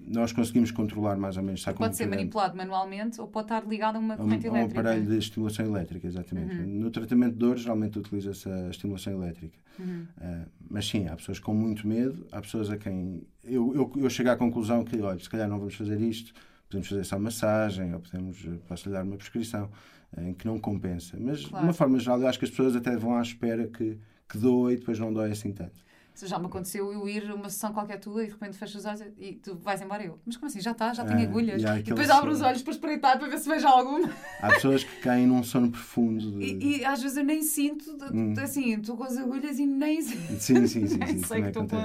Nós 0.07 0.31
conseguimos 0.31 0.71
controlar 0.71 1.17
mais 1.17 1.37
ou 1.37 1.43
menos. 1.43 1.61
Está 1.61 1.73
pode 1.73 1.95
ser 1.95 2.07
manipulado 2.07 2.55
manualmente 2.55 3.19
ou 3.21 3.27
pode 3.27 3.45
estar 3.45 3.65
ligado 3.65 3.95
a 3.95 3.99
uma 3.99 4.17
corrente 4.17 4.47
um, 4.47 4.55
elétrica. 4.55 4.79
A 4.79 4.83
um 4.83 4.85
aparelho 4.87 5.07
de 5.07 5.17
estimulação 5.17 5.65
elétrica, 5.65 6.07
exatamente. 6.07 6.55
Uhum. 6.55 6.67
No 6.67 6.91
tratamento 6.91 7.33
de 7.33 7.39
dor, 7.39 7.57
geralmente 7.57 7.99
utiliza-se 7.99 8.49
a 8.49 8.69
estimulação 8.69 9.13
elétrica. 9.13 9.57
Uhum. 9.79 10.07
Uh, 10.17 10.45
mas 10.69 10.87
sim, 10.87 11.07
há 11.07 11.15
pessoas 11.15 11.39
com 11.39 11.53
muito 11.53 11.87
medo, 11.87 12.25
há 12.31 12.41
pessoas 12.41 12.69
a 12.69 12.77
quem. 12.77 13.23
Eu, 13.43 13.73
eu, 13.75 13.91
eu 14.03 14.09
chego 14.09 14.29
à 14.29 14.35
conclusão 14.35 14.83
que, 14.83 14.99
olha, 15.01 15.19
se 15.19 15.29
calhar 15.29 15.47
não 15.47 15.59
vamos 15.59 15.75
fazer 15.75 15.99
isto 16.01 16.33
podemos 16.73 16.87
fazer 16.87 17.03
só 17.03 17.19
massagem 17.19 17.93
ou 17.93 17.99
podemos, 17.99 18.43
eh, 18.45 18.57
posso 18.67 18.89
lhe 18.89 18.93
dar 18.93 19.03
uma 19.03 19.15
prescrição 19.15 19.69
eh, 20.17 20.29
em 20.29 20.33
que 20.33 20.45
não 20.45 20.59
compensa. 20.59 21.17
Mas, 21.19 21.45
claro. 21.45 21.63
de 21.63 21.69
uma 21.69 21.73
forma 21.73 21.99
geral, 21.99 22.21
eu 22.21 22.27
acho 22.27 22.39
que 22.39 22.45
as 22.45 22.51
pessoas 22.51 22.75
até 22.75 22.95
vão 22.95 23.15
à 23.15 23.21
espera 23.21 23.67
que, 23.67 23.97
que 24.27 24.37
doe 24.37 24.73
e 24.73 24.77
depois 24.77 24.97
não 24.99 25.13
dói 25.13 25.31
assim 25.31 25.51
tanto. 25.51 25.83
Se 26.13 26.27
já 26.27 26.37
me 26.37 26.45
aconteceu 26.45 26.91
eu 26.91 27.07
ir 27.09 27.29
a 27.29 27.35
uma 27.35 27.49
sessão 27.49 27.73
qualquer 27.73 27.99
tua 27.99 28.23
e 28.23 28.27
de 28.27 28.33
repente 28.33 28.57
fechas 28.57 28.75
os 28.75 28.85
olhos 28.85 29.13
e 29.17 29.33
tu 29.33 29.55
vais 29.55 29.81
embora 29.81 30.03
eu. 30.03 30.19
Mas 30.25 30.37
como 30.37 30.47
assim? 30.47 30.61
Já 30.61 30.71
está, 30.71 30.93
já 30.93 31.03
é, 31.03 31.23
agulhas. 31.23 31.61
E, 31.61 31.65
e 31.65 31.83
depois 31.83 32.09
abro 32.09 32.31
os 32.31 32.41
olhos 32.41 32.61
para 32.61 32.73
espreitar 32.73 33.17
para 33.17 33.27
ver 33.27 33.39
se 33.39 33.49
vejo 33.49 33.67
alguma. 33.67 34.09
Há 34.39 34.49
pessoas 34.49 34.83
que 34.83 34.95
caem 35.01 35.25
num 35.25 35.43
sono 35.43 35.71
profundo. 35.71 36.39
De... 36.39 36.45
E, 36.45 36.77
e, 36.79 36.85
às 36.85 37.01
vezes 37.01 37.17
eu 37.17 37.23
nem 37.23 37.41
sinto, 37.41 37.97
hum. 38.13 38.33
assim, 38.37 38.75
estou 38.75 38.95
com 38.95 39.03
as 39.03 39.17
agulhas 39.17 39.57
e 39.57 39.65
nem, 39.65 40.01
sim, 40.01 40.39
sim, 40.39 40.67
sim, 40.67 40.87
sim, 40.87 40.97
nem 40.97 41.23
sei 41.23 41.41
que 41.41 41.47
estou 41.47 41.67
com 41.67 41.83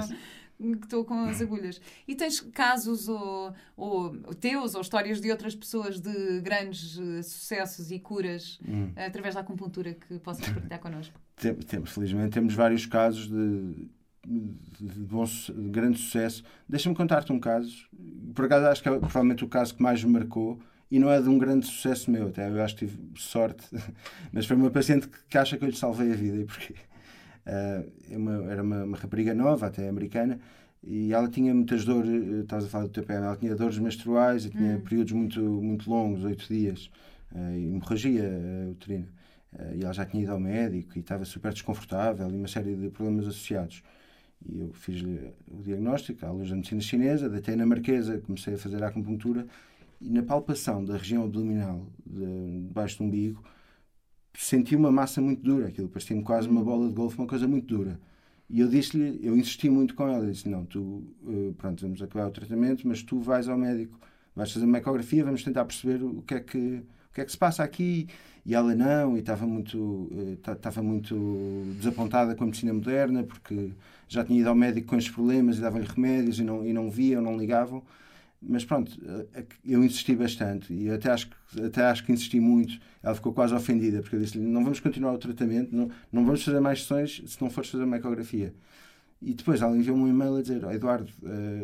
que 0.59 0.85
estou 0.85 1.05
com 1.05 1.23
as 1.23 1.41
agulhas. 1.41 1.79
E 2.07 2.15
tens 2.15 2.41
casos 2.41 3.07
ou, 3.07 3.53
ou 3.77 4.33
teus 4.35 4.75
ou 4.75 4.81
histórias 4.81 5.21
de 5.21 5.31
outras 5.31 5.55
pessoas 5.55 5.99
de 5.99 6.41
grandes 6.41 6.97
uh, 6.97 7.23
sucessos 7.23 7.91
e 7.91 7.99
curas 7.99 8.59
hum. 8.67 8.91
através 8.95 9.35
da 9.35 9.41
acupuntura 9.41 9.93
que 9.93 10.19
possas 10.19 10.47
partilhar 10.49 10.79
connosco? 10.79 11.17
Temos, 11.35 11.65
tem, 11.65 11.85
felizmente 11.85 12.31
temos 12.31 12.53
vários 12.53 12.85
casos 12.85 13.29
de, 13.29 13.87
de, 14.27 14.99
bom, 15.01 15.23
de 15.23 15.69
grande 15.69 15.97
sucesso. 15.97 16.43
Deixa-me 16.67 16.95
contar-te 16.95 17.31
um 17.31 17.39
caso. 17.39 17.87
Por 18.35 18.45
acaso 18.45 18.65
acho 18.67 18.83
que 18.83 18.89
é 18.89 18.91
provavelmente 18.91 19.43
o 19.43 19.47
caso 19.47 19.75
que 19.75 19.81
mais 19.81 20.03
me 20.03 20.11
marcou 20.11 20.59
e 20.91 20.97
não 20.97 21.11
é 21.11 21.21
de 21.21 21.29
um 21.29 21.37
grande 21.37 21.67
sucesso 21.67 22.09
meu, 22.09 22.29
até 22.29 22.49
eu 22.49 22.61
acho 22.63 22.75
que 22.75 22.87
tive 22.87 22.99
sorte, 23.15 23.65
mas 24.33 24.45
foi 24.45 24.55
uma 24.55 24.71
paciente 24.71 25.07
que, 25.07 25.17
que 25.29 25.37
acha 25.37 25.57
que 25.57 25.63
eu 25.63 25.69
lhe 25.69 25.75
salvei 25.75 26.11
a 26.11 26.15
vida. 26.15 26.37
E 26.37 26.45
porquê? 26.45 26.75
Uh, 27.45 27.91
uma, 28.17 28.51
era 28.51 28.63
uma, 28.63 28.83
uma, 28.83 28.97
rapariga 28.97 29.33
nova, 29.33 29.67
até 29.67 29.87
americana, 29.87 30.39
e 30.83 31.13
ela 31.13 31.27
tinha 31.27 31.53
muitas 31.53 31.83
dores, 31.85 32.09
eh, 32.09 32.39
estás 32.41 32.65
a 32.65 32.67
falar 32.69 32.85
do 32.85 32.89
TPM, 32.89 33.25
ela 33.25 33.35
tinha 33.35 33.53
dores 33.53 33.77
menstruais 33.77 34.45
e 34.45 34.49
tinha 34.49 34.77
hum. 34.77 34.81
períodos 34.81 35.11
muito, 35.11 35.41
muito 35.41 35.89
longos, 35.89 36.23
oito 36.23 36.47
dias, 36.47 36.89
uh, 37.33 37.51
e 37.53 37.65
hemorragia 37.65 38.23
uh, 38.23 38.71
uterina. 38.71 39.07
Uh, 39.53 39.75
e 39.75 39.83
ela 39.83 39.93
já 39.93 40.05
tinha 40.05 40.23
ido 40.23 40.31
ao 40.31 40.39
médico 40.39 40.97
e 40.97 41.01
estava 41.01 41.25
super 41.25 41.51
desconfortável 41.51 42.29
e 42.29 42.35
uma 42.35 42.47
série 42.47 42.75
de 42.75 42.89
problemas 42.89 43.27
associados. 43.27 43.83
E 44.45 44.59
eu 44.59 44.73
fiz-lhe 44.73 45.33
o 45.47 45.61
diagnóstico 45.61 46.25
à 46.25 46.31
luz 46.31 46.49
da 46.49 46.55
medicina 46.55 46.81
chinesa, 46.81 47.29
na 47.57 47.65
marquesa, 47.65 48.19
comecei 48.19 48.53
a 48.53 48.57
fazer 48.57 48.81
a 48.83 48.87
acupuntura 48.87 49.45
e 50.01 50.09
na 50.09 50.23
palpação 50.23 50.83
da 50.83 50.95
região 50.95 51.23
abdominal, 51.23 51.85
de, 52.05 52.67
debaixo 52.67 52.99
do 52.99 53.03
umbigo, 53.03 53.43
senti 54.33 54.75
uma 54.75 54.91
massa 54.91 55.21
muito 55.21 55.41
dura, 55.43 55.67
aquilo 55.67 55.89
parecia-me 55.89 56.23
quase 56.23 56.47
uma 56.47 56.63
bola 56.63 56.87
de 56.87 56.93
golfe, 56.93 57.17
uma 57.17 57.27
coisa 57.27 57.47
muito 57.47 57.67
dura. 57.67 57.99
E 58.49 58.61
eu 58.61 58.67
disse-lhe, 58.67 59.19
eu 59.21 59.37
insisti 59.37 59.69
muito 59.69 59.93
com 59.93 60.07
ela, 60.07 60.25
disse, 60.25 60.49
não, 60.49 60.65
tu, 60.65 61.03
uh, 61.23 61.53
pronto, 61.57 61.81
vamos 61.81 62.01
acabar 62.01 62.27
o 62.27 62.31
tratamento, 62.31 62.87
mas 62.87 63.03
tu 63.03 63.19
vais 63.19 63.47
ao 63.47 63.57
médico, 63.57 63.99
vais 64.35 64.51
fazer 64.51 64.65
uma 64.65 64.77
ecografia, 64.77 65.23
vamos 65.23 65.43
tentar 65.43 65.65
perceber 65.65 66.03
o 66.03 66.21
que 66.23 66.33
é 66.33 66.39
que, 66.39 66.81
o 67.09 67.13
que, 67.13 67.21
é 67.21 67.25
que 67.25 67.31
se 67.31 67.37
passa 67.37 67.63
aqui. 67.63 68.07
E 68.45 68.55
ela 68.55 68.73
não, 68.73 69.15
e 69.15 69.19
estava 69.19 69.45
muito, 69.45 70.09
estava 70.33 70.81
uh, 70.81 70.83
muito 70.83 71.75
desapontada 71.77 72.33
com 72.35 72.43
a 72.43 72.47
medicina 72.47 72.73
moderna, 72.73 73.23
porque 73.23 73.71
já 74.07 74.23
tinha 74.23 74.39
ido 74.39 74.49
ao 74.49 74.55
médico 74.55 74.87
com 74.87 74.97
estes 74.97 75.13
problemas 75.13 75.57
e 75.57 75.61
davam-lhe 75.61 75.85
remédios 75.85 76.39
e 76.39 76.43
não, 76.43 76.65
e 76.65 76.73
não 76.73 76.89
viam, 76.89 77.21
não 77.21 77.37
ligavam. 77.37 77.83
Mas 78.41 78.63
pronto, 78.63 78.97
eh, 79.33 79.45
eu 79.65 79.83
insisti 79.83 80.15
bastante 80.15 80.73
e 80.73 80.89
até 80.89 81.11
acho, 81.11 81.29
até 81.63 81.83
acho 81.83 82.05
que 82.05 82.11
insisti 82.11 82.39
muito. 82.39 82.79
Ela 83.03 83.13
ficou 83.13 83.33
quase 83.33 83.53
ofendida, 83.53 84.01
porque 84.01 84.15
eu 84.15 84.19
disse-lhe: 84.19 84.45
não 84.45 84.63
vamos 84.63 84.79
continuar 84.79 85.13
o 85.13 85.17
tratamento, 85.17 85.75
não, 85.75 85.91
não 86.11 86.25
vamos 86.25 86.43
fazer 86.43 86.59
mais 86.61 86.81
sessões 86.81 87.21
se 87.27 87.41
não 87.41 87.49
fores 87.49 87.69
fazer 87.69 87.83
uma 87.83 87.97
ecografia. 87.97 88.53
E 89.21 89.33
depois 89.33 89.61
ela 89.61 89.75
enviou-me 89.75 90.03
um 90.03 90.07
e-mail 90.07 90.37
a 90.37 90.41
dizer: 90.41 90.63
oh, 90.63 90.71
Eduardo, 90.71 91.11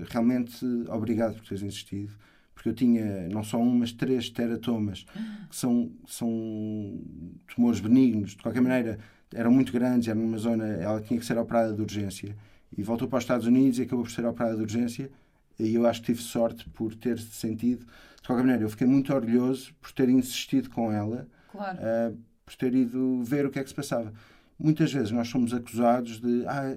realmente 0.10 0.66
obrigado 0.90 1.36
por 1.36 1.46
teres 1.48 1.64
insistido, 1.64 2.12
porque 2.56 2.70
eu 2.70 2.74
tinha 2.74 3.28
não 3.30 3.44
só 3.44 3.60
um, 3.60 3.78
mas 3.78 3.92
três 3.92 4.30
teratomas, 4.30 5.06
que 5.50 5.56
são, 5.56 5.92
são 6.08 7.00
tumores 7.54 7.80
benignos, 7.80 8.32
de 8.32 8.42
qualquer 8.42 8.62
maneira, 8.62 8.98
eram 9.34 9.52
muito 9.52 9.72
grandes, 9.72 10.08
era 10.08 10.18
numa 10.18 10.38
zona, 10.38 10.66
ela 10.66 11.00
tinha 11.02 11.20
que 11.20 11.26
ser 11.26 11.38
operada 11.38 11.74
de 11.74 11.82
urgência. 11.82 12.36
E 12.76 12.82
voltou 12.82 13.08
para 13.08 13.18
os 13.18 13.24
Estados 13.24 13.46
Unidos 13.46 13.78
e 13.78 13.84
acabou 13.84 14.04
por 14.04 14.12
ser 14.12 14.26
operada 14.26 14.56
de 14.56 14.64
urgência 14.64 15.12
e 15.60 15.76
eu 15.76 15.86
acho 15.86 16.02
que 16.02 16.08
tive 16.08 16.22
sorte 16.22 16.68
por 16.70 16.94
ter 16.96 17.18
sentido. 17.20 17.86
De 18.22 18.28
qualquer 18.28 18.44
maneira, 18.44 18.64
eu 18.64 18.70
fiquei 18.70 18.88
muito 18.88 19.14
orgulhoso 19.14 19.74
por 19.82 19.92
ter 19.92 20.10
insistido 20.10 20.70
com 20.70 20.92
ela, 20.92 21.28
claro. 21.52 21.78
uh, 21.78 22.18
por 22.46 22.56
ter 22.56 22.74
ido 22.74 23.24
ver 23.24 23.46
o 23.46 23.52
que 23.52 23.60
é 23.60 23.64
que 23.64 23.70
se 23.70 23.76
passava. 23.76 24.12
Muitas 24.60 24.92
vezes 24.92 25.12
nós 25.12 25.28
somos 25.28 25.54
acusados 25.54 26.20
de. 26.20 26.46
Ah, 26.48 26.76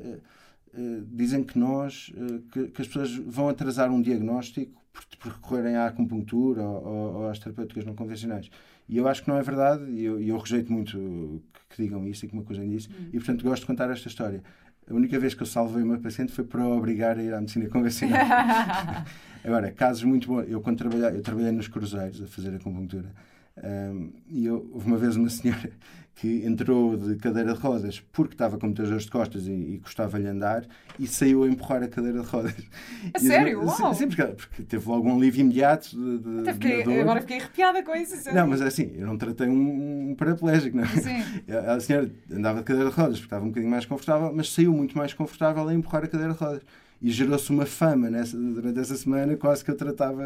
dizem 1.07 1.43
que 1.43 1.59
nós, 1.59 2.13
que, 2.53 2.69
que, 2.69 2.83
as 2.83 2.89
pessoas 2.89 3.15
vão 3.15 3.49
atrasar 3.49 3.91
um 3.91 4.01
diagnóstico 4.01 4.81
por, 4.93 5.05
por 5.19 5.33
recorrerem 5.33 5.77
à 5.77 5.87
acupuntura 5.87 6.63
ou, 6.63 6.87
ou, 6.87 7.15
ou, 7.17 7.29
às 7.29 7.39
terapêuticas 7.39 7.85
não 7.85 7.95
convencionais. 7.95 8.51
E 8.89 8.97
eu 8.97 9.07
acho 9.07 9.23
que 9.23 9.29
não 9.29 9.37
é 9.37 9.43
verdade, 9.43 9.85
e 9.91 10.05
eu, 10.05 10.21
eu 10.21 10.39
rejeito 10.39 10.73
muito 10.73 11.43
que, 11.53 11.77
que, 11.77 11.83
digam 11.83 12.07
isso 12.07 12.25
e 12.25 12.29
que 12.29 12.35
me 12.35 12.43
acusem 12.43 12.69
disso, 12.69 12.89
hum. 12.91 13.09
e 13.13 13.19
portanto 13.19 13.43
gosto 13.43 13.63
de 13.63 13.67
contar 13.67 13.91
esta 13.91 14.09
história. 14.09 14.43
A 14.91 14.95
única 14.95 15.19
vez 15.19 15.35
que 15.35 15.43
eu 15.43 15.47
salvei 15.47 15.83
uma 15.83 15.99
paciente 15.99 16.33
foi 16.33 16.45
para 16.45 16.67
obrigar 16.67 17.19
a 17.19 17.23
ir 17.23 17.35
à 17.35 17.41
medicina 17.41 17.69
convencional. 17.69 18.21
Agora, 19.45 19.71
casos 19.71 20.03
muito 20.03 20.27
bons. 20.27 20.49
Eu, 20.49 20.63
quando 20.63 20.79
trabalhei, 20.79 21.19
eu 21.19 21.23
trabalhei 21.23 21.53
nos 21.53 21.69
cruzeiros 21.69 22.23
a 22.23 22.27
fazer 22.27 22.55
acupuntura. 22.55 23.13
Um, 23.63 24.11
e 24.29 24.47
eu, 24.47 24.69
houve 24.73 24.87
uma 24.87 24.97
vez 24.97 25.17
uma 25.17 25.29
senhora 25.31 25.71
que 26.15 26.45
entrou 26.45 26.97
de 26.97 27.15
cadeira 27.17 27.55
de 27.55 27.61
rodas 27.61 28.01
porque 28.13 28.35
estava 28.35 28.59
com 28.59 28.67
muitas 28.67 28.89
dores 28.89 29.05
de 29.05 29.11
costas 29.11 29.47
e, 29.47 29.53
e 29.53 29.79
custava-lhe 29.79 30.27
andar 30.27 30.67
e 30.99 31.07
saiu 31.07 31.45
a 31.45 31.49
empurrar 31.49 31.81
a 31.85 31.89
cadeira 31.89 32.21
de 32.21 32.27
rodas. 32.27 32.55
A 33.15 33.19
sério? 33.21 33.65
Uau. 33.65 33.95
Sim, 33.95 34.09
porque, 34.09 34.25
porque, 34.25 34.63
teve 34.65 34.89
logo 34.89 35.09
um 35.09 35.17
alívio 35.17 35.43
imediato 35.43 35.91
de, 35.91 36.43
de, 36.43 36.53
fiquei, 36.55 36.83
de 36.83 37.01
Agora 37.01 37.21
fiquei 37.21 37.39
arrepiada 37.39 37.83
com 37.85 37.95
isso. 37.95 38.35
Não, 38.35 38.49
mas 38.49 38.61
é 38.61 38.67
assim, 38.67 38.91
eu 38.97 39.07
não 39.07 39.17
tratei 39.17 39.47
um, 39.47 40.11
um 40.11 40.15
paraplégico, 40.17 40.77
não 40.77 40.85
é? 40.85 40.89
Sim. 40.89 41.23
A 41.69 41.79
senhora 41.79 42.11
andava 42.33 42.59
de 42.59 42.65
cadeira 42.65 42.91
de 42.91 42.97
rodas 42.97 43.19
porque 43.19 43.27
estava 43.27 43.45
um 43.45 43.49
bocadinho 43.49 43.71
mais 43.71 43.87
confortável, 43.87 44.33
mas 44.35 44.53
saiu 44.53 44.73
muito 44.73 44.99
mais 44.99 45.15
confortável 45.15 45.69
a 45.69 45.75
empurrar 45.75 46.03
a 46.03 46.09
cadeira 46.09 46.33
de 46.33 46.39
rodas 46.39 46.63
e 47.01 47.11
gerou-se 47.11 47.51
uma 47.51 47.65
fama 47.65 48.11
nessa, 48.11 48.37
durante 48.37 48.79
essa 48.81 48.97
semana, 48.97 49.37
quase 49.37 49.65
que 49.65 49.71
eu 49.71 49.77
tratava. 49.77 50.25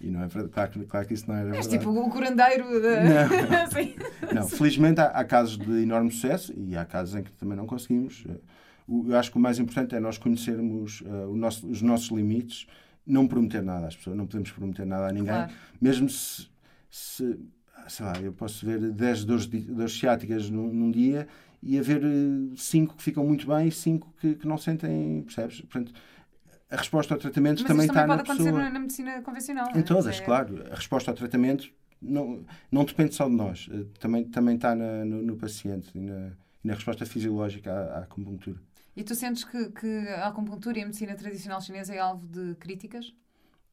E 0.00 0.08
não 0.08 0.22
é 0.22 0.26
verdade, 0.26 0.52
claro, 0.52 0.86
claro 0.88 1.06
que 1.06 1.14
isso 1.14 1.24
não 1.28 1.36
era. 1.36 1.50
Verdade. 1.50 1.68
tipo 1.68 1.90
o 1.90 2.10
curandeiro. 2.10 2.64
De... 2.80 4.32
Não, 4.32 4.34
não, 4.40 4.48
felizmente 4.48 5.00
há, 5.00 5.06
há, 5.06 5.24
casos 5.24 5.58
de 5.58 5.82
enorme 5.82 6.10
sucesso 6.10 6.52
e 6.56 6.76
há 6.76 6.84
casos 6.84 7.14
em 7.14 7.22
que 7.22 7.32
também 7.32 7.56
não 7.56 7.66
conseguimos. 7.66 8.24
Eu 8.88 9.16
acho 9.16 9.30
que 9.30 9.36
o 9.36 9.40
mais 9.40 9.58
importante 9.58 9.94
é 9.94 10.00
nós 10.00 10.16
conhecermos 10.16 11.02
uh, 11.02 11.36
nosso, 11.36 11.68
os 11.68 11.82
nossos 11.82 12.08
limites, 12.08 12.66
não 13.06 13.26
prometer 13.26 13.62
nada 13.62 13.86
às 13.86 13.96
pessoas, 13.96 14.16
não 14.16 14.26
podemos 14.26 14.50
prometer 14.50 14.86
nada 14.86 15.08
a 15.08 15.12
ninguém, 15.12 15.26
claro. 15.26 15.52
mesmo 15.78 16.08
se, 16.08 16.48
se 16.90 17.38
sei 17.86 18.06
lá, 18.06 18.14
eu 18.22 18.32
posso 18.32 18.64
ver 18.64 18.78
10 18.78 19.24
dores, 19.24 19.46
dores 19.46 19.98
ciáticas 19.98 20.48
num, 20.48 20.72
num 20.72 20.90
dia 20.90 21.28
e 21.62 21.78
haver 21.78 22.02
eh, 22.02 22.54
cinco 22.56 22.96
que 22.96 23.02
ficam 23.02 23.24
muito 23.24 23.46
bem 23.46 23.68
e 23.68 23.72
cinco 23.72 24.12
que, 24.20 24.34
que 24.34 24.46
não 24.46 24.58
sentem, 24.58 25.22
percebes? 25.22 25.60
Portanto, 25.62 25.92
a 26.70 26.76
resposta 26.76 27.14
ao 27.14 27.20
tratamento 27.20 27.60
Mas 27.62 27.68
também 27.68 27.86
está 27.86 28.02
também 28.02 28.16
na 28.16 28.22
pode 28.22 28.38
pessoa. 28.38 28.48
acontecer 28.50 28.72
na 28.72 28.80
medicina 28.80 29.22
convencional. 29.22 29.66
Em 29.74 29.80
é? 29.80 29.82
todas, 29.82 30.20
é... 30.20 30.24
claro. 30.24 30.64
A 30.70 30.74
resposta 30.74 31.10
ao 31.10 31.16
tratamento 31.16 31.70
não, 32.00 32.44
não 32.70 32.84
depende 32.84 33.14
só 33.14 33.28
de 33.28 33.34
nós. 33.34 33.68
Eh, 33.72 33.84
também, 33.98 34.24
também 34.24 34.56
está 34.56 34.74
na, 34.74 35.04
no, 35.04 35.22
no, 35.22 35.36
paciente 35.36 35.90
e 35.94 36.00
na, 36.00 36.32
na, 36.62 36.74
resposta 36.74 37.04
fisiológica 37.06 37.72
à, 37.72 37.98
à 37.98 38.02
acupuntura. 38.02 38.58
E 38.94 39.02
tu 39.02 39.14
sentes 39.14 39.44
que, 39.44 39.70
que 39.70 40.08
a 40.08 40.28
acupuntura 40.28 40.78
e 40.78 40.82
a 40.82 40.86
medicina 40.86 41.14
tradicional 41.14 41.60
chinesa 41.60 41.94
é 41.94 41.98
alvo 41.98 42.26
de 42.26 42.54
críticas? 42.56 43.14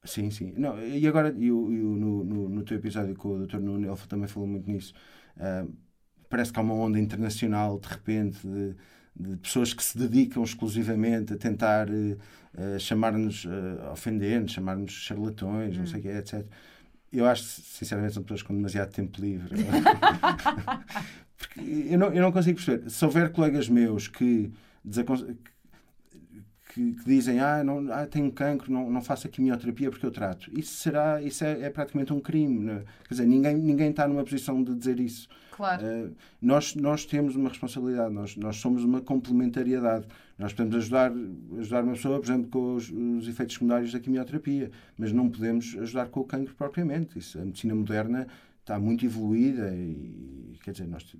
Sim, 0.04 0.30
sim. 0.30 0.54
Não, 0.56 0.80
e 0.80 1.06
agora, 1.08 1.30
eu, 1.30 1.71
eu 1.74 1.89
no, 1.95 2.24
no, 2.24 2.50
no 2.50 2.63
teu 2.63 2.78
episódio 2.78 3.15
com 3.15 3.30
o 3.30 3.48
Dr. 3.48 3.58
Nuno, 3.58 3.88
ele 3.88 3.98
também 4.08 4.28
falou 4.28 4.48
muito 4.48 4.69
nisso. 4.69 4.93
Uh, 5.36 5.74
parece 6.29 6.51
que 6.51 6.59
há 6.59 6.61
uma 6.61 6.73
onda 6.73 6.99
internacional, 6.99 7.79
de 7.79 7.88
repente, 7.88 8.39
de, 8.45 8.75
de 9.15 9.38
pessoas 9.38 9.73
que 9.73 9.83
se 9.83 9.97
dedicam 9.97 10.43
exclusivamente 10.43 11.33
a 11.33 11.38
tentar 11.38 11.88
uh, 11.89 12.79
chamar-nos, 12.79 13.45
uh, 13.45 13.91
ofender-nos, 13.91 14.51
chamar-nos 14.51 14.91
charlatões, 14.91 15.75
hum. 15.75 15.79
não 15.79 15.88
sei 15.88 15.99
o 15.99 16.01
que, 16.01 16.09
etc. 16.09 16.45
Eu 17.11 17.25
acho, 17.25 17.43
sinceramente, 17.43 18.13
são 18.13 18.23
pessoas 18.23 18.41
com 18.41 18.53
demasiado 18.53 18.91
tempo 18.91 19.21
livre. 19.21 19.55
Porque 21.38 21.59
eu 21.89 21.97
não, 21.97 22.13
eu 22.13 22.21
não 22.21 22.31
consigo 22.31 22.57
perceber. 22.57 22.89
Se 22.89 23.05
houver 23.05 23.31
colegas 23.31 23.69
meus 23.69 24.07
que, 24.07 24.51
que, 26.75 26.91
que, 26.91 27.05
dizem 27.05 27.39
ah, 27.39 27.63
não, 27.63 27.89
ah, 27.89 28.05
tenho 28.05 28.29
cancro, 28.33 28.69
não, 28.69 28.91
não 28.91 29.01
faço 29.01 29.27
a 29.27 29.29
quimioterapia 29.29 29.89
porque 29.89 30.05
eu 30.05 30.11
trato. 30.11 30.51
Isso, 30.51 30.73
será, 30.73 31.21
isso 31.21 31.45
é, 31.45 31.61
é 31.61 31.69
praticamente 31.69 32.11
um 32.11 32.19
crime. 32.19 32.65
Né? 32.65 32.83
Quer 33.07 33.13
dizer, 33.13 33.25
ninguém, 33.25 33.55
ninguém 33.55 33.91
está 33.91 34.05
numa 34.05 34.25
posição 34.25 34.61
de 34.61 34.75
dizer 34.75 34.99
isso. 34.99 35.29
Claro. 35.51 35.85
Uh, 35.85 36.15
nós, 36.41 36.75
nós 36.75 37.05
temos 37.05 37.38
uma 37.38 37.47
responsabilidade, 37.47 38.13
nós, 38.13 38.35
nós 38.35 38.57
somos 38.57 38.83
uma 38.83 38.99
complementariedade. 38.99 40.05
Nós 40.38 40.51
podemos 40.51 40.75
ajudar, 40.75 41.13
ajudar 41.57 41.83
uma 41.85 41.93
pessoa, 41.93 42.19
por 42.19 42.25
exemplo, 42.25 42.49
com 42.49 42.75
os, 42.75 42.91
os 42.91 43.25
efeitos 43.29 43.53
secundários 43.53 43.93
da 43.93 43.99
quimioterapia, 44.01 44.69
mas 44.97 45.13
não 45.13 45.29
podemos 45.29 45.77
ajudar 45.79 46.07
com 46.09 46.19
o 46.19 46.25
cancro 46.25 46.53
propriamente. 46.55 47.17
Isso, 47.17 47.39
a 47.39 47.45
medicina 47.45 47.73
moderna 47.73 48.27
está 48.59 48.77
muito 48.77 49.05
evoluída 49.05 49.73
e, 49.73 50.57
quer 50.61 50.71
dizer, 50.71 50.88
nós 50.88 51.15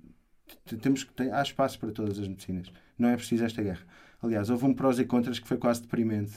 temos 0.82 1.02
que 1.02 1.14
ter, 1.14 1.32
há 1.32 1.40
espaço 1.40 1.78
para 1.78 1.90
todas 1.92 2.18
as 2.18 2.28
medicinas. 2.28 2.70
Não 2.98 3.08
é 3.08 3.16
preciso 3.16 3.42
esta 3.42 3.62
guerra. 3.62 3.86
Aliás, 4.22 4.50
houve 4.50 4.64
um 4.64 4.74
prós 4.74 4.98
e 4.98 5.04
contras 5.04 5.38
que 5.38 5.46
foi 5.46 5.56
quase 5.56 5.82
deprimente. 5.82 6.32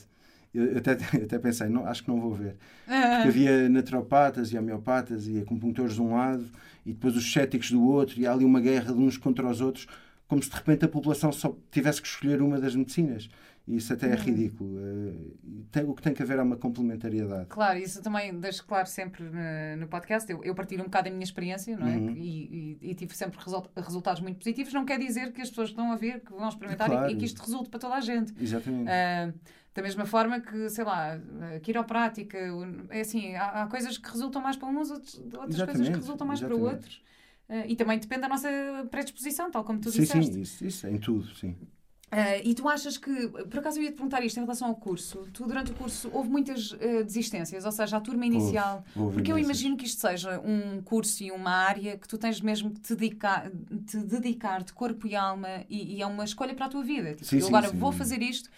Eu 0.53 0.77
até, 0.77 0.91
até 1.23 1.39
pensei, 1.39 1.69
não, 1.69 1.85
acho 1.85 2.03
que 2.03 2.09
não 2.09 2.19
vou 2.19 2.33
ver. 2.33 2.55
Porque 2.85 3.27
havia 3.27 3.69
naturopatas 3.69 4.51
e 4.51 4.57
homeopatas 4.57 5.27
e 5.27 5.39
acupuntores 5.39 5.95
de 5.95 6.01
um 6.01 6.15
lado 6.15 6.45
e 6.85 6.93
depois 6.93 7.15
os 7.15 7.31
céticos 7.31 7.71
do 7.71 7.83
outro 7.83 8.19
e 8.19 8.25
há 8.25 8.33
ali 8.33 8.45
uma 8.45 8.59
guerra 8.59 8.93
de 8.93 8.99
uns 8.99 9.17
contra 9.17 9.47
os 9.47 9.61
outros, 9.61 9.87
como 10.27 10.41
se 10.41 10.49
de 10.49 10.55
repente 10.55 10.85
a 10.85 10.87
população 10.87 11.31
só 11.31 11.55
tivesse 11.71 12.01
que 12.01 12.07
escolher 12.07 12.41
uma 12.41 12.59
das 12.59 12.75
medicinas. 12.75 13.29
Isso 13.69 13.93
até 13.93 14.07
é 14.07 14.15
uhum. 14.15 14.21
ridículo. 14.21 14.77
Uh, 14.77 15.37
tem, 15.71 15.83
o 15.83 15.93
que 15.93 16.01
tem 16.01 16.11
que 16.11 16.23
haver 16.23 16.39
é 16.39 16.41
uma 16.41 16.57
complementariedade. 16.57 17.45
Claro, 17.49 17.77
isso 17.77 18.01
também 18.01 18.37
deixo 18.39 18.65
claro 18.65 18.87
sempre 18.87 19.23
no, 19.77 19.87
podcast. 19.87 20.29
Eu, 20.31 20.43
eu, 20.43 20.55
partilho 20.55 20.81
um 20.81 20.85
bocado 20.85 21.07
da 21.07 21.11
minha 21.11 21.23
experiência, 21.23 21.77
não 21.77 21.87
é? 21.87 21.95
Uhum. 21.95 22.15
E, 22.15 22.77
e, 22.81 22.89
e, 22.89 22.95
tive 22.95 23.15
sempre 23.15 23.39
result, 23.39 23.69
resultados 23.75 24.21
muito 24.21 24.37
positivos. 24.37 24.73
Não 24.73 24.85
quer 24.85 24.97
dizer 24.97 25.31
que 25.31 25.41
as 25.41 25.49
pessoas 25.49 25.69
que 25.69 25.73
estão 25.73 25.91
a 25.91 25.95
ver, 25.95 26.21
que 26.21 26.31
vão 26.31 26.49
experimentar 26.49 26.89
claro. 26.89 27.11
e, 27.11 27.13
e, 27.13 27.17
que 27.17 27.25
isto 27.25 27.39
resulte 27.43 27.69
para 27.69 27.79
toda 27.79 27.93
a 27.93 28.01
gente. 28.01 28.33
Exatamente. 28.41 28.89
Uh, 28.89 29.39
da 29.75 29.83
mesma 29.83 30.05
forma 30.05 30.41
que, 30.41 30.67
sei 30.69 30.83
lá, 30.83 31.19
a 31.55 31.59
quiroprática, 31.59 32.39
é 32.89 33.01
assim, 33.01 33.35
há, 33.35 33.63
há 33.63 33.67
coisas 33.67 33.99
que 33.99 34.09
resultam 34.09 34.41
mais 34.41 34.57
para 34.57 34.67
uns, 34.67 34.89
outros, 34.89 35.15
outras 35.15 35.49
Exatamente. 35.49 35.65
coisas 35.65 35.89
que 35.89 35.95
resultam 35.95 36.25
mais 36.25 36.39
Exatamente. 36.39 36.63
para 36.63 36.73
outros. 36.73 37.03
Uh, 37.47 37.65
e 37.67 37.75
também 37.75 37.99
depende 37.99 38.21
da 38.21 38.29
nossa 38.29 38.49
predisposição, 38.89 39.51
tal 39.51 39.63
como 39.63 39.79
tu 39.79 39.91
sim, 39.91 40.01
disseste. 40.01 40.33
Sim, 40.33 40.41
isso, 40.41 40.65
isso, 40.65 40.87
em 40.87 40.97
tudo, 40.97 41.27
sim. 41.35 41.55
Uh, 42.11 42.41
e 42.43 42.55
tu 42.55 42.67
achas 42.67 42.97
que, 42.97 43.27
por 43.27 43.59
acaso 43.59 43.77
eu 43.77 43.83
ia 43.83 43.91
te 43.91 43.95
perguntar 43.95 44.23
isto 44.25 44.37
em 44.37 44.41
relação 44.41 44.69
ao 44.69 44.75
curso, 44.75 45.27
tu 45.31 45.45
durante 45.45 45.71
o 45.71 45.75
curso 45.75 46.09
houve 46.11 46.27
muitas 46.27 46.71
uh, 46.71 47.03
desistências, 47.05 47.65
ou 47.65 47.71
seja, 47.71 47.97
a 47.97 48.01
turma 48.01 48.25
inicial, 48.25 48.83
houve, 48.87 48.99
houve 48.99 49.13
porque 49.13 49.31
eu 49.31 49.37
imagino 49.37 49.77
que 49.77 49.85
isto 49.85 50.01
seja 50.01 50.39
um 50.39 50.81
curso 50.81 51.23
e 51.23 51.29
uma 51.29 51.51
área 51.51 51.99
que 51.99 52.07
tu 52.07 52.17
tens 52.17 52.41
mesmo 52.41 52.71
que 52.71 52.79
te 52.79 52.95
dedicar, 52.95 53.51
te 53.85 53.97
dedicar 53.97 54.63
de 54.63 54.73
corpo 54.73 55.05
e 55.05 55.15
alma 55.15 55.63
e, 55.69 55.97
e 55.97 56.01
é 56.01 56.07
uma 56.07 56.23
escolha 56.23 56.55
para 56.55 56.65
a 56.65 56.69
tua 56.69 56.83
vida. 56.83 57.13
Tipo, 57.13 57.25
sim, 57.25 57.35
eu 57.35 57.41
sim, 57.43 57.47
agora 57.49 57.69
sim. 57.69 57.77
vou 57.77 57.91
fazer 57.91 58.23
isto. 58.23 58.49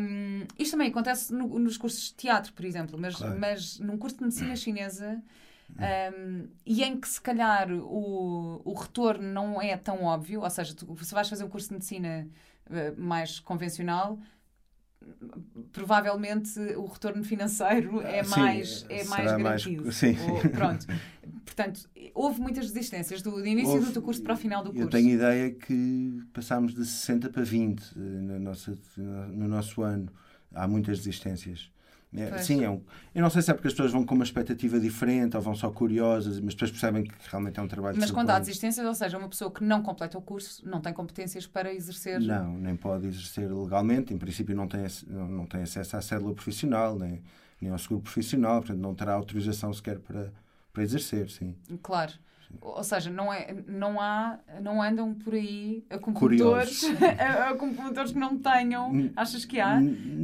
Um, 0.00 0.46
isto 0.58 0.72
também 0.72 0.88
acontece 0.88 1.34
no, 1.34 1.58
nos 1.58 1.76
cursos 1.76 2.08
de 2.08 2.14
teatro, 2.14 2.52
por 2.54 2.64
exemplo, 2.64 2.98
mas, 2.98 3.16
claro. 3.16 3.38
mas 3.38 3.78
num 3.78 3.98
curso 3.98 4.16
de 4.16 4.24
medicina 4.24 4.56
chinesa. 4.56 5.22
Um, 5.76 6.46
e 6.64 6.84
em 6.84 7.00
que 7.00 7.08
se 7.08 7.20
calhar 7.20 7.72
o, 7.72 8.60
o 8.64 8.74
retorno 8.74 9.26
não 9.32 9.60
é 9.60 9.76
tão 9.76 10.04
óbvio, 10.04 10.42
ou 10.42 10.50
seja, 10.50 10.74
tu, 10.74 10.96
se 11.02 11.12
vais 11.12 11.28
fazer 11.28 11.42
um 11.42 11.48
curso 11.48 11.68
de 11.68 11.74
medicina 11.74 12.28
eh, 12.70 12.92
mais 12.96 13.40
convencional, 13.40 14.18
provavelmente 15.72 16.58
o 16.76 16.86
retorno 16.86 17.22
financeiro 17.24 18.00
é 18.02 18.22
sim, 18.22 18.30
mais, 18.30 18.86
é 18.88 19.04
mais 19.04 19.24
garantido. 19.24 19.82
Mais, 19.84 19.96
sim. 19.96 20.16
Ou, 20.30 20.50
pronto. 20.50 20.86
Portanto, 21.44 21.88
houve 22.14 22.40
muitas 22.40 22.68
desistências 22.68 23.22
do, 23.22 23.32
do 23.32 23.46
início 23.46 23.74
houve, 23.74 23.86
do 23.86 23.92
teu 23.92 24.02
curso 24.02 24.22
para 24.22 24.34
o 24.34 24.36
final 24.36 24.62
do 24.62 24.70
curso. 24.70 24.84
Eu 24.84 24.90
tenho 24.90 25.10
ideia 25.10 25.50
que 25.50 26.22
passámos 26.32 26.74
de 26.74 26.84
60 26.84 27.30
para 27.30 27.42
20 27.42 27.80
eh, 27.80 27.98
na 27.98 28.38
nossa, 28.38 28.78
no 28.96 29.48
nosso 29.48 29.82
ano. 29.82 30.08
Há 30.52 30.68
muitas 30.68 30.98
desistências. 30.98 31.70
É, 32.16 32.38
sim, 32.38 32.62
é 32.62 32.70
um, 32.70 32.80
eu 33.12 33.22
não 33.22 33.28
sei 33.28 33.42
se 33.42 33.50
é 33.50 33.54
porque 33.54 33.66
as 33.66 33.74
pessoas 33.74 33.90
vão 33.90 34.04
com 34.06 34.14
uma 34.14 34.22
expectativa 34.22 34.78
diferente 34.78 35.36
ou 35.36 35.42
vão 35.42 35.54
só 35.54 35.68
curiosas, 35.70 36.38
mas 36.38 36.54
depois 36.54 36.70
percebem 36.70 37.02
que 37.02 37.12
realmente 37.28 37.58
é 37.58 37.62
um 37.62 37.66
trabalho 37.66 37.96
Mas 37.98 38.10
quando 38.10 38.30
há 38.30 38.38
desistências, 38.38 38.86
ou 38.86 38.94
seja, 38.94 39.18
uma 39.18 39.28
pessoa 39.28 39.50
que 39.50 39.64
não 39.64 39.82
completa 39.82 40.16
o 40.16 40.22
curso 40.22 40.62
não 40.68 40.80
tem 40.80 40.92
competências 40.92 41.46
para 41.46 41.74
exercer. 41.74 42.20
Não, 42.20 42.56
nem 42.56 42.76
pode 42.76 43.08
exercer 43.08 43.52
legalmente, 43.52 44.14
em 44.14 44.18
princípio 44.18 44.54
não 44.54 44.68
tem, 44.68 44.86
não 45.08 45.44
tem 45.44 45.62
acesso 45.62 45.96
à 45.96 46.00
cédula 46.00 46.32
profissional, 46.34 46.96
nem, 46.96 47.20
nem 47.60 47.72
ao 47.72 47.78
seguro 47.78 48.00
profissional, 48.00 48.60
portanto 48.60 48.78
não 48.78 48.94
terá 48.94 49.14
autorização 49.14 49.72
sequer 49.72 49.98
para, 49.98 50.32
para 50.72 50.82
exercer, 50.84 51.28
sim. 51.30 51.56
Claro. 51.82 52.12
Ou 52.60 52.82
seja, 52.82 53.10
não, 53.10 53.32
é, 53.32 53.54
não, 53.66 54.00
há, 54.00 54.38
não 54.60 54.82
andam 54.82 55.14
por 55.14 55.34
aí 55.34 55.84
acupuntores, 55.90 56.84
acupuntores 57.50 58.12
que 58.12 58.18
não 58.18 58.38
tenham. 58.38 59.10
Achas 59.16 59.44
que 59.44 59.60
há? 59.60 59.78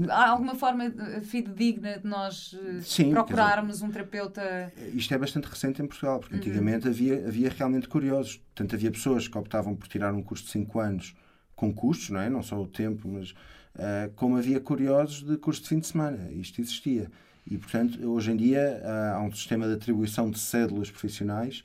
Há 0.09 0.31
alguma 0.31 0.55
forma 0.55 0.93
fidedigna 1.23 1.99
de 1.99 2.07
nós 2.07 2.57
eh, 2.63 2.81
Sim, 2.83 3.11
procurarmos 3.11 3.75
dizer, 3.77 3.87
um 3.87 3.91
terapeuta? 3.91 4.73
Isto 4.95 5.15
é 5.15 5.19
bastante 5.19 5.45
recente 5.45 5.83
em 5.83 5.87
Portugal, 5.87 6.21
porque 6.21 6.35
uhum. 6.35 6.41
antigamente 6.41 6.87
uhum. 6.87 6.93
havia, 6.93 7.27
havia 7.27 7.51
realmente 7.51 7.89
curiosos. 7.89 8.37
Portanto, 8.37 8.75
havia 8.75 8.91
pessoas 8.91 9.29
que 9.29 9.39
optavam 9.39 9.75
por 9.75 9.89
tirar 9.89 10.13
um 10.15 10.23
curso 10.23 10.45
de 10.45 10.51
5 10.51 10.81
anos 10.81 11.15
com 11.55 11.73
custos, 11.73 12.11
não 12.11 12.21
é? 12.21 12.29
Não 12.31 12.43
só 12.43 12.61
o 12.61 12.67
tempo, 12.67 13.09
mas 13.09 13.31
uh, 13.31 14.11
como 14.17 14.37
havia 14.37 14.61
curiosos 14.61 15.23
de 15.23 15.37
curso 15.37 15.63
de 15.63 15.69
fim 15.69 15.79
de 15.79 15.87
semana. 15.87 16.31
Isto 16.33 16.61
existia. 16.61 17.11
E, 17.47 17.59
portanto, 17.59 17.99
hoje 18.09 18.31
em 18.31 18.37
dia 18.37 18.83
há 19.15 19.21
um 19.21 19.33
sistema 19.33 19.67
de 19.67 19.75
atribuição 19.75 20.31
de 20.31 20.39
cédulas 20.39 20.91
profissionais 20.91 21.65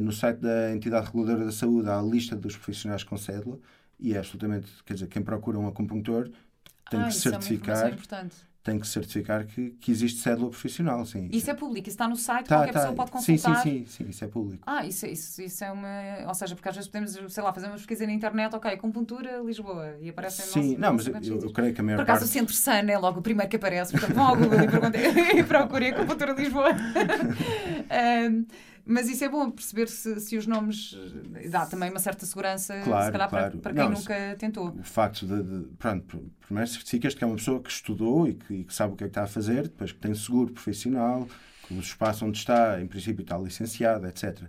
no 0.00 0.12
site 0.12 0.38
da 0.38 0.72
entidade 0.72 1.06
reguladora 1.06 1.44
da 1.44 1.52
saúde 1.52 1.88
há 1.88 1.98
a 1.98 2.02
lista 2.02 2.36
dos 2.36 2.56
profissionais 2.56 3.02
com 3.04 3.16
cédula 3.16 3.58
e 3.98 4.14
é 4.14 4.18
absolutamente, 4.18 4.70
quer 4.84 4.94
dizer, 4.94 5.06
quem 5.06 5.22
procura 5.22 5.58
um 5.58 5.66
acupuntor 5.66 6.30
tem 6.90 7.00
ah, 7.00 7.08
que 7.08 7.14
certificar. 7.14 7.86
É 7.88 7.96
tem 8.64 8.78
que 8.78 8.88
certificar 8.88 9.44
que, 9.44 9.72
que 9.72 9.90
existe 9.90 10.22
cédula 10.22 10.48
profissional, 10.48 11.04
sim. 11.04 11.28
Isso 11.30 11.50
é 11.50 11.54
público, 11.54 11.86
isso 11.86 11.96
está 11.96 12.08
no 12.08 12.16
site, 12.16 12.46
tá, 12.46 12.56
qualquer 12.56 12.72
tá. 12.72 12.80
pessoa 12.80 12.94
pode 12.94 13.10
consultar. 13.10 13.56
Sim, 13.56 13.70
sim, 13.70 13.84
sim, 13.84 14.04
sim, 14.04 14.08
isso 14.08 14.24
é 14.24 14.26
público. 14.26 14.62
Ah, 14.66 14.86
isso, 14.86 15.06
isso, 15.06 15.42
isso 15.42 15.62
é 15.62 15.70
uma. 15.70 16.26
Ou 16.26 16.34
seja, 16.34 16.54
porque 16.54 16.70
às 16.70 16.74
vezes 16.74 16.90
podemos, 16.90 17.14
sei 17.32 17.42
lá, 17.42 17.52
fazer 17.52 17.66
uma 17.66 17.76
pesquisa 17.76 18.06
na 18.06 18.12
internet, 18.14 18.56
ok, 18.56 18.72
acupuntura 18.72 19.42
Lisboa, 19.44 19.98
e 20.00 20.08
aparece 20.08 20.42
Sim, 20.44 20.78
não, 20.78 20.94
mas 20.94 21.06
eu, 21.06 21.40
eu, 21.42 21.52
creio 21.52 21.74
que 21.74 21.80
a 21.82 21.84
maior 21.84 21.98
Por 21.98 22.04
acaso 22.04 22.20
parte... 22.20 22.30
o 22.30 22.32
Centro 22.32 22.54
Sun 22.54 22.90
é 22.90 22.96
logo 22.96 23.18
o 23.18 23.22
primeiro 23.22 23.50
que 23.50 23.56
aparece, 23.56 23.92
portanto 23.92 24.14
vão 24.14 24.28
ao 24.28 24.36
Google 24.36 24.58
e, 24.58 25.36
e 25.40 25.44
procurem 25.44 25.90
acupuntura 25.90 26.32
Lisboa. 26.32 26.70
um, 28.30 28.46
Mas 28.86 29.08
isso 29.08 29.24
é 29.24 29.28
bom 29.28 29.50
perceber 29.50 29.88
se, 29.88 30.20
se 30.20 30.36
os 30.36 30.46
nomes 30.46 30.94
eh, 31.36 31.48
dá 31.48 31.64
também 31.64 31.90
uma 31.90 31.98
certa 31.98 32.26
segurança, 32.26 32.78
claro, 32.82 33.06
se 33.06 33.12
calhar 33.12 33.30
claro. 33.30 33.50
para, 33.52 33.60
para 33.60 33.72
quem 33.72 33.84
Não, 33.84 33.98
nunca 33.98 34.36
tentou. 34.38 34.68
O 34.68 34.82
facto 34.82 35.26
de, 35.26 35.42
de 35.42 35.68
pronto, 35.76 36.30
primeiro 36.40 36.70
certificas 36.70 37.14
que 37.14 37.24
é 37.24 37.26
uma 37.26 37.36
pessoa 37.36 37.62
que 37.62 37.70
estudou 37.70 38.28
e 38.28 38.34
que, 38.34 38.54
e 38.54 38.64
que, 38.64 38.74
sabe 38.74 38.92
o 38.92 38.96
que 38.96 39.04
é 39.04 39.06
que 39.06 39.10
está 39.10 39.22
a 39.22 39.26
fazer, 39.26 39.62
depois 39.62 39.92
que 39.92 39.98
tem 39.98 40.14
seguro 40.14 40.52
profissional, 40.52 41.26
que 41.66 41.74
o 41.74 41.80
espaço 41.80 42.26
onde 42.26 42.38
está, 42.38 42.80
em 42.80 42.86
princípio, 42.86 43.22
está 43.22 43.38
licenciado, 43.38 44.06
etc. 44.06 44.42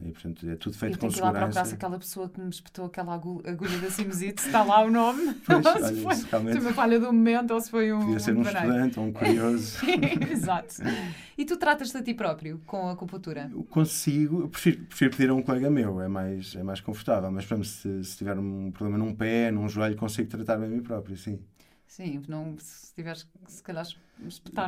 E, 0.00 0.12
portanto, 0.12 0.48
é 0.48 0.54
tudo 0.54 0.76
feito 0.76 0.94
eu 0.94 1.00
com 1.00 1.10
segurança. 1.10 1.10
Eu 1.10 1.12
tenho 1.12 1.12
que 1.12 1.18
ir 1.18 1.22
lá 1.22 1.32
procurar 1.32 1.74
aquela 1.74 1.98
pessoa 1.98 2.28
que 2.28 2.40
me 2.40 2.50
espetou 2.50 2.84
aquela 2.84 3.14
agulha 3.14 3.78
da 3.78 3.90
sinusite, 3.90 4.42
se 4.42 4.46
está 4.46 4.62
lá 4.62 4.82
o 4.82 4.90
nome. 4.90 5.34
Pois, 5.44 5.66
ou 5.66 5.88
se 5.88 6.02
foi, 6.02 6.30
realmente... 6.30 6.58
uma 6.60 6.72
falha 6.72 7.00
do 7.00 7.06
momento 7.06 7.52
ou 7.52 7.60
se 7.60 7.70
foi 7.70 7.92
um 7.92 8.00
Podia 8.00 8.20
ser 8.20 8.36
um, 8.36 8.38
um 8.38 8.42
estudante 8.42 9.00
ou 9.00 9.06
um 9.06 9.12
curioso. 9.12 9.78
Exato. 10.30 10.76
E 11.36 11.44
tu 11.44 11.56
tratas-te 11.56 11.96
a 11.96 12.02
ti 12.02 12.14
próprio 12.14 12.60
com 12.66 12.88
a 12.88 12.92
acupuntura? 12.92 13.50
Eu 13.52 13.64
consigo, 13.64 14.42
eu 14.42 14.48
prefiro, 14.48 14.84
prefiro 14.84 15.10
pedir 15.10 15.30
a 15.30 15.34
um 15.34 15.42
colega 15.42 15.68
meu, 15.68 16.00
é 16.00 16.06
mais, 16.06 16.54
é 16.54 16.62
mais 16.62 16.80
confortável. 16.80 17.30
Mas, 17.32 17.44
por 17.44 17.54
exemplo, 17.54 17.68
se, 17.68 18.04
se 18.04 18.16
tiver 18.16 18.38
um 18.38 18.70
problema 18.70 19.04
num 19.04 19.14
pé, 19.14 19.50
num 19.50 19.68
joelho, 19.68 19.96
consigo 19.96 20.28
tratar-me 20.28 20.66
a 20.66 20.68
mim 20.68 20.80
próprio, 20.80 21.16
sim. 21.16 21.40
Sim, 21.86 22.22
não, 22.28 22.54
se 22.58 22.94
tiveres, 22.94 23.26
se 23.46 23.62
calhar, 23.62 23.86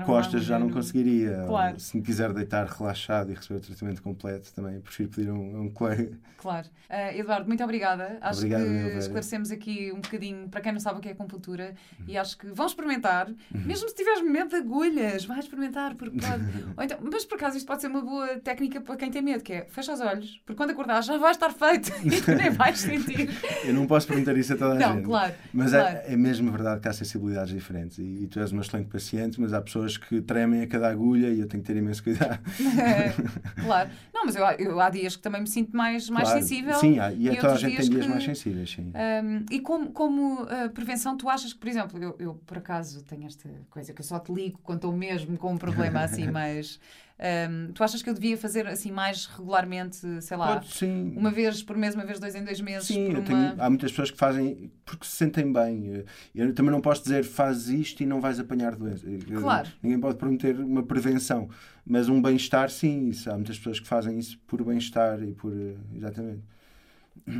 Costas 0.05 0.45
já 0.45 0.59
não 0.59 0.71
conseguiria. 0.71 1.45
Claro. 1.47 1.79
se 1.81 1.97
me 1.97 2.03
quiser 2.03 2.33
deitar 2.33 2.67
relaxado 2.67 3.31
e 3.31 3.35
receber 3.35 3.59
o 3.59 3.61
tratamento 3.61 4.03
completo, 4.03 4.53
também 4.55 4.81
prefiro 4.81 5.09
pedir 5.09 5.31
a 5.31 5.35
um, 5.35 5.63
um 5.63 5.71
colega. 5.71 6.17
Claro. 6.41 6.67
Uh, 6.89 7.19
Eduardo, 7.19 7.47
muito 7.47 7.63
obrigada. 7.63 8.17
Acho 8.21 8.39
Obrigado, 8.39 8.65
que 8.65 8.99
esclarecemos 8.99 9.51
aqui 9.51 9.93
um 9.93 10.01
bocadinho, 10.01 10.49
para 10.49 10.61
quem 10.63 10.73
não 10.73 10.81
sabe 10.81 10.99
o 10.99 11.03
que 11.03 11.09
é 11.09 11.13
acupuntura, 11.13 11.75
uhum. 11.99 12.07
e 12.09 12.17
acho 12.17 12.39
que 12.39 12.47
vão 12.47 12.67
experimentar. 12.67 13.29
Uhum. 13.29 13.61
Mesmo 13.67 13.89
se 13.89 13.95
tiveres 13.95 14.23
medo 14.23 14.49
de 14.49 14.57
agulhas, 14.57 15.25
vai 15.27 15.39
experimentar. 15.39 15.95
Porque 15.95 16.17
pode... 16.75 16.85
então, 16.85 16.99
mas 17.03 17.25
por 17.27 17.35
acaso 17.35 17.57
isto 17.57 17.67
pode 17.67 17.83
ser 17.83 17.89
uma 17.89 18.01
boa 18.01 18.39
técnica 18.39 18.81
para 18.81 18.97
quem 18.97 19.11
tem 19.11 19.21
medo, 19.21 19.45
que 19.45 19.53
é 19.53 19.65
fecha 19.67 19.93
os 19.93 20.01
olhos, 20.01 20.41
porque 20.47 20.57
quando 20.57 20.71
acordar 20.71 21.03
já 21.03 21.19
vai 21.19 21.31
estar 21.31 21.51
feito 21.51 21.93
e 22.07 22.23
tu 22.23 22.35
nem 22.35 22.51
vais 22.51 22.79
sentir. 22.79 23.29
Eu 23.65 23.75
não 23.75 23.87
posso 23.87 24.07
perguntar 24.07 24.37
isso 24.37 24.55
a 24.55 24.57
toda 24.57 24.75
a 24.75 24.79
não, 24.79 24.97
gente. 24.97 25.05
Claro, 25.05 25.35
mas 25.53 25.71
claro. 25.71 25.99
É, 25.99 26.13
é 26.13 26.17
mesmo 26.17 26.51
verdade 26.51 26.81
que 26.81 26.89
há 26.89 26.93
sensibilidades 26.93 27.53
diferentes 27.53 27.99
e, 27.99 28.03
e 28.03 28.27
tu 28.27 28.41
és 28.41 28.51
uma 28.51 28.63
excelente 28.63 28.89
paciente 28.89 29.40
mas 29.41 29.53
há 29.53 29.61
pessoas 29.61 29.97
que 29.97 30.21
tremem 30.21 30.63
a 30.63 30.67
cada 30.67 30.89
agulha 30.91 31.29
e 31.29 31.41
eu 31.41 31.49
tenho 31.49 31.63
que 31.63 31.67
ter 31.73 31.77
imenso 31.79 32.03
cuidado. 32.03 32.39
claro. 33.63 33.91
Não, 34.13 34.27
mas 34.27 34.37
eu, 34.37 34.45
eu, 34.59 34.81
há 34.81 34.91
dias 34.91 35.17
que 35.17 35.23
também 35.23 35.41
me 35.41 35.47
sinto 35.47 35.77
mais, 35.77 36.09
mais 36.11 36.29
Claro. 36.29 36.43
sensível. 36.43 36.75
Sim, 36.75 36.99
há- 36.99 37.13
e, 37.13 37.23
e 37.25 37.29
a 37.31 37.37
toda 37.41 37.55
a 37.55 37.57
gente 37.57 37.77
tem 37.77 37.89
dias 37.91 38.05
que- 38.05 38.11
mais 38.11 38.25
sensíveis, 38.25 38.71
sim. 38.71 38.93
Um, 38.95 39.45
e 39.51 39.61
como, 39.61 39.91
como 39.93 40.43
uh, 40.43 40.71
prevenção, 40.75 41.17
tu 41.17 41.29
achas 41.29 41.53
que, 41.53 41.59
por 41.59 41.69
exemplo, 41.69 42.03
eu, 42.03 42.17
eu 42.19 42.35
por 42.47 42.59
acaso 42.59 43.03
tenho 43.05 43.27
esta 43.27 43.49
coisa 43.71 43.93
que 43.93 44.01
eu 44.01 44.05
só 44.05 44.19
te 44.19 44.33
ligo 44.33 44.59
quando 44.63 44.79
estou 44.79 44.93
mesmo 44.97 45.37
com 45.37 45.53
um 45.53 45.59
problema 45.59 46.01
assim, 46.01 46.29
mas 46.31 46.79
um, 47.21 47.73
tu 47.73 47.85
achas 47.85 48.03
que 48.03 48.09
eu 48.09 48.15
devia 48.15 48.37
fazer 48.39 48.67
assim 48.67 48.91
mais 48.91 49.27
regularmente, 49.27 49.99
sei 50.23 50.37
lá, 50.37 50.55
Pode, 50.55 50.69
sim. 50.75 51.13
uma 51.17 51.31
vez 51.31 51.63
por 51.63 51.77
mês, 51.77 51.95
uma 51.95 52.05
vez 52.05 52.19
dois 52.19 52.35
em 52.35 52.43
dois 52.43 52.61
meses? 52.61 52.87
Sim, 52.89 53.11
uma... 53.11 53.21
tenho- 53.23 53.55
há 53.59 53.69
muitas 53.69 53.91
pessoas 53.91 54.11
que 54.11 54.17
fazem 54.17 54.71
porque 54.85 55.05
se 55.07 55.13
sentem 55.17 55.53
bem. 55.53 56.05
Eu 56.35 56.55
também 56.55 56.71
não 56.73 56.81
posso 56.81 57.03
dizer 57.03 57.25
faz 57.25 57.69
isto 57.69 58.03
e 58.03 58.07
não 58.07 58.21
vais 58.21 58.41
apanhar 58.41 58.75
doença. 58.75 59.07
Eu- 59.07 59.41
Claro. 59.41 59.69
Ninguém 59.83 60.01
pode 60.01 60.17
prometer 60.17 60.59
uma 60.59 60.83
prevenção, 60.83 61.49
mas 61.85 62.09
um 62.09 62.21
bem-estar, 62.23 62.71
sim. 62.71 63.09
Isso. 63.09 63.31
Há 63.31 63.35
muitas 63.35 63.59
pessoas 63.59 63.79
que 63.81 63.87
fazem 63.87 64.19
isso 64.19 64.39
por 64.47 64.65
bem-estar 64.65 65.23
e 65.23 65.33
por. 65.35 65.53
eh, 65.53 65.75
Exatamente. 65.95 66.43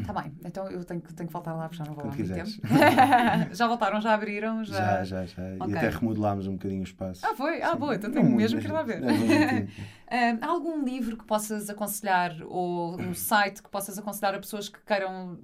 Tá 0.07 0.13
bem, 0.13 0.33
então 0.45 0.69
eu 0.71 0.85
tenho, 0.85 1.01
que- 1.01 1.13
tenho 1.15 1.27
que 1.27 1.33
voltar 1.33 1.53
lá 1.55 1.69
porque 1.69 1.77
já 1.79 1.85
não 1.85 1.95
vou 1.95 2.05
lá 2.05 2.11
Quando 2.11 2.19
muito 2.19 2.29
quiseres. 2.31 2.57
tempo. 2.57 2.69
já 3.55 3.67
voltaram, 3.67 4.01
já 4.01 4.15
abriram? 4.15 4.65
Já, 4.65 5.03
Já, 5.03 5.05
já, 5.05 5.27
já. 5.27 5.43
Ok. 5.61 5.69
E 5.73 5.77
até 5.77 5.89
remodelámos 5.89 6.47
um 6.47 6.53
bocadinho 6.53 6.81
o 6.81 6.85
espaço. 6.85 7.25
Ah, 7.27 7.35
foi? 7.35 7.61
Ah, 7.63 7.73
Sim. 7.73 7.79
boa, 7.79 7.95
então 7.95 8.09
Não 8.11 8.15
tenho 8.15 8.25
muito, 8.27 8.39
mesmo 8.39 8.61
que 8.61 8.67
ir 8.67 8.73
lá 8.73 8.83
ver. 8.83 9.01
não, 9.01 9.09
não 9.09 9.17
muito. 9.19 9.73
Ah, 10.09 10.39
há 10.43 10.47
algum 10.47 10.85
livro 10.85 11.17
que 11.17 11.25
possas 11.25 11.69
aconselhar 11.71 12.35
ou 12.47 13.01
um 13.01 13.15
site 13.15 13.63
que 13.63 13.69
possas 13.71 13.99
aconselhar 13.99 14.35
a 14.35 14.39
pessoas 14.39 14.69
que 14.69 14.79
queiram 14.85 15.39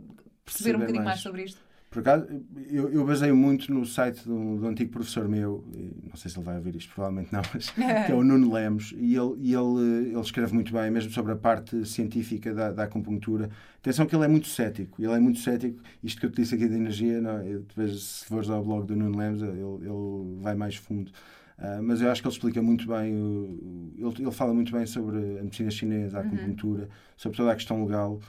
perceber 0.44 0.70
um 0.70 0.72
Saber 0.72 0.78
bocadinho 0.78 1.04
mais. 1.04 1.16
mais. 1.16 1.20
sobre 1.20 1.42
isto? 1.44 1.60
Por 1.96 2.00
acaso, 2.00 2.26
eu, 2.70 2.90
eu 2.90 3.06
baseio 3.06 3.34
muito 3.34 3.72
no 3.72 3.86
site 3.86 4.22
de 4.22 4.30
um, 4.30 4.58
de 4.58 4.64
um 4.66 4.68
antigo 4.68 4.90
professor 4.90 5.26
meu, 5.26 5.64
não 6.06 6.14
sei 6.14 6.30
se 6.30 6.36
ele 6.36 6.44
vai 6.44 6.56
ouvir 6.56 6.76
isto, 6.76 6.92
provavelmente 6.94 7.32
não, 7.32 7.40
mas 7.54 7.70
que 8.04 8.12
é 8.12 8.14
o 8.14 8.22
Nuno 8.22 8.52
Lemos, 8.52 8.92
e 8.98 9.16
ele, 9.16 9.34
e 9.38 9.54
ele, 9.54 10.10
ele 10.10 10.20
escreve 10.20 10.52
muito 10.52 10.74
bem, 10.74 10.90
mesmo 10.90 11.10
sobre 11.10 11.32
a 11.32 11.36
parte 11.36 11.86
científica 11.86 12.52
da, 12.52 12.70
da 12.70 12.82
acupuntura. 12.82 13.48
Atenção 13.78 14.04
que 14.04 14.14
ele 14.14 14.26
é 14.26 14.28
muito 14.28 14.46
cético, 14.46 15.00
ele 15.02 15.10
é 15.14 15.18
muito 15.18 15.38
cético, 15.38 15.80
isto 16.04 16.20
que 16.20 16.26
eu 16.26 16.30
te 16.30 16.42
disse 16.42 16.54
aqui 16.54 16.68
da 16.68 16.74
energia, 16.76 17.18
não, 17.18 17.40
eu, 17.42 17.62
tu 17.62 17.74
vês, 17.80 18.02
se 18.02 18.24
fores 18.26 18.50
ao 18.50 18.62
blog 18.62 18.86
do 18.86 18.94
Nuno 18.94 19.16
Lemos, 19.16 19.40
ele, 19.40 19.52
ele 19.58 20.38
vai 20.42 20.54
mais 20.54 20.76
fundo. 20.76 21.10
Ah, 21.58 21.80
mas 21.82 22.02
eu 22.02 22.10
acho 22.10 22.20
que 22.20 22.28
ele 22.28 22.34
explica 22.34 22.62
muito 22.62 22.86
bem, 22.86 23.14
o- 23.16 23.22
o- 23.22 23.92
ele, 23.96 24.14
ele 24.22 24.30
fala 24.32 24.52
muito 24.52 24.70
bem 24.70 24.84
sobre 24.84 25.16
a 25.38 25.42
medicina 25.42 25.70
chinesa, 25.70 26.18
a 26.18 26.20
acupuntura, 26.20 26.90
sobre 27.16 27.38
toda 27.38 27.52
a 27.52 27.54
questão 27.54 27.82
legal. 27.82 28.20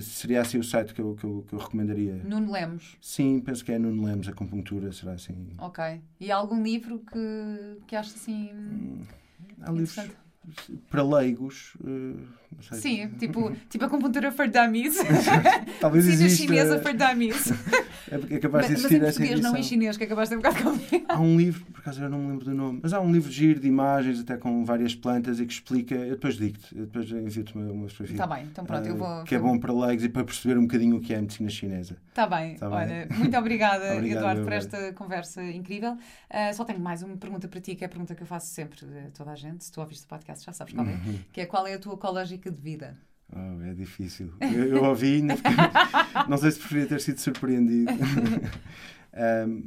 Seria 0.00 0.40
assim 0.40 0.58
o 0.58 0.64
site 0.64 0.94
que 0.94 1.00
eu, 1.00 1.14
que 1.14 1.24
eu, 1.24 1.44
que 1.46 1.54
eu 1.54 1.58
recomendaria. 1.58 2.14
Nuno 2.24 2.50
Lemos. 2.52 2.96
Sim, 3.00 3.40
penso 3.40 3.62
que 3.62 3.70
é 3.70 3.78
Nuno 3.78 4.04
Lemos, 4.04 4.26
acupuntura, 4.28 4.90
será 4.92 5.12
assim. 5.12 5.48
Ok. 5.58 6.00
E 6.18 6.32
há 6.32 6.36
algum 6.36 6.62
livro 6.62 7.00
que, 7.00 7.82
que 7.86 7.94
achas 7.94 8.14
assim. 8.14 9.04
Há 9.60 9.70
livros? 9.70 9.96
Para 10.90 11.02
leigos, 11.02 11.74
eh, 11.84 11.88
não 12.54 12.62
sei. 12.62 12.78
Sim, 12.78 13.08
tipo, 13.18 13.52
tipo 13.68 13.84
acupuntura 13.84 14.30
for 14.32 14.48
dummies. 14.48 14.96
talvez 15.80 16.04
Medicina 16.06 16.26
exista. 16.26 16.46
chinesa 16.46 16.78
for 16.80 16.94
dummies. 16.94 17.52
É 18.10 18.18
porque 18.18 18.34
é 18.34 18.36
mas, 18.36 18.42
capaz 18.42 18.66
de 18.66 18.72
mas 18.72 18.78
existir 18.84 18.94
em 18.94 19.06
essa 19.06 19.18
português, 19.18 19.40
não 19.40 19.56
em 19.56 19.62
chinês, 19.62 19.96
que 19.96 20.04
é 20.04 20.06
capaz 20.06 20.28
de 20.28 20.34
um 20.36 20.38
bocado 20.38 20.62
complicado. 20.62 21.16
Há 21.18 21.20
um 21.20 21.36
livro, 21.36 21.64
por 21.66 21.80
acaso 21.80 22.02
eu 22.02 22.10
não 22.10 22.18
me 22.18 22.30
lembro 22.32 22.44
do 22.44 22.54
nome, 22.54 22.80
mas 22.82 22.92
há 22.92 23.00
um 23.00 23.10
livro 23.10 23.32
giro 23.32 23.58
de 23.60 23.66
imagens, 23.66 24.20
até 24.20 24.36
com 24.36 24.64
várias 24.64 24.94
plantas, 24.94 25.40
e 25.40 25.46
que 25.46 25.52
explica. 25.52 25.94
Eu 25.94 26.10
depois 26.16 26.36
digo-te, 26.36 26.76
eu 26.76 26.84
depois 26.86 27.10
envio-te 27.10 27.54
uma, 27.54 27.72
uma 27.72 27.88
fotografia. 27.88 28.14
Está 28.22 28.26
bem, 28.26 28.44
então 28.44 28.64
pronto, 28.64 28.86
eu 28.86 28.94
eh, 28.94 28.98
vou. 28.98 29.24
Que 29.24 29.34
é 29.34 29.38
bom 29.38 29.58
para 29.58 29.72
leigos 29.72 30.04
e 30.04 30.08
para 30.08 30.22
perceber 30.24 30.58
um 30.58 30.62
bocadinho 30.62 30.96
o 30.96 31.00
que 31.00 31.14
é 31.14 31.16
a 31.16 31.20
medicina 31.22 31.48
chinesa. 31.48 31.96
Está 32.10 32.26
bem, 32.26 32.56
Tá 32.56 32.68
bem. 32.68 32.78
olha, 32.78 33.08
muito 33.16 33.36
obrigada, 33.36 33.94
Obrigado, 33.96 34.18
Eduardo, 34.18 34.42
por 34.44 34.52
esta 34.52 34.92
conversa 34.92 35.42
incrível. 35.42 35.96
Ah, 36.30 36.52
só 36.52 36.64
tenho 36.64 36.80
mais 36.80 37.02
uma 37.02 37.16
pergunta 37.16 37.48
para 37.48 37.60
ti, 37.60 37.74
que 37.74 37.84
é 37.84 37.86
a 37.86 37.90
pergunta 37.90 38.14
que 38.14 38.22
eu 38.22 38.26
faço 38.26 38.48
sempre 38.48 38.80
a 38.84 39.10
toda 39.16 39.30
a 39.32 39.34
gente. 39.36 39.64
Se 39.64 39.72
tu 39.72 39.80
ouviste 39.80 40.04
o 40.04 40.08
podcast, 40.08 40.33
já 40.42 40.52
sabes 40.52 40.72
qual 40.74 40.86
é. 40.86 40.92
Uhum. 40.92 41.18
Que 41.32 41.40
é 41.42 41.46
qual 41.46 41.66
é 41.66 41.74
a 41.74 41.78
tua 41.78 41.94
ecológica 41.94 42.50
de 42.50 42.60
vida? 42.60 42.96
Oh, 43.32 43.62
é 43.62 43.74
difícil. 43.74 44.32
Eu, 44.40 44.76
eu 44.76 44.84
ouvi 44.84 45.20
fiquei- 45.22 45.52
não 46.28 46.36
sei 46.38 46.50
se 46.50 46.58
preferia 46.58 46.86
ter 46.86 47.00
sido 47.00 47.18
surpreendido. 47.20 47.90
Ahm, 49.12 49.62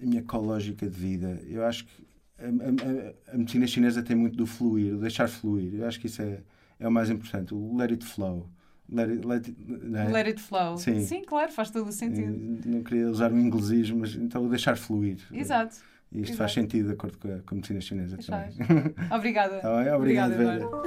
a 0.00 0.06
minha 0.06 0.20
ecológica 0.20 0.88
de 0.88 0.96
vida, 0.98 1.40
eu 1.46 1.64
acho 1.64 1.84
que 1.84 2.06
a, 2.38 2.44
a- 2.46 3.34
a- 3.34 3.36
medicina 3.38 3.66
chinesa 3.66 4.02
tem 4.02 4.16
muito 4.16 4.36
do 4.36 4.46
fluir, 4.46 4.92
do 4.92 5.00
deixar 5.00 5.28
fluir. 5.28 5.74
Eu 5.74 5.86
acho 5.86 6.00
que 6.00 6.06
isso 6.06 6.22
é, 6.22 6.40
é 6.80 6.88
o 6.88 6.90
mais 6.92 7.10
importante, 7.10 7.54
o 7.54 7.76
let 7.76 7.90
it 7.90 8.04
flow. 8.04 8.48
Let 8.90 9.08
it, 9.10 9.26
let 9.26 9.46
it- 9.46 9.56
não 9.66 10.00
é? 10.00 10.08
Let 10.10 10.26
it 10.26 10.42
flow. 10.42 10.76
Sim. 10.76 11.22
claro, 11.24 11.50
faz 11.52 11.70
todo 11.70 11.88
o 11.88 11.92
sentido. 11.92 12.32
Eh, 12.34 12.68
Não 12.68 12.82
queria 12.82 13.08
usar 13.08 13.32
um 13.32 13.38
inglesismo, 13.38 14.00
mas 14.00 14.14
então 14.14 14.44
o 14.44 14.48
deixar 14.48 14.76
fluir. 14.76 15.18
Exato. 15.32 15.76
E 16.14 16.20
isto 16.20 16.32
exato. 16.32 16.38
faz 16.38 16.52
sentido 16.52 16.88
de 16.88 16.94
acordo 16.94 17.18
com 17.18 17.28
a, 17.28 17.38
com 17.38 17.54
a 17.54 17.54
medicina 17.54 17.80
chinesa 17.80 18.18
também. 18.18 18.50
Obrigada. 19.10 19.60
Tá 19.60 19.96
Obrigada. 19.96 20.34
Eduardo. 20.34 20.82